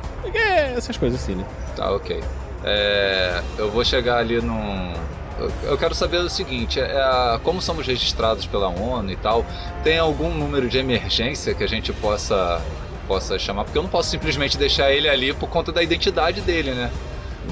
Essas 0.77 0.97
coisas 0.97 1.21
assim, 1.23 1.35
né? 1.35 1.45
Tá, 1.75 1.91
ok. 1.93 2.23
É, 2.65 3.41
eu 3.59 3.71
vou 3.71 3.85
chegar 3.85 4.19
ali 4.19 4.41
num. 4.41 4.93
Eu, 5.39 5.77
quero 5.77 5.95
saber 5.95 6.19
o 6.19 6.31
seguinte: 6.31 6.81
é, 6.81 6.97
a- 6.99 7.41
como 7.43 7.61
somos 7.61 7.87
registrados 7.87 8.47
pela 8.47 8.69
ONU 8.69 9.11
e 9.11 9.17
tal, 9.17 9.45
tem 9.83 9.99
algum 9.99 10.33
número 10.35 10.69
de 10.69 10.79
emergência 10.79 11.55
que 11.55 11.63
a 11.63 11.67
gente 11.69 11.93
possa, 11.93 12.61
possa 13.07 13.39
chamar? 13.39 13.65
Porque 13.65 13.79
eu 13.79 13.83
não 13.83 13.91
posso 13.91 14.09
simplesmente 14.11 14.57
deixar 14.57 14.91
ele 14.93 15.09
ali 15.09 15.33
por 15.35 15.49
conta 15.49 15.71
da 15.73 15.83
identidade 15.83 16.41
dele, 16.41 16.71
né? 16.73 16.91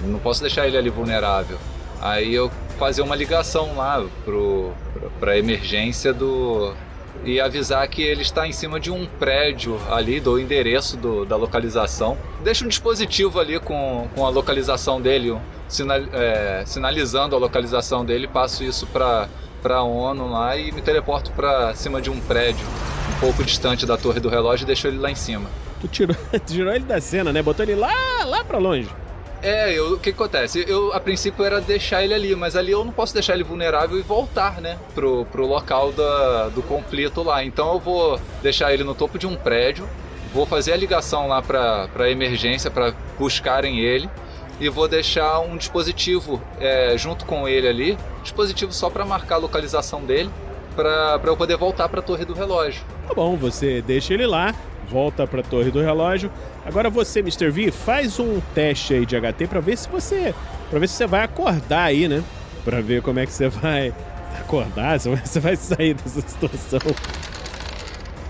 Não 0.02 0.18
posso 0.18 0.40
deixar 0.40 0.66
ele 0.66 0.76
ali 0.78 0.88
vulnerável. 0.90 1.58
Aí 2.00 2.34
eu 2.34 2.50
fazer 2.78 3.02
uma 3.02 3.14
ligação 3.14 3.76
lá 3.76 4.04
pra, 4.24 4.34
pra 5.20 5.38
emergência 5.38 6.12
do. 6.12 6.74
E 7.22 7.40
avisar 7.40 7.86
que 7.88 8.02
ele 8.02 8.20
está 8.20 8.46
em 8.46 8.52
cima 8.52 8.78
de 8.78 8.90
um 8.90 9.06
prédio 9.06 9.80
ali, 9.90 10.20
do 10.20 10.38
endereço 10.38 10.96
do- 10.96 11.24
da 11.24 11.36
localização. 11.36 12.18
Deixa 12.42 12.64
um 12.64 12.68
dispositivo 12.68 13.40
ali 13.40 13.58
com, 13.58 14.08
com 14.14 14.26
a 14.26 14.28
localização 14.28 15.00
dele, 15.00 15.34
sinal- 15.68 16.00
é, 16.12 16.62
sinalizando 16.66 17.34
a 17.34 17.38
localização 17.38 18.04
dele, 18.04 18.26
passo 18.28 18.62
isso 18.64 18.86
para 18.86 19.28
para 19.62 19.82
ONU 19.82 20.28
lá 20.30 20.54
e 20.58 20.70
me 20.72 20.82
teleporto 20.82 21.30
para 21.32 21.74
cima 21.74 21.98
de 21.98 22.10
um 22.10 22.20
prédio 22.20 22.66
um 23.16 23.18
pouco 23.18 23.42
distante 23.42 23.86
da 23.86 23.96
torre 23.96 24.20
do 24.20 24.28
relógio 24.28 24.64
e 24.64 24.66
deixo 24.66 24.86
ele 24.86 24.98
lá 24.98 25.10
em 25.10 25.14
cima. 25.14 25.48
Tu 25.80 25.88
tirou, 25.88 26.16
tirou 26.46 26.70
ele 26.74 26.84
da 26.84 27.00
cena, 27.00 27.32
né? 27.32 27.40
Botou 27.40 27.64
ele 27.64 27.74
lá, 27.74 27.90
lá 28.26 28.44
pra 28.44 28.58
longe. 28.58 28.90
É, 29.42 29.72
eu- 29.72 29.94
o 29.94 29.96
que, 29.96 30.04
que 30.12 30.22
acontece? 30.22 30.62
Eu, 30.68 30.92
a 30.92 31.00
princípio, 31.00 31.42
era 31.42 31.62
deixar 31.62 32.02
ele 32.04 32.12
ali, 32.12 32.34
mas 32.36 32.56
ali 32.56 32.72
eu 32.72 32.84
não 32.84 32.92
posso 32.92 33.14
deixar 33.14 33.32
ele 33.34 33.42
vulnerável 33.42 33.98
e 33.98 34.02
voltar, 34.02 34.60
né? 34.60 34.76
Pro, 34.94 35.24
pro 35.32 35.46
local 35.46 35.92
da, 35.92 36.48
do 36.50 36.62
conflito 36.62 37.22
lá. 37.22 37.42
Então 37.42 37.72
eu 37.72 37.80
vou 37.80 38.20
deixar 38.42 38.70
ele 38.74 38.84
no 38.84 38.94
topo 38.94 39.18
de 39.18 39.26
um 39.26 39.34
prédio, 39.34 39.88
vou 40.34 40.44
fazer 40.44 40.72
a 40.72 40.76
ligação 40.76 41.26
lá 41.26 41.40
pra, 41.40 41.88
pra 41.88 42.10
emergência, 42.10 42.70
pra 42.70 42.92
buscarem 43.18 43.78
ele, 43.80 44.10
e 44.60 44.68
vou 44.68 44.88
deixar 44.88 45.40
um 45.40 45.56
dispositivo 45.56 46.40
é, 46.60 46.96
junto 46.96 47.24
com 47.24 47.48
ele 47.48 47.68
ali 47.68 47.98
dispositivo 48.22 48.72
só 48.72 48.90
pra 48.90 49.04
marcar 49.04 49.36
a 49.36 49.38
localização 49.38 50.00
dele, 50.04 50.30
pra 50.74 51.20
eu 51.24 51.36
poder 51.36 51.56
voltar 51.56 51.88
pra 51.88 52.02
torre 52.02 52.24
do 52.24 52.32
relógio. 52.34 52.82
Tá 53.06 53.14
bom, 53.14 53.36
você 53.36 53.80
deixa 53.82 54.14
ele 54.14 54.26
lá, 54.26 54.54
volta 54.88 55.26
pra 55.26 55.42
torre 55.42 55.70
do 55.70 55.80
relógio. 55.80 56.30
Agora 56.64 56.90
você, 56.90 57.20
Mr. 57.20 57.50
V, 57.50 57.70
faz 57.70 58.18
um 58.18 58.40
teste 58.54 58.94
aí 58.94 59.06
de 59.06 59.14
HT 59.16 59.46
pra 59.46 59.60
ver 59.60 59.76
se 59.76 59.88
você. 59.88 60.34
para 60.70 60.78
ver 60.78 60.88
se 60.88 60.94
você 60.94 61.06
vai 61.06 61.22
acordar 61.22 61.84
aí, 61.84 62.08
né? 62.08 62.24
Pra 62.64 62.80
ver 62.80 63.02
como 63.02 63.20
é 63.20 63.26
que 63.26 63.32
você 63.32 63.48
vai 63.48 63.92
acordar, 64.40 64.98
se 64.98 65.08
você 65.08 65.38
vai 65.38 65.54
sair 65.54 65.94
dessa 65.94 66.20
situação. 66.22 66.80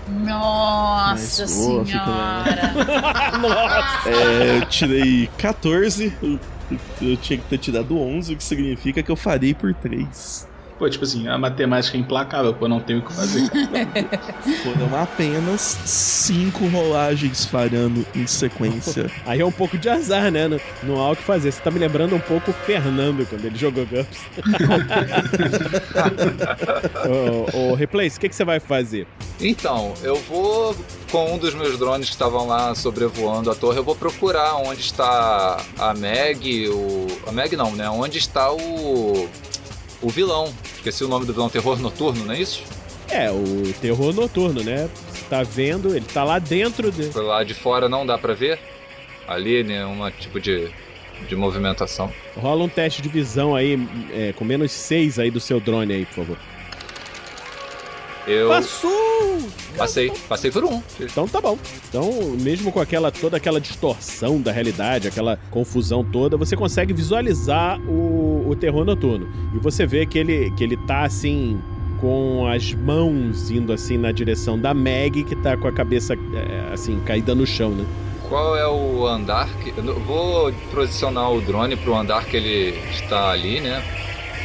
Nossa 0.07 1.41
Mas, 1.43 1.55
boa, 1.55 1.85
senhora. 1.85 2.73
Nossa! 3.41 4.09
É, 4.09 4.57
eu 4.57 4.65
tirei 4.67 5.29
14, 5.37 6.13
eu, 6.21 6.39
eu 7.01 7.17
tinha 7.17 7.39
que 7.39 7.45
ter 7.45 7.57
tirado 7.57 7.99
11, 7.99 8.33
o 8.33 8.37
que 8.37 8.43
significa 8.43 9.01
que 9.01 9.11
eu 9.11 9.15
farei 9.15 9.53
por 9.53 9.73
3. 9.73 10.47
Pô, 10.77 10.89
tipo 10.89 11.05
assim, 11.05 11.25
a 11.27 11.37
matemática 11.37 11.95
é 11.95 11.99
implacável, 12.01 12.53
pô, 12.53 12.67
não 12.67 12.81
tem 12.81 12.97
o 12.97 13.01
que 13.01 13.13
fazer. 13.13 13.49
Foram 14.61 15.01
apenas 15.01 15.61
5 15.61 16.67
rolagens 16.67 17.45
falhando 17.45 18.05
em 18.13 18.27
sequência. 18.27 19.09
Aí 19.25 19.39
é 19.39 19.45
um 19.45 19.51
pouco 19.51 19.77
de 19.77 19.87
azar, 19.87 20.29
né? 20.29 20.49
Não, 20.49 20.59
não 20.83 20.99
há 20.99 21.11
o 21.11 21.15
que 21.15 21.23
fazer. 21.23 21.53
Você 21.53 21.61
tá 21.61 21.71
me 21.71 21.79
lembrando 21.79 22.13
um 22.13 22.19
pouco 22.19 22.51
o 22.51 22.53
Fernando 22.53 23.25
quando 23.25 23.45
ele 23.45 23.57
jogou 23.57 23.85
GURPS. 23.85 24.19
ô, 27.55 27.71
ô, 27.71 27.75
Replace, 27.75 28.17
o 28.17 28.19
que, 28.19 28.27
que 28.27 28.35
você 28.35 28.43
vai 28.43 28.59
fazer? 28.59 29.07
Então, 29.39 29.93
eu 30.03 30.17
vou 30.17 30.75
com 31.09 31.35
um 31.35 31.37
dos 31.37 31.53
meus 31.53 31.79
drones 31.79 32.07
que 32.07 32.13
estavam 32.13 32.47
lá 32.47 32.75
sobrevoando 32.75 33.49
a 33.49 33.55
torre, 33.55 33.77
eu 33.77 33.83
vou 33.83 33.95
procurar 33.95 34.55
onde 34.55 34.81
está 34.81 35.57
a 35.77 35.93
Meg, 35.93 36.67
o 36.67 37.07
a 37.25 37.31
Meg 37.31 37.55
não, 37.55 37.71
né? 37.73 37.89
Onde 37.89 38.17
está 38.17 38.51
o 38.51 39.29
o 40.05 40.09
vilão. 40.09 40.53
Esqueci 40.75 41.03
o 41.03 41.07
nome 41.07 41.25
do 41.25 41.33
vilão, 41.33 41.49
Terror 41.49 41.79
Noturno, 41.79 42.25
não 42.25 42.33
é 42.33 42.39
isso? 42.39 42.63
É, 43.09 43.31
o 43.31 43.73
terror 43.81 44.13
noturno, 44.13 44.63
né? 44.63 44.89
Você 45.11 45.25
tá 45.29 45.43
vendo, 45.43 45.95
ele 45.95 46.05
tá 46.05 46.23
lá 46.23 46.39
dentro 46.39 46.91
de. 46.91 47.05
Por 47.09 47.23
lá 47.23 47.43
de 47.43 47.53
fora 47.53 47.87
não 47.87 48.05
dá 48.05 48.17
pra 48.17 48.33
ver. 48.33 48.59
Ali, 49.27 49.63
né, 49.63 49.85
uma 49.85 50.11
tipo 50.11 50.39
de 50.39 50.71
de 51.27 51.35
movimentação. 51.35 52.11
Rola 52.35 52.65
um 52.65 52.69
teste 52.69 53.01
de 53.01 53.07
visão 53.07 53.55
aí, 53.55 53.79
é, 54.11 54.33
com 54.33 54.43
menos 54.43 54.71
6 54.71 55.17
aí 55.19 55.31
do 55.31 55.39
seu 55.39 55.59
drone 55.59 55.93
aí, 55.93 56.05
por 56.05 56.15
favor. 56.15 56.37
Eu 58.27 58.49
Passou! 58.49 59.04
Passei, 59.77 60.11
passei 60.27 60.51
por 60.51 60.63
um. 60.63 60.81
Então 60.99 61.27
tá 61.27 61.41
bom. 61.41 61.57
Então, 61.89 62.11
mesmo 62.39 62.71
com 62.71 62.79
aquela 62.79 63.11
toda 63.11 63.37
aquela 63.37 63.59
distorção 63.59 64.41
da 64.41 64.51
realidade, 64.51 65.07
aquela 65.07 65.39
confusão 65.51 66.03
toda, 66.03 66.37
você 66.37 66.55
consegue 66.55 66.93
visualizar 66.93 67.79
o, 67.81 68.49
o 68.49 68.55
terror 68.55 68.85
noturno. 68.85 69.27
E 69.53 69.59
você 69.59 69.85
vê 69.85 70.05
que 70.05 70.17
ele, 70.17 70.51
que 70.51 70.63
ele 70.63 70.77
tá 70.77 71.03
assim 71.03 71.59
com 71.99 72.47
as 72.47 72.73
mãos 72.73 73.49
indo 73.49 73.71
assim 73.71 73.97
na 73.97 74.11
direção 74.11 74.59
da 74.59 74.73
Meg, 74.73 75.23
que 75.23 75.35
tá 75.35 75.55
com 75.57 75.67
a 75.67 75.71
cabeça 75.71 76.13
é, 76.13 76.73
assim 76.73 76.99
caída 77.01 77.33
no 77.33 77.45
chão, 77.45 77.71
né? 77.71 77.85
Qual 78.27 78.55
é 78.55 78.67
o 78.67 79.05
andar 79.05 79.47
que. 79.57 79.69
eu 79.69 79.99
vou 79.99 80.51
posicionar 80.73 81.31
o 81.31 81.41
drone 81.41 81.75
pro 81.75 81.95
andar 81.95 82.25
que 82.25 82.35
ele 82.35 82.77
está 82.89 83.29
ali, 83.29 83.61
né? 83.61 83.83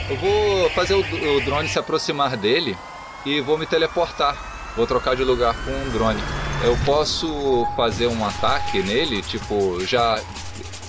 Eu 0.08 0.16
vou 0.16 0.70
fazer 0.70 0.94
o, 0.94 1.00
o 1.00 1.40
drone 1.44 1.68
se 1.68 1.78
aproximar 1.78 2.36
dele 2.36 2.76
e 3.24 3.40
vou 3.40 3.56
me 3.56 3.66
teleportar. 3.66 4.49
Vou 4.76 4.86
trocar 4.86 5.16
de 5.16 5.24
lugar 5.24 5.54
com 5.64 5.70
um 5.70 5.90
drone. 5.90 6.20
Eu 6.62 6.76
posso 6.84 7.66
fazer 7.76 8.06
um 8.06 8.24
ataque 8.24 8.82
nele, 8.82 9.22
tipo, 9.22 9.84
já. 9.86 10.20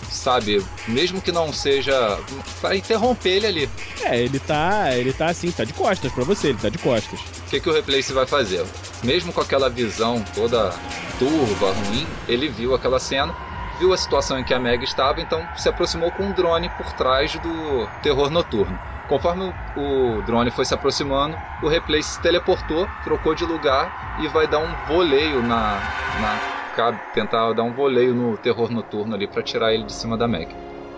Sabe, 0.09 0.63
mesmo 0.87 1.21
que 1.21 1.31
não 1.31 1.53
seja. 1.53 2.19
para 2.59 2.75
interromper 2.75 3.29
ele 3.37 3.47
ali. 3.47 3.69
É, 4.03 4.19
ele 4.19 4.39
tá, 4.39 4.93
ele 4.93 5.13
tá 5.13 5.27
assim, 5.27 5.49
tá 5.51 5.63
de 5.63 5.73
costas 5.73 6.11
pra 6.11 6.23
você, 6.23 6.49
ele 6.49 6.57
tá 6.57 6.69
de 6.69 6.77
costas. 6.77 7.19
O 7.19 7.49
que, 7.49 7.59
que 7.59 7.69
o 7.69 7.73
Replace 7.73 8.11
vai 8.11 8.25
fazer? 8.27 8.63
Mesmo 9.03 9.31
com 9.31 9.39
aquela 9.41 9.69
visão 9.69 10.23
toda 10.35 10.71
turva, 11.17 11.71
ruim, 11.71 12.05
ele 12.27 12.49
viu 12.49 12.75
aquela 12.75 12.99
cena, 12.99 13.33
viu 13.79 13.93
a 13.93 13.97
situação 13.97 14.37
em 14.37 14.43
que 14.43 14.53
a 14.53 14.59
Meg 14.59 14.83
estava, 14.83 15.21
então 15.21 15.47
se 15.55 15.69
aproximou 15.69 16.11
com 16.11 16.23
um 16.23 16.33
drone 16.33 16.69
por 16.69 16.91
trás 16.93 17.33
do 17.39 17.87
terror 18.03 18.29
noturno. 18.29 18.77
Conforme 19.11 19.53
o 19.75 20.21
drone 20.25 20.49
foi 20.51 20.63
se 20.63 20.73
aproximando, 20.73 21.37
o 21.61 21.67
Replace 21.67 22.11
se 22.13 22.21
teleportou, 22.21 22.87
trocou 23.03 23.35
de 23.35 23.43
lugar 23.43 24.15
e 24.21 24.27
vai 24.29 24.47
dar 24.47 24.59
um 24.59 24.69
voleio 24.87 25.41
na. 25.43 25.81
na 26.21 26.39
cabe 26.77 26.97
tentar 27.13 27.51
dar 27.51 27.63
um 27.63 27.73
voleio 27.73 28.15
no 28.15 28.37
terror 28.37 28.71
noturno 28.71 29.13
ali 29.13 29.27
para 29.27 29.43
tirar 29.43 29.73
ele 29.73 29.83
de 29.83 29.91
cima 29.91 30.17
da 30.17 30.29
Meg. 30.29 30.47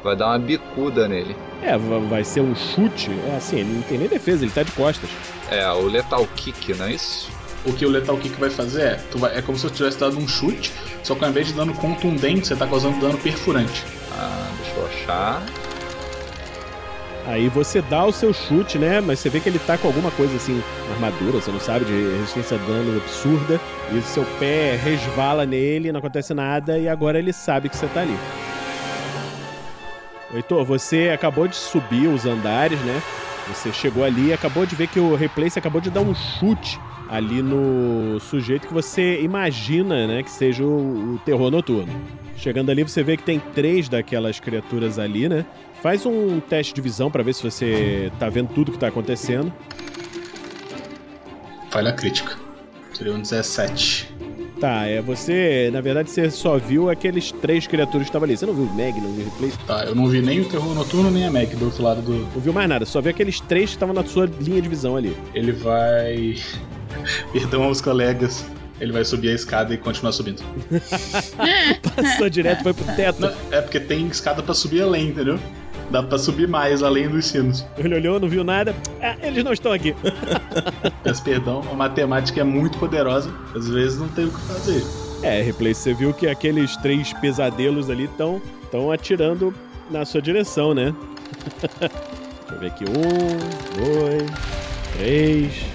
Vai 0.04 0.16
dar 0.16 0.28
uma 0.28 0.38
bicuda 0.38 1.08
nele. 1.08 1.36
É, 1.64 1.76
va- 1.76 1.98
vai 2.08 2.24
ser 2.24 2.42
um 2.42 2.56
chute. 2.56 3.10
É 3.32 3.36
assim, 3.36 3.62
ele 3.62 3.74
não 3.74 3.82
tem 3.82 3.98
nem 3.98 4.08
defesa, 4.08 4.46
ele 4.46 4.52
tá 4.52 4.62
de 4.62 4.72
costas. 4.74 5.10
É, 5.50 5.68
o 5.72 5.88
Lethal 5.88 6.28
Kick, 6.36 6.72
não 6.76 6.86
é 6.86 6.92
isso? 6.92 7.32
o 7.66 7.72
que 7.74 7.86
o 7.86 7.90
Lethal 7.90 8.18
Kick 8.18 8.38
vai 8.40 8.50
fazer 8.52 8.82
é, 8.82 8.96
tu 9.10 9.18
vai- 9.18 9.36
é 9.38 9.42
como 9.42 9.58
se 9.58 9.66
eu 9.66 9.72
tivesse 9.72 9.98
dado 9.98 10.20
um 10.20 10.28
chute, 10.28 10.72
só 11.02 11.16
que 11.16 11.24
ao 11.24 11.32
invés 11.32 11.48
de 11.48 11.54
dano 11.54 11.74
contundente, 11.74 12.46
você 12.46 12.56
tá 12.58 12.68
causando 12.68 13.00
dano 13.00 13.18
perfurante. 13.18 13.84
Ah, 14.12 14.50
deixa 14.62 14.76
eu 14.78 14.86
achar. 14.86 15.42
Aí 17.26 17.48
você 17.48 17.82
dá 17.82 18.06
o 18.06 18.12
seu 18.12 18.34
chute, 18.34 18.78
né? 18.78 19.00
Mas 19.00 19.20
você 19.20 19.30
vê 19.30 19.40
que 19.40 19.48
ele 19.48 19.60
tá 19.60 19.78
com 19.78 19.88
alguma 19.88 20.12
coisa 20.12 20.36
assim, 20.36 20.62
armadura, 20.92 21.40
você 21.40 21.52
não 21.52 21.60
sabe, 21.60 21.86
de 21.86 22.18
resistência 22.18 22.58
a 22.58 22.60
dano 22.68 22.98
absurda. 22.98 23.60
E 23.92 24.02
seu 24.02 24.26
pé 24.40 24.76
resvala 24.76 25.46
nele, 25.46 25.92
não 25.92 26.00
acontece 26.00 26.34
nada, 26.34 26.78
e 26.78 26.90
agora 26.90 27.18
ele 27.18 27.32
sabe 27.32 27.70
que 27.70 27.78
você 27.78 27.88
tá 27.88 28.02
ali. 28.02 28.18
Heitor, 30.34 30.66
você 30.66 31.12
acabou 31.14 31.48
de 31.48 31.56
subir 31.56 32.08
os 32.08 32.26
andares, 32.26 32.80
né? 32.82 33.02
Você 33.48 33.72
chegou 33.72 34.04
ali 34.04 34.28
e 34.28 34.34
acabou 34.34 34.66
de 34.66 34.76
ver 34.76 34.88
que 34.88 35.00
o 35.00 35.16
Replace 35.16 35.60
acabou 35.60 35.80
de 35.80 35.90
dar 35.90 36.02
um 36.02 36.16
chute 36.16 36.80
ali 37.10 37.42
no 37.42 38.20
sujeito 38.20 38.68
que 38.68 38.74
você 38.74 39.22
imagina, 39.22 40.08
né, 40.08 40.24
que 40.24 40.32
seja 40.32 40.64
o, 40.64 41.16
o 41.16 41.20
terror 41.20 41.52
noturno. 41.52 41.94
Chegando 42.38 42.70
ali, 42.70 42.84
você 42.84 43.04
vê 43.04 43.16
que 43.16 43.24
tem 43.24 43.40
três 43.40 43.88
daquelas 43.88 44.40
criaturas 44.40 45.00
ali, 45.00 45.30
né? 45.30 45.46
Faz 45.82 46.06
um 46.06 46.40
teste 46.40 46.74
de 46.74 46.82
visão 46.82 47.12
pra 47.12 47.24
ver 47.24 47.34
se 47.34 47.44
você 47.44 48.12
tá 48.20 48.30
vendo 48.30 48.50
tudo 48.54 48.72
que 48.72 48.78
tá 48.78 48.88
acontecendo. 48.88 49.54
Falha 51.70 51.94
crítica. 51.94 52.38
Seria 52.94 53.14
um 53.14 53.22
17. 53.22 54.13
Tá, 54.60 54.86
é 54.86 55.02
você. 55.02 55.70
Na 55.74 55.82
verdade, 55.82 56.10
você 56.10 56.30
só 56.30 56.58
viu 56.58 56.90
aqueles 56.90 57.32
três 57.32 57.68
criaturas 57.68 58.04
que 58.04 58.10
estavam 58.10 58.26
ali. 58.26 58.38
Você 58.38 58.46
não 58.46 58.54
viu 58.54 58.66
o 58.66 58.74
Meg, 58.76 59.00
não 59.00 59.12
viu 59.12 59.26
o 59.26 59.30
replay? 59.30 59.52
Tá, 59.68 59.84
eu 59.86 59.96
não 59.96 60.08
vi 60.08 60.22
nem 60.22 60.42
o 60.42 60.46
terror 60.46 60.74
noturno 60.74 61.12
nem 61.12 61.26
a 61.26 61.32
Meg 61.32 61.56
do 61.56 61.66
outro 61.66 61.84
lado 61.84 62.02
do. 62.02 62.14
Não 62.14 62.42
viu 62.42 62.54
mais 62.54 62.70
nada, 62.70 62.86
só 62.86 63.02
viu 63.02 63.12
aqueles 63.12 63.40
três 63.40 63.72
que 63.72 63.76
estavam 63.76 63.94
na 63.94 64.04
sua 64.04 64.30
linha 64.40 64.62
de 64.62 64.70
visão 64.70 64.96
ali. 64.96 65.16
Ele 65.34 65.52
vai. 65.52 66.36
Perdão 67.34 67.64
aos 67.64 67.82
colegas. 67.82 68.46
Ele 68.80 68.92
vai 68.92 69.06
subir 69.06 69.30
a 69.30 69.34
escada 69.34 69.74
e 69.74 69.78
continuar 69.78 70.12
subindo. 70.12 70.42
Passou 71.96 72.30
direto, 72.30 72.64
foi 72.64 72.74
pro 72.74 72.96
teto. 72.96 73.22
Não, 73.22 73.34
é 73.52 73.62
porque 73.62 73.80
tem 73.80 74.08
escada 74.08 74.42
pra 74.42 74.54
subir 74.54 74.82
além, 74.82 75.10
entendeu? 75.10 75.40
Dá 75.94 76.02
pra 76.02 76.18
subir 76.18 76.48
mais 76.48 76.82
além 76.82 77.08
dos 77.08 77.28
sinos. 77.28 77.64
Ele 77.78 77.94
olhou, 77.94 78.20
não 78.20 78.28
viu 78.28 78.44
nada. 78.44 78.76
Ah, 79.00 79.16
eles 79.22 79.44
não 79.44 79.54
estão 79.54 79.72
aqui. 79.72 79.96
Peço 81.04 81.24
perdão, 81.24 81.62
a 81.72 81.76
matemática 81.76 82.42
é 82.42 82.44
muito 82.44 82.80
poderosa. 82.80 83.32
Às 83.56 83.70
vezes 83.70 84.00
não 84.00 84.08
tem 84.08 84.26
o 84.26 84.32
que 84.32 84.42
fazer. 84.42 84.84
É, 85.22 85.44
replay, 85.44 85.72
você 85.72 85.94
viu 85.94 86.12
que 86.12 86.26
aqueles 86.26 86.76
três 86.78 87.14
pesadelos 87.14 87.92
ali 87.92 88.06
estão 88.06 88.42
estão 88.64 88.92
atirando 88.92 89.54
na 89.92 90.04
sua 90.04 90.20
direção, 90.20 90.74
né? 90.74 90.96
Deixa 91.78 92.54
eu 92.54 92.60
ver 92.60 92.68
aqui. 92.72 92.86
Um, 92.86 94.00
dois, 94.00 94.32
três. 94.98 95.66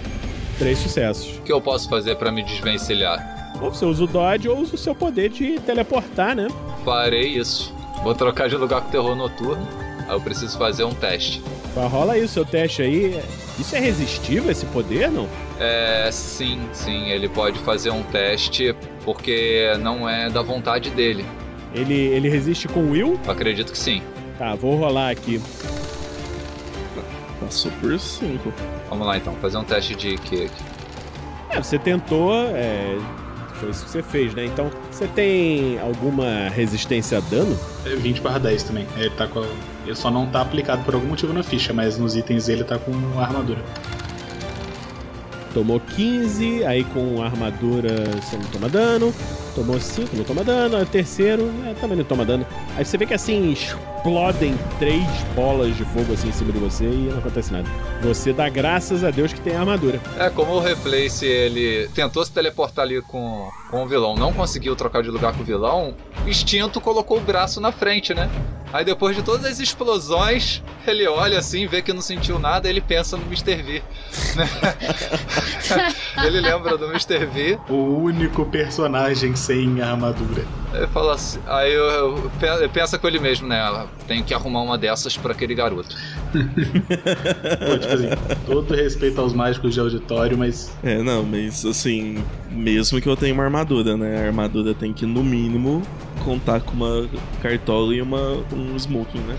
Três 0.58 0.78
sucessos. 0.78 1.38
O 1.38 1.42
que 1.42 1.52
eu 1.52 1.60
posso 1.60 1.88
fazer 1.88 2.16
pra 2.16 2.32
me 2.32 2.42
desvencilhar? 2.42 3.52
Ou 3.62 3.72
você 3.72 3.84
usa 3.84 4.02
o 4.02 4.06
dodge 4.08 4.48
ou 4.48 4.58
usa 4.58 4.74
o 4.74 4.78
seu 4.78 4.96
poder 4.96 5.28
de 5.28 5.60
teleportar, 5.60 6.34
né? 6.34 6.48
Farei 6.84 7.38
isso. 7.38 7.72
Vou 8.02 8.16
trocar 8.16 8.48
de 8.48 8.56
lugar 8.56 8.80
com 8.80 8.88
o 8.88 8.90
terror 8.90 9.14
noturno. 9.14 9.87
Aí 10.08 10.14
eu 10.14 10.20
preciso 10.20 10.56
fazer 10.56 10.84
um 10.84 10.94
teste. 10.94 11.42
Vai, 11.74 11.86
rola 11.86 12.14
aí 12.14 12.24
o 12.24 12.28
seu 12.28 12.44
teste 12.44 12.82
aí. 12.82 13.20
Isso 13.58 13.76
é 13.76 13.78
resistível, 13.80 14.50
esse 14.50 14.64
poder, 14.66 15.10
não? 15.10 15.28
É, 15.60 16.08
sim, 16.12 16.60
sim, 16.72 17.08
ele 17.10 17.28
pode 17.28 17.58
fazer 17.60 17.90
um 17.90 18.02
teste 18.04 18.74
porque 19.04 19.72
não 19.80 20.08
é 20.08 20.30
da 20.30 20.42
vontade 20.42 20.90
dele. 20.90 21.24
Ele, 21.74 21.94
ele 21.94 22.28
resiste 22.28 22.66
com 22.68 22.90
Will? 22.90 23.20
Acredito 23.28 23.72
que 23.72 23.78
sim. 23.78 24.02
Tá, 24.38 24.54
vou 24.54 24.76
rolar 24.76 25.10
aqui. 25.10 25.40
Passou 27.40 27.70
por 27.80 27.98
5. 27.98 28.52
Vamos 28.88 29.06
lá 29.06 29.16
então, 29.16 29.34
fazer 29.36 29.58
um 29.58 29.64
teste 29.64 29.94
de 29.94 30.16
que 30.18 30.44
aqui. 30.46 30.64
É, 31.50 31.62
você 31.62 31.78
tentou, 31.78 32.32
é, 32.34 32.98
foi 33.54 33.70
isso 33.70 33.84
que 33.84 33.90
você 33.90 34.02
fez, 34.02 34.34
né? 34.34 34.44
Então, 34.44 34.70
você 34.90 35.06
tem 35.08 35.78
alguma 35.80 36.48
resistência 36.50 37.18
a 37.18 37.20
dano? 37.20 37.58
É 37.86 37.94
20 37.96 38.20
barra 38.20 38.38
10 38.38 38.62
também. 38.64 38.86
Ele 38.96 39.10
tá 39.10 39.26
com. 39.26 39.40
a- 39.40 39.77
Ele 39.88 39.96
só 39.96 40.10
não 40.10 40.26
tá 40.26 40.42
aplicado 40.42 40.84
por 40.84 40.92
algum 40.94 41.06
motivo 41.06 41.32
na 41.32 41.42
ficha, 41.42 41.72
mas 41.72 41.96
nos 41.96 42.14
itens 42.14 42.46
ele 42.46 42.62
tá 42.62 42.78
com 42.78 42.92
armadura. 43.18 43.64
Tomou 45.54 45.80
15, 45.80 46.62
aí 46.66 46.84
com 46.84 47.22
armadura 47.22 48.04
você 48.20 48.36
não 48.36 48.44
toma 48.44 48.68
dano. 48.68 49.14
Tomou 49.54 49.80
5, 49.80 50.14
não 50.14 50.24
toma 50.24 50.44
dano. 50.44 50.76
Aí 50.76 50.82
o 50.82 50.86
terceiro 50.86 51.50
é, 51.66 51.72
também 51.72 51.96
não 51.96 52.04
toma 52.04 52.22
dano. 52.26 52.46
Aí 52.76 52.84
você 52.84 52.98
vê 52.98 53.06
que 53.06 53.14
assim 53.14 53.50
explodem 53.50 54.54
três 54.78 55.06
bolas 55.34 55.74
de 55.74 55.86
fogo 55.86 56.12
assim 56.12 56.28
em 56.28 56.32
cima 56.32 56.52
de 56.52 56.58
você 56.58 56.84
e 56.84 57.08
não 57.10 57.20
acontece 57.20 57.50
nada. 57.50 57.66
Você 58.02 58.30
dá 58.30 58.46
graças 58.50 59.02
a 59.02 59.10
Deus 59.10 59.32
que 59.32 59.40
tem 59.40 59.56
a 59.56 59.60
armadura. 59.60 59.98
É, 60.18 60.28
como 60.28 60.52
o 60.52 60.60
Replace 60.60 61.24
ele 61.24 61.88
tentou 61.94 62.22
se 62.26 62.30
teleportar 62.30 62.84
ali 62.84 63.00
com, 63.00 63.48
com 63.70 63.84
o 63.84 63.88
vilão, 63.88 64.14
não 64.14 64.34
conseguiu 64.34 64.76
trocar 64.76 65.02
de 65.02 65.08
lugar 65.08 65.32
com 65.32 65.40
o 65.40 65.46
vilão, 65.46 65.94
o 66.26 66.28
instinto 66.28 66.78
colocou 66.78 67.16
o 67.16 67.20
braço 67.22 67.58
na 67.58 67.72
frente, 67.72 68.12
né? 68.12 68.28
Aí 68.72 68.84
depois 68.84 69.16
de 69.16 69.22
todas 69.22 69.46
as 69.46 69.60
explosões, 69.60 70.62
ele 70.86 71.06
olha 71.06 71.38
assim, 71.38 71.66
vê 71.66 71.80
que 71.80 71.92
não 71.92 72.02
sentiu 72.02 72.38
nada, 72.38 72.68
ele 72.68 72.80
pensa 72.80 73.16
no 73.16 73.24
Mr. 73.24 73.62
V. 73.62 73.82
né? 74.36 74.48
ele 76.24 76.40
lembra 76.40 76.76
do 76.76 76.86
Mr. 76.86 77.26
V, 77.26 77.58
O 77.68 78.02
único 78.02 78.44
personagem 78.46 79.34
sem 79.34 79.80
armadura. 79.80 80.44
ele 80.74 80.86
fala 80.88 81.14
assim, 81.14 81.38
aí 81.46 81.72
eu, 81.72 82.30
eu, 82.40 82.70
pensa 82.70 82.98
com 82.98 83.08
ele 83.08 83.18
mesmo, 83.18 83.48
né? 83.48 83.86
Tenho 84.06 84.22
que 84.22 84.34
arrumar 84.34 84.62
uma 84.62 84.76
dessas 84.76 85.16
pra 85.16 85.32
aquele 85.32 85.54
garoto. 85.54 85.96
Pô, 86.32 87.78
tipo 87.78 87.94
assim, 87.94 88.08
todo 88.46 88.74
respeito 88.74 89.20
aos 89.20 89.32
mágicos 89.32 89.72
de 89.72 89.80
auditório, 89.80 90.36
mas 90.36 90.70
É, 90.82 91.02
não, 91.02 91.22
mas 91.22 91.64
assim, 91.64 92.22
mesmo 92.50 93.00
que 93.00 93.08
eu 93.08 93.16
tenha 93.16 93.32
uma 93.32 93.44
armadura, 93.44 93.96
né? 93.96 94.22
A 94.22 94.26
armadura 94.26 94.74
tem 94.74 94.92
que, 94.92 95.06
no 95.06 95.22
mínimo, 95.24 95.82
contar 96.18 96.60
com 96.60 96.72
uma 96.72 97.08
cartola 97.42 97.94
e 97.94 98.02
uma, 98.02 98.44
um 98.52 98.76
smoking, 98.76 99.20
né? 99.20 99.36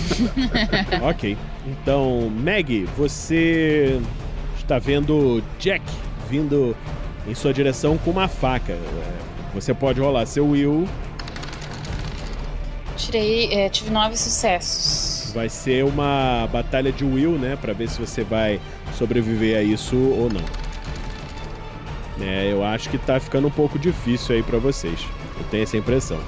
ok. 1.02 1.36
Então, 1.66 2.30
Meg, 2.30 2.86
você 2.96 4.00
está 4.56 4.78
vendo 4.78 5.42
Jack 5.58 5.82
vindo 6.28 6.76
em 7.26 7.34
sua 7.34 7.52
direção 7.52 7.98
com 7.98 8.10
uma 8.10 8.28
faca. 8.28 8.72
É, 8.72 9.12
Você 9.54 9.74
pode 9.74 10.00
rolar 10.00 10.26
seu 10.26 10.48
Will. 10.48 10.88
Tirei, 12.96 13.52
é, 13.52 13.68
tive 13.68 13.90
nove 13.90 14.16
sucessos. 14.16 15.32
Vai 15.34 15.48
ser 15.48 15.84
uma 15.84 16.48
batalha 16.52 16.90
de 16.90 17.04
Will, 17.04 17.32
né? 17.38 17.56
Pra 17.60 17.72
ver 17.72 17.88
se 17.88 18.00
você 18.00 18.24
vai 18.24 18.60
sobreviver 18.96 19.58
a 19.58 19.62
isso 19.62 19.96
ou 19.96 20.28
não. 20.30 20.68
É, 22.20 22.50
eu 22.50 22.64
acho 22.64 22.88
que 22.90 22.98
tá 22.98 23.20
ficando 23.20 23.46
um 23.46 23.50
pouco 23.50 23.78
difícil 23.78 24.34
aí 24.34 24.42
pra 24.42 24.58
vocês. 24.58 25.06
Eu 25.38 25.44
tenho 25.50 25.62
essa 25.62 25.76
impressão. 25.76 26.18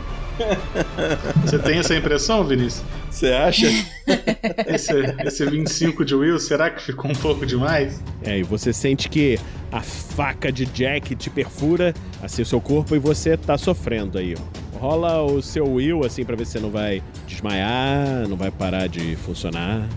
você 1.45 1.59
tem 1.59 1.79
essa 1.79 1.95
impressão, 1.95 2.45
Vinícius? 2.45 2.83
Você 3.11 3.33
acha? 3.33 3.67
Esse, 4.67 4.93
esse 5.25 5.47
25 5.47 6.05
de 6.05 6.15
Will, 6.15 6.39
será 6.39 6.71
que 6.71 6.83
ficou 6.83 7.11
um 7.11 7.15
pouco 7.15 7.45
demais? 7.45 8.01
É, 8.23 8.39
e 8.39 8.43
você 8.43 8.73
sente 8.73 9.09
que 9.09 9.39
a 9.71 9.81
faca 9.81 10.51
de 10.51 10.65
Jack 10.67 11.15
te 11.15 11.29
perfura 11.29 11.95
assim 12.23 12.43
o 12.43 12.47
seu 12.47 12.61
corpo 12.61 12.95
e 12.95 12.99
você 12.99 13.37
tá 13.37 13.59
sofrendo 13.59 14.19
aí. 14.19 14.35
Rola 14.75 15.23
o 15.23 15.43
seu 15.43 15.71
Will, 15.71 16.05
assim, 16.05 16.25
pra 16.25 16.37
ver 16.37 16.47
se 16.47 16.53
você 16.53 16.61
não 16.61 16.71
vai 16.71 17.03
desmaiar, 17.27 18.29
não 18.29 18.37
vai 18.37 18.51
parar 18.51 18.89
de 18.89 19.17
funcionar. 19.17 19.89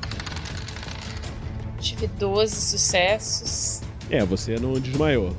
Tive 1.80 2.08
12 2.08 2.54
sucessos. 2.54 3.82
É, 4.10 4.24
você 4.26 4.56
não 4.60 4.74
desmaiou. 4.74 5.36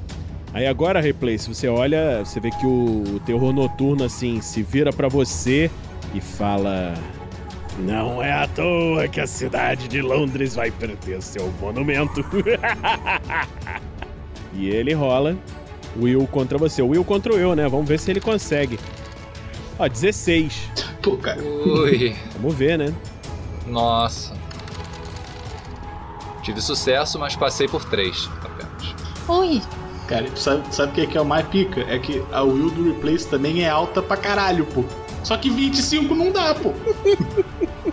Aí 0.55 0.69
agora, 0.69 1.01
Replay, 1.01 1.37
se 1.37 1.53
você 1.53 1.67
olha, 1.67 2.25
você 2.25 2.39
vê 2.39 2.49
que 2.49 2.65
o, 2.65 3.17
o 3.17 3.21
terror 3.27 3.53
noturno, 3.53 4.05
assim, 4.05 4.41
se 4.41 4.63
vira 4.63 4.93
pra 4.93 5.09
você 5.09 5.69
e 6.15 6.21
fala... 6.21 6.95
Não 7.77 8.23
é 8.23 8.33
à 8.33 8.47
toa 8.47 9.09
que 9.09 9.21
a 9.21 9.27
cidade 9.27 9.89
de 9.89 10.01
Londres 10.01 10.55
vai 10.55 10.71
perder 10.71 11.21
seu 11.21 11.53
monumento. 11.61 12.25
e 14.55 14.69
ele 14.69 14.93
rola 14.95 15.37
Will 16.01 16.25
contra 16.29 16.57
você. 16.57 16.83
Will 16.83 17.05
contra 17.05 17.35
o 17.35 17.37
eu, 17.37 17.57
né? 17.57 17.69
Vamos 17.69 17.89
ver 17.89 17.99
se 17.99 18.13
ele 18.13 18.21
consegue. 18.21 18.79
Ó, 19.77 19.89
16. 19.89 20.71
Pô, 21.03 21.17
cara. 21.17 21.43
Ui, 21.43 22.15
Vamos 22.37 22.55
ver, 22.55 22.79
né? 22.79 22.95
nossa. 23.67 24.33
Tive 26.43 26.61
sucesso, 26.61 27.19
mas 27.19 27.35
passei 27.35 27.67
por 27.67 27.85
três 27.85 28.29
apenas. 28.43 28.95
Ui, 29.29 29.63
Cara, 30.15 30.27
tu 30.31 30.39
sabe, 30.39 30.63
sabe 30.73 30.93
o 30.93 30.95
que 30.95 31.01
é, 31.01 31.07
que 31.07 31.19
é 31.19 31.21
o 31.21 31.25
mais 31.25 31.45
pica? 31.49 31.81
É 31.89 31.99
que 31.99 32.23
a 32.31 32.45
Will 32.45 32.71
do 32.71 32.85
Replace 32.85 33.27
também 33.27 33.65
é 33.65 33.69
alta 33.69 34.01
pra 34.01 34.17
caralho, 34.17 34.65
pô. 34.67 34.85
Só 35.25 35.37
que 35.37 35.51
25 35.51 36.15
não 36.15 36.31
dá, 36.31 36.55
pô. 36.55 36.73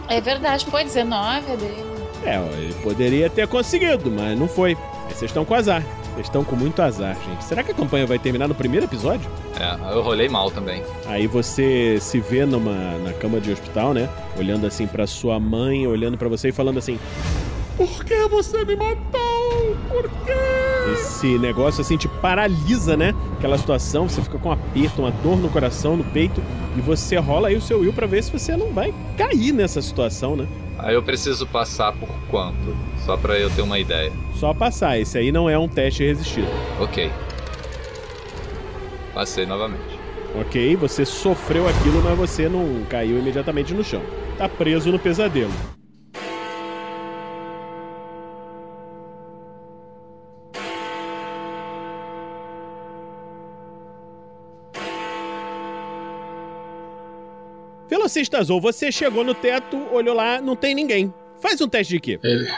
é 0.08 0.22
verdade, 0.22 0.64
pô, 0.68 0.78
19 0.78 1.52
é 1.52 1.58
dele. 1.58 1.84
É, 2.24 2.38
ele 2.60 2.76
poderia 2.84 3.28
ter 3.28 3.48
conseguido, 3.48 4.12
mas 4.12 4.38
não 4.38 4.48
foi. 4.48 4.78
Aí 5.08 5.16
vocês 5.16 5.32
estão 5.32 5.44
com 5.44 5.56
azar. 5.56 5.84
Vocês 6.14 6.28
estão 6.28 6.44
com 6.44 6.56
muito 6.56 6.80
azar, 6.80 7.18
gente. 7.26 7.44
Será 7.44 7.64
que 7.64 7.72
a 7.72 7.74
campanha 7.74 8.06
vai 8.06 8.20
terminar 8.20 8.48
no 8.48 8.54
primeiro 8.54 8.86
episódio? 8.86 9.28
É, 9.60 9.92
eu 9.92 10.04
rolei 10.04 10.30
mal 10.30 10.52
também. 10.52 10.84
Aí 11.08 11.26
você 11.26 11.98
se 12.00 12.20
vê 12.20 12.46
numa 12.46 13.00
na 13.00 13.14
cama 13.14 13.42
de 13.42 13.52
hospital, 13.52 13.96
né? 13.96 14.08
Olhando 14.38 14.68
assim 14.68 14.86
pra 14.86 15.08
sua 15.08 15.40
mãe, 15.40 15.88
olhando 15.88 16.20
pra 16.20 16.30
você 16.30 16.50
e 16.50 16.52
falando 16.52 16.78
assim: 16.78 17.00
Por 17.76 18.06
que 18.06 18.28
você 18.28 18.64
me 18.64 18.76
matou? 18.76 19.76
Por 19.90 20.08
quê? 20.24 20.61
Esse 20.94 21.38
negócio 21.38 21.82
assim 21.82 21.98
te 21.98 22.08
paralisa, 22.08 22.98
né? 22.98 23.14
Aquela 23.38 23.58
situação, 23.58 24.10
você 24.10 24.22
fica 24.22 24.38
com 24.38 24.50
um 24.50 24.52
aperto, 24.52 25.02
uma 25.02 25.12
dor 25.12 25.38
no 25.38 25.50
coração, 25.50 25.96
no 25.96 26.04
peito, 26.04 26.42
e 26.78 26.82
você 26.82 27.18
rola 27.18 27.48
aí 27.48 27.56
o 27.56 27.62
seu 27.62 27.80
Will 27.80 27.94
pra 27.94 28.08
ver 28.08 28.24
se 28.24 28.32
você 28.32 28.56
não 28.56 28.72
vai 28.72 28.94
cair 29.18 29.52
nessa 29.52 29.82
situação, 29.82 30.36
né? 30.36 30.48
Aí 30.78 30.96
eu 30.96 31.04
preciso 31.04 31.46
passar 31.46 31.92
por 31.94 32.10
quanto? 32.30 32.76
Só 33.06 33.16
pra 33.16 33.38
eu 33.38 33.50
ter 33.50 33.62
uma 33.62 33.78
ideia. 33.80 34.12
Só 34.36 34.54
passar, 34.54 35.00
esse 35.00 35.18
aí 35.18 35.32
não 35.32 35.50
é 35.50 35.58
um 35.58 35.68
teste 35.68 36.04
resistido. 36.04 36.48
Ok. 36.80 37.12
Passei 39.14 39.46
novamente. 39.46 40.00
Ok, 40.40 40.76
você 40.78 41.06
sofreu 41.06 41.68
aquilo, 41.68 42.02
mas 42.02 42.18
você 42.18 42.48
não 42.48 42.84
caiu 42.90 43.20
imediatamente 43.20 43.74
no 43.74 43.84
chão. 43.84 44.02
Tá 44.38 44.48
preso 44.48 44.92
no 44.92 44.98
pesadelo. 44.98 45.52
Velocista 58.02 58.40
Azul, 58.40 58.60
você 58.60 58.92
chegou 58.92 59.24
no 59.24 59.36
teto, 59.36 59.78
olhou 59.92 60.16
lá, 60.16 60.42
não 60.42 60.56
tem 60.56 60.74
ninguém. 60.74 61.14
Faz 61.40 61.62
um 61.62 61.68
teste 61.68 61.94
de 61.94 62.00
quê? 62.00 62.20
Ele. 62.24 62.52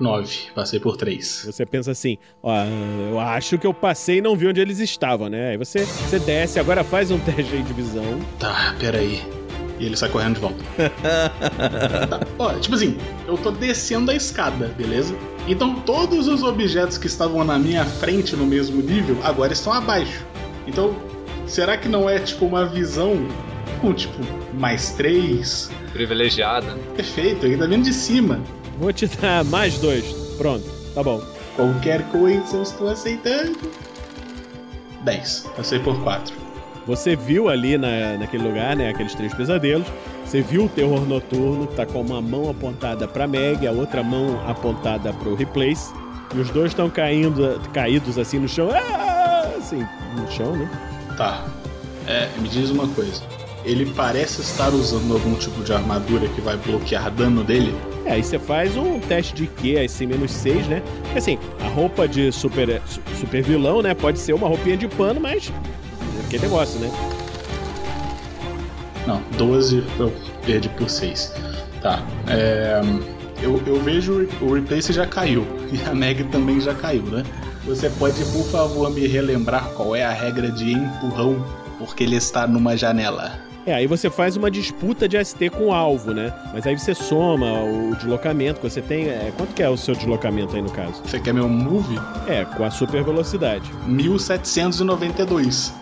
9. 0.00 0.50
Passei 0.54 0.80
por 0.80 0.96
3. 0.96 1.42
Você 1.44 1.66
pensa 1.66 1.90
assim, 1.90 2.16
ó, 2.42 2.64
eu 3.10 3.20
acho 3.20 3.58
que 3.58 3.66
eu 3.66 3.74
passei 3.74 4.18
e 4.18 4.20
não 4.22 4.34
vi 4.34 4.48
onde 4.48 4.62
eles 4.62 4.78
estavam, 4.78 5.28
né? 5.28 5.50
Aí 5.50 5.56
você, 5.58 5.84
você 5.84 6.18
desce, 6.18 6.58
agora 6.58 6.82
faz 6.82 7.10
um 7.10 7.18
teste 7.20 7.62
de 7.62 7.72
visão. 7.74 8.18
Tá, 8.38 8.74
peraí. 8.80 9.22
E 9.78 9.84
ele 9.84 9.96
sai 9.96 10.08
correndo 10.08 10.36
de 10.36 10.40
volta. 10.40 10.64
tá. 12.08 12.20
Ó, 12.38 12.54
tipo 12.54 12.74
assim, 12.74 12.96
eu 13.26 13.36
tô 13.36 13.50
descendo 13.50 14.10
a 14.10 14.14
escada, 14.14 14.68
beleza? 14.68 15.14
Então 15.46 15.80
todos 15.80 16.28
os 16.28 16.42
objetos 16.42 16.96
que 16.96 17.08
estavam 17.08 17.44
na 17.44 17.58
minha 17.58 17.84
frente 17.84 18.34
no 18.36 18.46
mesmo 18.46 18.80
nível 18.80 19.18
agora 19.22 19.52
estão 19.52 19.74
abaixo. 19.74 20.24
Então, 20.66 20.96
será 21.46 21.76
que 21.76 21.88
não 21.88 22.08
é 22.08 22.18
tipo 22.18 22.46
uma 22.46 22.66
visão 22.66 23.26
com 23.80 23.92
tipo 23.92 24.18
mais 24.54 24.92
3? 24.92 25.70
Privilegiada. 25.92 26.76
Perfeito, 26.96 27.46
ele 27.46 27.56
tá 27.56 27.66
vindo 27.66 27.84
de 27.84 27.92
cima. 27.92 28.40
Vou 28.78 28.92
te 28.92 29.06
dar 29.06 29.44
mais 29.44 29.78
dois. 29.78 30.04
Pronto, 30.36 30.64
tá 30.94 31.02
bom. 31.02 31.22
Qualquer 31.56 32.02
coisa 32.10 32.56
eu 32.56 32.62
estou 32.62 32.88
aceitando. 32.88 33.56
10. 35.02 35.50
Passei 35.56 35.78
por 35.78 36.02
4. 36.02 36.34
Você 36.86 37.16
viu 37.16 37.48
ali 37.48 37.78
na, 37.78 38.18
naquele 38.18 38.46
lugar, 38.46 38.76
né, 38.76 38.90
aqueles 38.90 39.14
três 39.14 39.32
pesadelos. 39.32 39.86
Você 40.24 40.42
viu 40.42 40.64
o 40.64 40.68
terror 40.68 41.06
noturno, 41.06 41.66
tá 41.66 41.86
com 41.86 42.00
uma 42.00 42.20
mão 42.20 42.50
apontada 42.50 43.06
pra 43.06 43.26
Meg, 43.26 43.66
a 43.66 43.72
outra 43.72 44.02
mão 44.02 44.42
apontada 44.46 45.12
pro 45.12 45.34
Replace. 45.34 45.92
E 46.34 46.38
os 46.38 46.50
dois 46.50 46.72
estão 46.72 46.90
caindo, 46.90 47.60
caídos 47.72 48.18
assim 48.18 48.38
no 48.38 48.48
chão. 48.48 48.68
Ah! 48.72 49.52
Assim, 49.56 49.86
no 50.16 50.30
chão, 50.30 50.54
né? 50.56 50.68
Tá. 51.16 51.44
É, 52.06 52.28
me 52.40 52.48
diz 52.48 52.70
uma 52.70 52.86
coisa. 52.88 53.22
Ele 53.64 53.86
parece 53.96 54.42
estar 54.42 54.68
usando 54.74 55.14
algum 55.14 55.34
tipo 55.36 55.62
de 55.64 55.72
armadura 55.72 56.28
que 56.28 56.40
vai 56.40 56.56
bloquear 56.56 57.10
dano 57.10 57.42
dele? 57.42 57.74
É, 58.04 58.12
aí 58.12 58.22
você 58.22 58.38
faz 58.38 58.76
um 58.76 59.00
teste 59.00 59.34
de 59.34 59.46
Q, 59.46 59.78
aí 59.78 59.88
sim, 59.88 60.06
menos 60.06 60.30
6, 60.32 60.66
né? 60.68 60.82
Porque 61.04 61.18
assim, 61.18 61.38
a 61.64 61.68
roupa 61.68 62.06
de 62.06 62.30
super, 62.30 62.82
su- 62.84 63.00
super 63.18 63.42
vilão, 63.42 63.80
né? 63.80 63.94
Pode 63.94 64.18
ser 64.18 64.34
uma 64.34 64.46
roupinha 64.48 64.76
de 64.76 64.86
pano, 64.86 65.18
mas. 65.20 65.50
Que 66.28 66.38
negócio, 66.38 66.78
né? 66.78 66.90
Não, 69.06 69.22
12 69.38 69.82
eu 69.98 70.12
perdi 70.44 70.68
por 70.70 70.88
6. 70.90 71.32
Tá. 71.80 72.02
É, 72.28 72.80
eu, 73.42 73.62
eu 73.66 73.80
vejo 73.80 74.28
o 74.42 74.52
Replace 74.54 74.92
já 74.92 75.06
caiu. 75.06 75.46
E 75.74 75.90
a 75.90 75.94
Meg 75.94 76.22
também 76.24 76.60
já 76.60 76.72
caiu, 76.72 77.02
né? 77.02 77.24
Você 77.66 77.88
pode, 77.90 78.22
por 78.26 78.44
favor, 78.50 78.90
me 78.90 79.06
relembrar 79.06 79.70
qual 79.70 79.96
é 79.96 80.04
a 80.04 80.12
regra 80.12 80.50
de 80.50 80.72
empurrão? 80.72 81.44
Porque 81.78 82.04
ele 82.04 82.16
está 82.16 82.46
numa 82.46 82.76
janela. 82.76 83.40
É, 83.66 83.72
aí 83.72 83.86
você 83.86 84.10
faz 84.10 84.36
uma 84.36 84.50
disputa 84.50 85.08
de 85.08 85.22
ST 85.24 85.48
com 85.48 85.68
o 85.68 85.72
alvo, 85.72 86.12
né? 86.12 86.30
Mas 86.52 86.66
aí 86.66 86.78
você 86.78 86.94
soma 86.94 87.62
o 87.62 87.94
deslocamento 87.96 88.60
que 88.60 88.68
você 88.68 88.82
tem. 88.82 89.08
É, 89.08 89.32
quanto 89.36 89.54
que 89.54 89.62
é 89.62 89.68
o 89.68 89.76
seu 89.76 89.94
deslocamento 89.94 90.54
aí 90.54 90.60
no 90.60 90.70
caso? 90.70 91.00
Você 91.04 91.18
quer 91.18 91.32
meu 91.32 91.48
move? 91.48 91.98
É, 92.28 92.44
com 92.44 92.62
a 92.64 92.70
super 92.70 93.02
velocidade. 93.02 93.72
1792. 93.86 95.72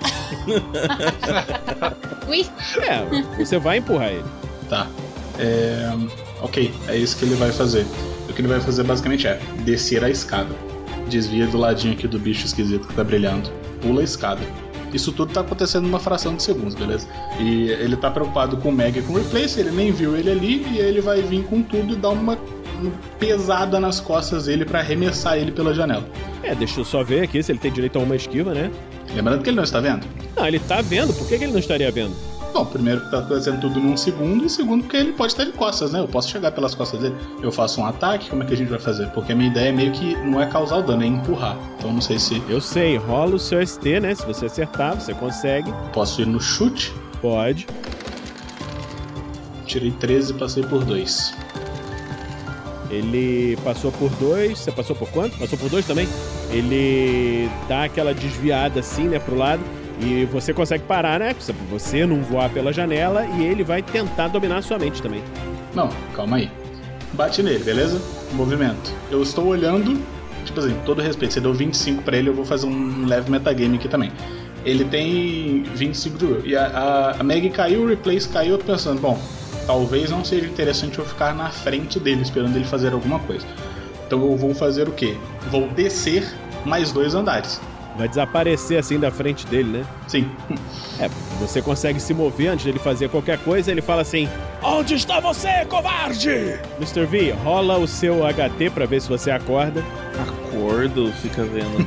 Ui, 2.28 2.46
É, 2.80 3.44
você 3.44 3.58
vai 3.58 3.78
empurrar 3.78 4.10
ele. 4.10 4.24
Tá. 4.68 4.86
É, 5.40 5.90
ok, 6.40 6.72
é 6.86 6.96
isso 6.96 7.16
que 7.16 7.24
ele 7.24 7.34
vai 7.34 7.50
fazer. 7.50 7.84
O 8.28 8.32
que 8.32 8.40
ele 8.40 8.48
vai 8.48 8.60
fazer 8.60 8.84
basicamente 8.84 9.26
é 9.26 9.40
descer 9.64 10.04
a 10.04 10.08
escada. 10.08 10.54
Desvia 11.08 11.46
do 11.46 11.58
ladinho 11.58 11.94
aqui 11.94 12.06
do 12.06 12.18
bicho 12.18 12.46
esquisito 12.46 12.88
que 12.88 12.94
tá 12.94 13.04
brilhando. 13.04 13.50
Pula 13.80 14.00
a 14.00 14.04
escada. 14.04 14.40
Isso 14.92 15.10
tudo 15.12 15.32
tá 15.32 15.40
acontecendo 15.40 15.84
numa 15.84 15.98
fração 15.98 16.34
de 16.34 16.42
segundos, 16.42 16.74
beleza? 16.74 17.08
E 17.40 17.70
ele 17.70 17.96
tá 17.96 18.10
preocupado 18.10 18.58
com 18.58 18.68
o 18.68 18.72
Meg 18.72 18.98
e 18.98 19.02
com 19.02 19.14
o 19.14 19.16
Replace, 19.16 19.58
ele 19.58 19.70
nem 19.70 19.90
viu 19.90 20.16
ele 20.16 20.30
ali 20.30 20.66
e 20.70 20.78
ele 20.78 21.00
vai 21.00 21.22
vir 21.22 21.44
com 21.44 21.62
tudo 21.62 21.94
e 21.94 21.96
dar 21.96 22.10
uma, 22.10 22.36
pesada 23.18 23.78
nas 23.78 24.00
costas 24.00 24.46
dele 24.46 24.64
pra 24.64 24.80
arremessar 24.80 25.38
ele 25.38 25.52
pela 25.52 25.74
janela. 25.74 26.04
É, 26.42 26.54
deixa 26.54 26.80
eu 26.80 26.84
só 26.84 27.02
ver 27.02 27.22
aqui 27.22 27.42
se 27.42 27.52
ele 27.52 27.58
tem 27.58 27.72
direito 27.72 27.98
a 27.98 28.02
uma 28.02 28.16
esquiva, 28.16 28.52
né? 28.52 28.70
Lembrando 29.14 29.42
que 29.42 29.50
ele 29.50 29.56
não 29.56 29.64
está 29.64 29.80
vendo. 29.80 30.06
Não, 30.36 30.46
ele 30.46 30.58
tá 30.58 30.80
vendo. 30.80 31.12
Por 31.14 31.26
que, 31.28 31.38
que 31.38 31.44
ele 31.44 31.52
não 31.52 31.60
estaria 31.60 31.90
vendo? 31.90 32.14
Bom, 32.52 32.66
primeiro 32.66 33.00
que 33.00 33.10
tá 33.10 33.18
acontecendo 33.20 33.60
tudo 33.60 33.80
num 33.80 33.96
segundo, 33.96 34.44
e 34.44 34.50
segundo 34.50 34.82
porque 34.82 34.96
ele 34.98 35.12
pode 35.12 35.32
estar 35.32 35.44
de 35.44 35.52
costas, 35.52 35.90
né? 35.92 36.00
Eu 36.00 36.08
posso 36.08 36.28
chegar 36.28 36.52
pelas 36.52 36.74
costas 36.74 37.00
dele. 37.00 37.14
Eu 37.42 37.50
faço 37.50 37.80
um 37.80 37.86
ataque, 37.86 38.28
como 38.28 38.42
é 38.42 38.46
que 38.46 38.52
a 38.52 38.56
gente 38.56 38.68
vai 38.68 38.78
fazer? 38.78 39.06
Porque 39.08 39.32
a 39.32 39.34
minha 39.34 39.48
ideia 39.50 39.70
é 39.70 39.72
meio 39.72 39.90
que 39.92 40.14
não 40.16 40.40
é 40.40 40.46
causar 40.46 40.76
o 40.76 40.82
dano, 40.82 41.02
é 41.02 41.06
empurrar. 41.06 41.56
Então 41.78 41.92
não 41.92 42.00
sei 42.00 42.18
se 42.18 42.42
Eu 42.48 42.60
sei, 42.60 42.98
rola 42.98 43.36
o 43.36 43.38
seu 43.38 43.66
ST, 43.66 44.00
né? 44.00 44.14
Se 44.14 44.26
você 44.26 44.46
acertar, 44.46 45.00
você 45.00 45.14
consegue. 45.14 45.72
posso 45.92 46.20
ir 46.20 46.26
no 46.26 46.40
chute. 46.40 46.92
Pode. 47.22 47.66
Tirei 49.64 49.90
13 49.92 50.32
e 50.32 50.34
passei 50.34 50.62
por 50.62 50.84
2. 50.84 51.34
Ele 52.90 53.56
passou 53.64 53.90
por 53.90 54.10
dois. 54.16 54.58
Você 54.58 54.70
passou 54.70 54.94
por 54.94 55.08
quanto? 55.08 55.38
Passou 55.38 55.58
por 55.58 55.70
dois 55.70 55.86
também? 55.86 56.06
Ele 56.50 57.48
dá 57.66 57.84
aquela 57.84 58.12
desviada 58.12 58.80
assim, 58.80 59.04
né, 59.04 59.18
pro 59.18 59.34
lado. 59.34 59.62
E 60.04 60.24
você 60.26 60.52
consegue 60.52 60.84
parar, 60.84 61.20
né? 61.20 61.34
Você- 61.70 62.06
não 62.06 62.22
voar 62.22 62.50
pela 62.50 62.72
janela 62.72 63.24
e 63.38 63.44
ele 63.44 63.62
vai 63.62 63.82
tentar 63.82 64.28
dominar 64.28 64.58
a 64.58 64.62
sua 64.62 64.78
mente 64.78 65.00
também. 65.00 65.22
Não, 65.74 65.88
calma 66.14 66.38
aí. 66.38 66.50
Bate 67.12 67.42
nele, 67.42 67.62
beleza? 67.62 68.00
Movimento. 68.32 68.92
Eu 69.10 69.22
estou 69.22 69.46
olhando, 69.46 70.00
tipo 70.44 70.58
assim, 70.60 70.74
todo 70.84 71.00
respeito, 71.02 71.34
você 71.34 71.40
deu 71.40 71.52
25 71.54 72.02
pra 72.02 72.16
ele, 72.16 72.30
eu 72.30 72.34
vou 72.34 72.44
fazer 72.44 72.66
um 72.66 73.06
leve 73.06 73.30
metagame 73.30 73.76
aqui 73.76 73.88
também. 73.88 74.10
Ele 74.64 74.84
tem 74.84 75.62
25 75.74 76.18
de 76.18 76.24
will. 76.24 76.40
E 76.46 76.56
a, 76.56 76.66
a, 76.66 77.20
a 77.20 77.22
Meg 77.22 77.48
caiu, 77.50 77.82
o 77.82 77.88
Replace 77.88 78.28
caiu, 78.28 78.52
eu 78.52 78.58
tô 78.58 78.64
pensando, 78.64 79.00
bom, 79.00 79.20
talvez 79.66 80.10
não 80.10 80.24
seja 80.24 80.46
interessante 80.46 80.98
eu 80.98 81.04
ficar 81.04 81.34
na 81.34 81.50
frente 81.50 82.00
dele, 82.00 82.22
esperando 82.22 82.56
ele 82.56 82.64
fazer 82.64 82.92
alguma 82.92 83.18
coisa. 83.20 83.46
Então 84.06 84.22
eu 84.22 84.36
vou 84.36 84.54
fazer 84.54 84.88
o 84.88 84.92
quê? 84.92 85.16
Vou 85.50 85.68
descer 85.68 86.24
mais 86.64 86.92
dois 86.92 87.14
andares. 87.14 87.60
Vai 87.96 88.08
desaparecer 88.08 88.78
assim 88.78 88.98
da 88.98 89.10
frente 89.10 89.46
dele, 89.46 89.78
né? 89.78 89.86
Sim. 90.08 90.30
É, 90.98 91.08
você 91.38 91.60
consegue 91.60 92.00
se 92.00 92.14
mover 92.14 92.48
antes 92.48 92.64
dele 92.64 92.78
fazer 92.78 93.08
qualquer 93.10 93.38
coisa, 93.38 93.70
ele 93.70 93.82
fala 93.82 94.02
assim: 94.02 94.28
Onde 94.62 94.94
está 94.94 95.20
você, 95.20 95.64
covarde? 95.66 96.58
Mr. 96.78 97.04
V, 97.04 97.32
rola 97.44 97.76
o 97.76 97.86
seu 97.86 98.20
HT 98.26 98.70
pra 98.72 98.86
ver 98.86 99.02
se 99.02 99.08
você 99.08 99.30
acorda. 99.30 99.84
Acordo, 100.18 101.12
fica 101.14 101.42
vendo. 101.42 101.86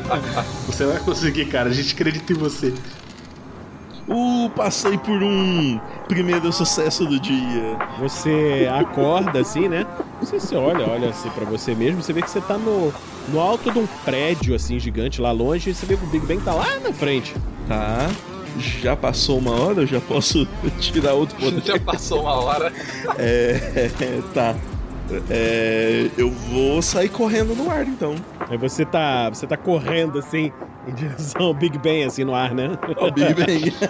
Você 0.66 0.84
vai 0.84 0.98
conseguir, 0.98 1.46
cara. 1.46 1.70
A 1.70 1.72
gente 1.72 1.94
acredita 1.94 2.32
em 2.32 2.36
você. 2.36 2.74
Uh, 4.06 4.50
passei 4.50 4.98
por 4.98 5.22
um 5.22 5.80
primeiro 6.08 6.52
sucesso 6.52 7.06
do 7.06 7.18
dia. 7.18 7.78
Você 7.98 8.68
acorda 8.70 9.40
assim, 9.40 9.68
né? 9.68 9.86
Você 10.20 10.38
se 10.38 10.54
olha, 10.54 10.86
olha 10.86 11.08
assim 11.08 11.30
pra 11.30 11.44
você 11.44 11.74
mesmo, 11.74 12.02
você 12.02 12.12
vê 12.12 12.20
que 12.20 12.30
você 12.30 12.40
tá 12.40 12.58
no, 12.58 12.92
no 13.28 13.40
alto 13.40 13.70
de 13.70 13.78
um 13.78 13.86
prédio 14.04 14.54
assim 14.54 14.78
gigante 14.78 15.20
lá 15.20 15.32
longe, 15.32 15.70
e 15.70 15.74
você 15.74 15.86
vê 15.86 15.96
que 15.96 16.04
o 16.04 16.08
Big 16.08 16.24
Bang 16.26 16.42
tá 16.42 16.54
lá 16.54 16.78
na 16.80 16.92
frente. 16.92 17.34
Tá. 17.66 18.10
Já 18.56 18.94
passou 18.94 19.38
uma 19.38 19.50
hora, 19.50 19.80
eu 19.80 19.86
já 19.86 20.00
posso 20.00 20.46
tirar 20.80 21.14
outro 21.14 21.36
poder. 21.36 21.62
Já 21.62 21.78
passou 21.78 22.20
uma 22.22 22.34
hora. 22.34 22.72
É, 23.18 23.90
tá. 24.32 24.54
É, 25.30 26.08
eu 26.16 26.30
vou 26.30 26.80
sair 26.80 27.08
correndo 27.08 27.54
no 27.54 27.70
ar, 27.70 27.86
então. 27.86 28.14
Aí 28.48 28.56
você 28.56 28.84
tá, 28.84 29.28
você 29.28 29.46
tá 29.46 29.56
correndo 29.56 30.18
assim 30.18 30.52
em 30.86 30.94
direção 30.94 31.42
ao 31.42 31.54
Big 31.54 31.78
Bang 31.78 32.04
assim 32.04 32.24
no 32.24 32.34
ar, 32.34 32.54
né? 32.54 32.78
Ó, 32.96 33.10
Big 33.10 33.34
Bang. 33.34 33.74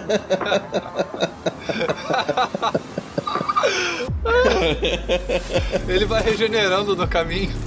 Ele 5.87 6.05
vai 6.05 6.23
regenerando 6.23 6.95
no 6.95 7.07
caminho. 7.07 7.51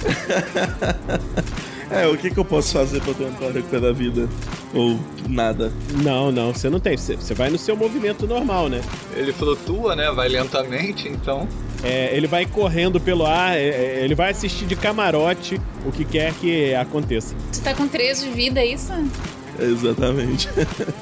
É, 1.91 2.07
o 2.07 2.17
que, 2.17 2.29
que 2.29 2.37
eu 2.37 2.45
posso 2.45 2.73
fazer 2.73 3.01
pra 3.01 3.13
tentar 3.13 3.49
recuperar 3.51 3.89
a 3.89 3.93
vida? 3.93 4.29
Ou 4.73 4.99
nada? 5.27 5.71
Não, 6.03 6.31
não, 6.31 6.53
você 6.53 6.69
não 6.69 6.79
tem. 6.79 6.95
Você, 6.95 7.15
você 7.15 7.33
vai 7.33 7.49
no 7.49 7.57
seu 7.57 7.75
movimento 7.75 8.27
normal, 8.27 8.69
né? 8.69 8.81
Ele 9.15 9.33
flutua, 9.33 9.95
né? 9.95 10.11
Vai 10.11 10.29
lentamente, 10.29 11.07
então. 11.07 11.47
É, 11.83 12.15
ele 12.15 12.27
vai 12.27 12.45
correndo 12.45 12.99
pelo 12.99 13.25
ar, 13.25 13.57
é, 13.57 13.69
é, 13.69 14.03
ele 14.03 14.13
vai 14.13 14.31
assistir 14.31 14.65
de 14.65 14.75
camarote 14.75 15.59
o 15.85 15.91
que 15.91 16.05
quer 16.05 16.33
que 16.33 16.75
aconteça. 16.75 17.35
tu 17.51 17.61
tá 17.61 17.73
com 17.73 17.87
3 17.87 18.23
de 18.23 18.29
vida, 18.29 18.59
é 18.59 18.67
isso? 18.67 18.91
Exatamente. 19.57 20.49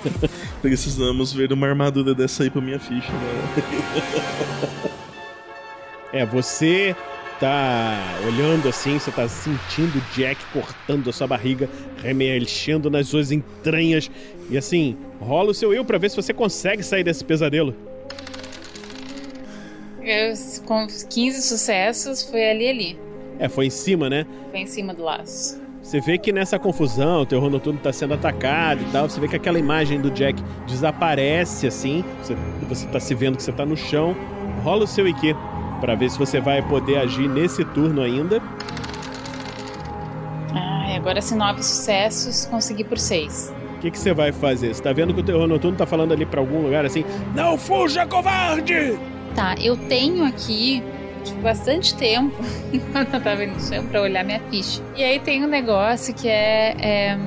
Precisamos 0.61 1.33
ver 1.33 1.51
uma 1.51 1.67
armadura 1.67 2.13
dessa 2.15 2.43
aí 2.43 2.49
pra 2.49 2.61
minha 2.61 2.79
ficha, 2.79 3.11
né? 3.11 4.91
É, 6.13 6.25
você 6.25 6.95
tá 7.39 8.19
olhando 8.25 8.67
assim, 8.67 8.99
você 8.99 9.11
tá 9.11 9.27
sentindo 9.27 9.97
o 9.97 10.15
Jack 10.15 10.43
cortando 10.51 11.09
a 11.09 11.13
sua 11.13 11.27
barriga, 11.27 11.69
remexendo 12.01 12.89
nas 12.89 13.07
suas 13.07 13.31
entranhas. 13.31 14.09
E 14.49 14.57
assim, 14.57 14.97
rola 15.19 15.51
o 15.51 15.53
seu 15.53 15.73
eu 15.73 15.85
pra 15.85 15.97
ver 15.97 16.09
se 16.09 16.15
você 16.15 16.33
consegue 16.33 16.83
sair 16.83 17.03
desse 17.03 17.23
pesadelo. 17.23 17.75
Eu, 20.01 20.33
com 20.65 20.87
15 20.87 21.41
sucessos, 21.41 22.23
foi 22.23 22.49
ali 22.49 22.67
ali. 22.67 22.99
É, 23.39 23.49
foi 23.49 23.67
em 23.67 23.69
cima, 23.69 24.09
né? 24.09 24.25
Foi 24.51 24.61
em 24.61 24.67
cima 24.67 24.93
do 24.93 25.03
laço. 25.03 25.59
Você 25.81 26.01
vê 26.01 26.17
que 26.17 26.33
nessa 26.33 26.59
confusão, 26.59 27.21
o 27.21 27.25
terror 27.25 27.49
noturno 27.49 27.79
tá 27.79 27.93
sendo 27.93 28.13
atacado 28.13 28.81
e 28.81 28.91
tal. 28.91 29.09
Você 29.09 29.19
vê 29.19 29.27
que 29.27 29.35
aquela 29.35 29.59
imagem 29.59 30.01
do 30.01 30.11
Jack 30.11 30.41
desaparece 30.67 31.67
assim. 31.67 32.03
Você, 32.21 32.35
você 32.67 32.87
tá 32.87 32.99
se 32.99 33.13
vendo 33.15 33.37
que 33.37 33.43
você 33.43 33.51
tá 33.51 33.65
no 33.65 33.77
chão. 33.77 34.15
Rola 34.63 34.83
o 34.83 34.87
seu 34.87 35.07
IQ 35.07 35.35
pra 35.79 35.95
ver 35.95 36.09
se 36.09 36.17
você 36.17 36.39
vai 36.39 36.61
poder 36.61 36.97
agir 36.97 37.27
nesse 37.27 37.63
turno 37.65 38.01
ainda. 38.01 38.41
Ai, 40.53 40.95
agora 40.95 41.21
se 41.21 41.35
nove 41.35 41.63
sucessos, 41.63 42.45
consegui 42.45 42.83
por 42.83 42.97
seis. 42.97 43.53
O 43.75 43.79
que, 43.79 43.91
que 43.91 43.99
você 43.99 44.13
vai 44.13 44.31
fazer? 44.31 44.73
Você 44.73 44.81
tá 44.81 44.91
vendo 44.91 45.13
que 45.13 45.19
o 45.19 45.23
terror 45.23 45.47
noturno 45.47 45.77
tá 45.77 45.85
falando 45.85 46.11
ali 46.11 46.25
pra 46.25 46.39
algum 46.39 46.61
lugar 46.61 46.85
assim: 46.85 47.05
Não 47.35 47.57
fuja, 47.57 48.05
covarde! 48.07 48.97
Tá, 49.35 49.55
eu 49.61 49.77
tenho 49.77 50.25
aqui 50.25 50.81
tipo, 51.23 51.41
bastante 51.41 51.95
tempo 51.95 52.35
enquanto 52.73 53.13
eu 53.15 53.21
tava 53.21 53.45
no 53.45 53.59
chão 53.59 53.85
pra 53.85 54.01
olhar 54.01 54.23
minha 54.23 54.39
ficha. 54.49 54.81
E 54.95 55.03
aí 55.03 55.19
tem 55.19 55.43
um 55.43 55.47
negócio 55.47 56.13
que 56.13 56.27
é, 56.27 56.75
é, 56.79 57.17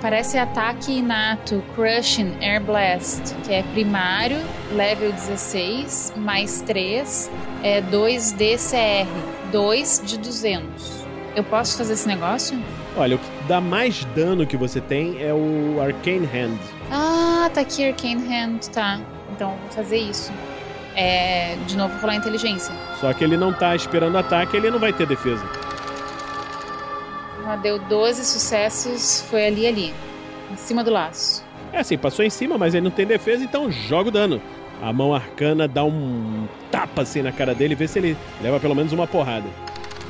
parece 0.00 0.38
ataque 0.38 0.98
inato, 0.98 1.62
Crushing 1.74 2.36
Air 2.40 2.60
Blast, 2.62 3.34
que 3.44 3.52
é 3.52 3.62
primário, 3.72 4.38
level 4.72 5.12
16, 5.12 6.14
mais 6.16 6.60
3, 6.62 7.30
é 7.62 7.80
2 7.80 8.32
DCR, 8.32 9.06
2 9.52 10.02
de 10.04 10.18
200. 10.18 11.02
Eu 11.36 11.44
posso 11.44 11.78
fazer 11.78 11.94
esse 11.94 12.06
negócio? 12.06 12.58
Olha, 12.96 13.16
o 13.16 13.18
que 13.18 13.26
dá 13.48 13.60
mais 13.60 14.04
dano 14.16 14.46
que 14.46 14.56
você 14.56 14.80
tem 14.80 15.22
é 15.22 15.32
o 15.32 15.80
Arcane 15.80 16.26
Hand. 16.26 16.58
Ah, 16.90 17.48
tá 17.54 17.62
aqui 17.62 17.88
Arcane 17.88 18.34
Hand, 18.34 18.68
tá. 18.72 19.00
Então 19.30 19.50
vou 19.50 19.70
fazer 19.70 19.98
isso. 19.98 20.30
É, 20.94 21.56
de 21.66 21.76
novo, 21.76 21.98
rolar 22.00 22.16
inteligência. 22.16 22.74
Só 23.00 23.12
que 23.14 23.24
ele 23.24 23.36
não 23.36 23.52
tá 23.52 23.74
esperando 23.74 24.18
ataque, 24.18 24.56
ele 24.56 24.70
não 24.70 24.78
vai 24.78 24.92
ter 24.92 25.06
defesa. 25.06 25.42
Ah, 27.44 27.56
deu 27.56 27.78
12 27.78 28.24
sucessos, 28.24 29.22
foi 29.28 29.46
ali 29.46 29.66
ali. 29.66 29.94
Em 30.50 30.56
cima 30.56 30.84
do 30.84 30.90
laço. 30.90 31.44
É 31.72 31.80
assim, 31.80 31.96
passou 31.96 32.24
em 32.24 32.30
cima, 32.30 32.58
mas 32.58 32.74
ele 32.74 32.84
não 32.84 32.90
tem 32.90 33.06
defesa, 33.06 33.42
então 33.42 33.70
joga 33.70 34.08
o 34.08 34.12
dano. 34.12 34.40
A 34.82 34.92
mão 34.92 35.14
arcana 35.14 35.66
dá 35.66 35.84
um 35.84 36.46
tapa 36.70 37.02
assim 37.02 37.22
na 37.22 37.32
cara 37.32 37.54
dele 37.54 37.74
vê 37.74 37.86
se 37.88 37.98
ele 37.98 38.16
leva 38.40 38.60
pelo 38.60 38.74
menos 38.74 38.92
uma 38.92 39.06
porrada. 39.06 39.46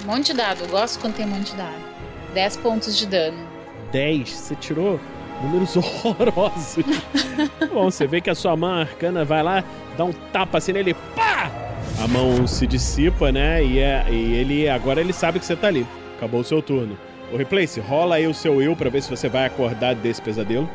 Um 0.02 0.06
monte 0.06 0.26
de 0.26 0.34
dado, 0.34 0.62
eu 0.62 0.68
gosto 0.68 0.98
quando 0.98 1.14
tem 1.14 1.26
um 1.26 1.28
monte 1.28 1.50
de 1.52 1.56
dado. 1.56 1.92
10 2.34 2.56
pontos 2.58 2.96
de 2.96 3.06
dano. 3.06 3.38
10, 3.92 4.28
você 4.28 4.54
tirou 4.56 4.98
números 5.42 5.76
horrorosos. 5.76 6.84
Bom, 7.72 7.90
você 7.90 8.06
vê 8.06 8.20
que 8.20 8.30
a 8.30 8.34
sua 8.34 8.56
mão 8.56 8.80
arcana 8.80 9.24
vai 9.24 9.42
lá, 9.42 9.62
dá 9.96 10.04
um 10.04 10.12
tapa 10.32 10.58
assim 10.58 10.72
nele, 10.72 10.94
pá! 11.14 11.50
A 12.02 12.08
mão 12.08 12.46
se 12.46 12.66
dissipa, 12.66 13.30
né? 13.30 13.62
E, 13.62 13.78
é, 13.78 14.06
e 14.10 14.34
ele 14.34 14.68
agora 14.68 15.00
ele 15.00 15.12
sabe 15.12 15.38
que 15.38 15.44
você 15.44 15.54
tá 15.54 15.68
ali. 15.68 15.86
Acabou 16.16 16.40
o 16.40 16.44
seu 16.44 16.60
turno. 16.62 16.96
O 17.32 17.36
Replace, 17.36 17.80
rola 17.80 18.16
aí 18.16 18.26
o 18.26 18.34
seu 18.34 18.60
eu 18.60 18.76
pra 18.76 18.90
ver 18.90 19.02
se 19.02 19.08
você 19.08 19.26
vai 19.26 19.46
acordar 19.46 19.94
desse 19.94 20.20
pesadelo. 20.20 20.68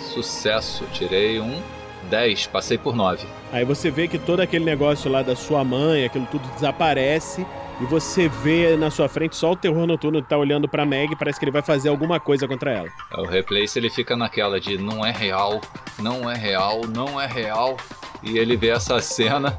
Sucesso, 0.00 0.84
tirei 0.92 1.38
um 1.38 1.60
10, 2.08 2.46
passei 2.46 2.78
por 2.78 2.96
9. 2.96 3.26
Aí 3.52 3.62
você 3.62 3.90
vê 3.90 4.08
que 4.08 4.18
todo 4.18 4.40
aquele 4.40 4.64
negócio 4.64 5.10
lá 5.10 5.22
da 5.22 5.36
sua 5.36 5.62
mãe, 5.62 6.06
aquilo 6.06 6.26
tudo 6.30 6.48
desaparece. 6.54 7.46
E 7.78 7.84
você 7.84 8.28
vê 8.28 8.76
na 8.76 8.90
sua 8.90 9.08
frente 9.08 9.36
só 9.36 9.52
o 9.52 9.56
terror 9.56 9.86
noturno 9.86 10.22
que 10.22 10.28
tá 10.28 10.36
olhando 10.36 10.68
pra 10.68 10.84
Meg, 10.84 11.14
parece 11.16 11.38
que 11.38 11.44
ele 11.44 11.52
vai 11.52 11.62
fazer 11.62 11.88
alguma 11.88 12.18
coisa 12.18 12.48
contra 12.48 12.72
ela. 12.72 12.88
O 13.16 13.24
Replace 13.24 13.78
ele 13.78 13.88
fica 13.88 14.16
naquela 14.16 14.60
de 14.60 14.76
não 14.76 15.04
é 15.04 15.10
real, 15.10 15.60
não 15.98 16.30
é 16.30 16.36
real, 16.36 16.82
não 16.86 17.20
é 17.20 17.26
real. 17.26 17.76
E 18.22 18.38
ele 18.38 18.56
vê 18.56 18.68
essa 18.68 19.00
cena, 19.00 19.56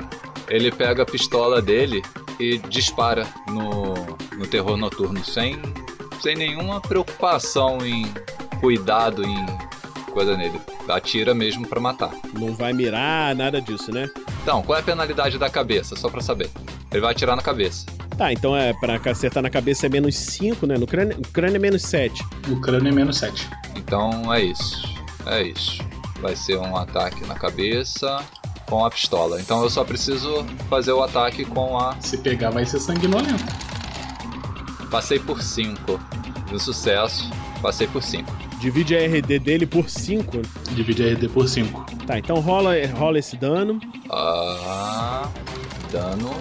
ele 0.48 0.72
pega 0.72 1.04
a 1.04 1.06
pistola 1.06 1.62
dele 1.62 2.02
e 2.40 2.58
dispara 2.58 3.28
no, 3.48 3.94
no 4.38 4.48
terror 4.48 4.78
noturno, 4.78 5.24
sem, 5.24 5.60
sem 6.22 6.36
nenhuma 6.36 6.82
preocupação 6.82 7.86
em 7.86 8.06
cuidado, 8.60 9.24
em 9.24 9.46
coisa 10.12 10.36
nele. 10.36 10.60
Atira 10.88 11.34
mesmo 11.34 11.68
pra 11.68 11.80
matar. 11.80 12.12
Não 12.38 12.54
vai 12.54 12.74
mirar, 12.74 13.36
nada 13.36 13.62
disso, 13.62 13.92
né? 13.92 14.10
Então, 14.42 14.62
qual 14.62 14.78
é 14.78 14.82
a 14.82 14.84
penalidade 14.84 15.38
da 15.38 15.50
cabeça? 15.50 15.96
Só 15.96 16.10
pra 16.10 16.22
saber. 16.22 16.50
Ele 16.92 17.02
vai 17.02 17.12
atirar 17.12 17.36
na 17.36 17.42
cabeça. 17.42 17.86
Tá, 18.18 18.32
então 18.34 18.56
é 18.56 18.74
pra 18.74 19.00
acertar 19.10 19.42
na 19.42 19.50
cabeça 19.50 19.86
é 19.86 19.90
menos 19.90 20.16
5, 20.16 20.68
né? 20.68 20.78
No 20.78 20.86
crânio, 20.86 21.18
no 21.18 21.28
crânio 21.30 21.56
é 21.56 21.60
menos 21.60 21.84
7. 21.84 22.24
No 22.48 22.60
crânio 22.60 22.90
é 22.90 22.92
menos 22.92 23.18
7. 23.18 23.50
Então 23.76 24.34
é 24.34 24.44
isso. 24.44 24.96
É 25.26 25.44
isso. 25.44 25.80
Vai 26.20 26.36
ser 26.36 26.58
um 26.58 26.76
ataque 26.76 27.26
na 27.26 27.36
cabeça 27.36 28.24
com 28.72 28.86
a 28.86 28.90
pistola. 28.90 29.40
Então 29.42 29.62
eu 29.62 29.70
só 29.70 29.84
preciso 29.84 30.46
fazer 30.70 30.94
o 30.94 31.04
ataque 31.04 31.44
com 31.44 31.78
a. 31.78 32.00
Se 32.00 32.18
pegar, 32.18 32.52
vai 32.52 32.66
ser 32.66 32.80
sanguinolento. 32.80 33.44
Passei 34.90 35.20
por 35.20 35.42
5. 35.44 36.00
No 36.50 36.58
sucesso, 36.60 37.30
passei 37.62 37.86
por 37.88 38.02
5. 38.02 38.32
Divide 38.62 38.96
a 38.96 39.00
RD 39.06 39.40
dele 39.40 39.66
por 39.66 39.90
5. 39.90 40.42
Divide 40.72 41.04
a 41.04 41.14
RD 41.14 41.28
por 41.30 41.48
5. 41.50 41.86
Tá, 42.08 42.18
então 42.18 42.40
rola, 42.40 42.72
rola 42.98 43.20
esse 43.20 43.36
dano. 43.36 43.80
Ah. 44.10 45.28
Dano. 45.92 46.32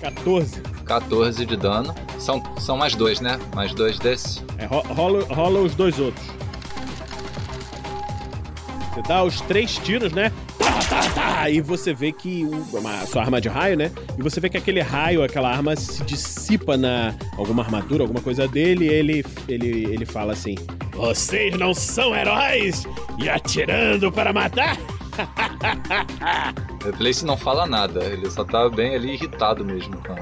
14. 0.00 0.60
14 0.84 1.46
de 1.46 1.56
dano. 1.56 1.94
São, 2.18 2.42
são 2.58 2.76
mais 2.76 2.94
dois, 2.94 3.20
né? 3.20 3.38
Mais 3.54 3.72
dois 3.74 3.98
desse. 3.98 4.42
É, 4.58 4.66
ro- 4.66 4.82
rola, 4.94 5.24
rola 5.32 5.60
os 5.60 5.74
dois 5.74 5.98
outros. 5.98 6.26
Você 8.98 9.02
dá 9.02 9.22
os 9.22 9.40
três 9.42 9.76
tiros, 9.76 10.12
né? 10.12 10.32
Tá, 10.58 10.80
tá, 10.88 11.10
tá. 11.10 11.50
E 11.50 11.60
você 11.60 11.94
vê 11.94 12.10
que 12.10 12.44
uma, 12.72 13.06
sua 13.06 13.22
arma 13.22 13.40
de 13.40 13.48
raio, 13.48 13.76
né? 13.76 13.92
E 14.18 14.22
você 14.22 14.40
vê 14.40 14.48
que 14.48 14.56
aquele 14.56 14.80
raio, 14.80 15.22
aquela 15.22 15.48
arma 15.48 15.76
se 15.76 16.02
dissipa 16.02 16.76
na 16.76 17.14
alguma 17.36 17.62
armadura, 17.62 18.02
alguma 18.02 18.20
coisa 18.20 18.48
dele. 18.48 18.86
E 18.86 18.88
ele, 18.88 19.24
ele, 19.48 19.84
ele 19.84 20.04
fala 20.04 20.32
assim: 20.32 20.56
Vocês 20.92 21.56
não 21.56 21.72
são 21.72 22.12
heróis 22.14 22.84
e 23.22 23.28
atirando 23.28 24.10
para 24.10 24.32
matar? 24.32 24.76
O 26.80 26.90
Replace 26.90 27.26
não 27.26 27.36
fala 27.36 27.66
nada, 27.66 28.04
ele 28.04 28.30
só 28.30 28.44
tá 28.44 28.68
bem 28.68 28.94
ali 28.94 29.14
irritado 29.14 29.64
mesmo 29.64 29.96
com, 29.96 30.14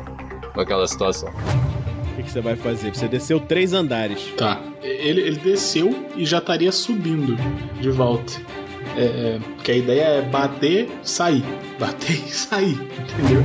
com 0.53 0.61
aquela 0.61 0.87
situação. 0.87 1.29
O 1.29 2.17
que, 2.17 2.23
que 2.23 2.31
você 2.31 2.41
vai 2.41 2.57
fazer? 2.57 2.95
Você 2.95 3.07
desceu 3.07 3.39
três 3.39 3.75
andares. 3.75 4.33
Tá. 4.39 4.59
Ele, 4.83 5.21
ele 5.21 5.37
desceu 5.37 6.07
e 6.17 6.25
já 6.25 6.39
estaria 6.39 6.73
subindo 6.73 7.37
de 7.79 7.91
volta. 7.91 8.33
É, 8.97 9.05
é, 9.05 9.39
que 9.63 9.73
a 9.73 9.77
ideia 9.77 10.03
é 10.03 10.23
bater, 10.23 10.89
sair. 11.03 11.45
Bater 11.79 12.13
e 12.13 12.31
sair, 12.31 12.73
entendeu? 13.19 13.45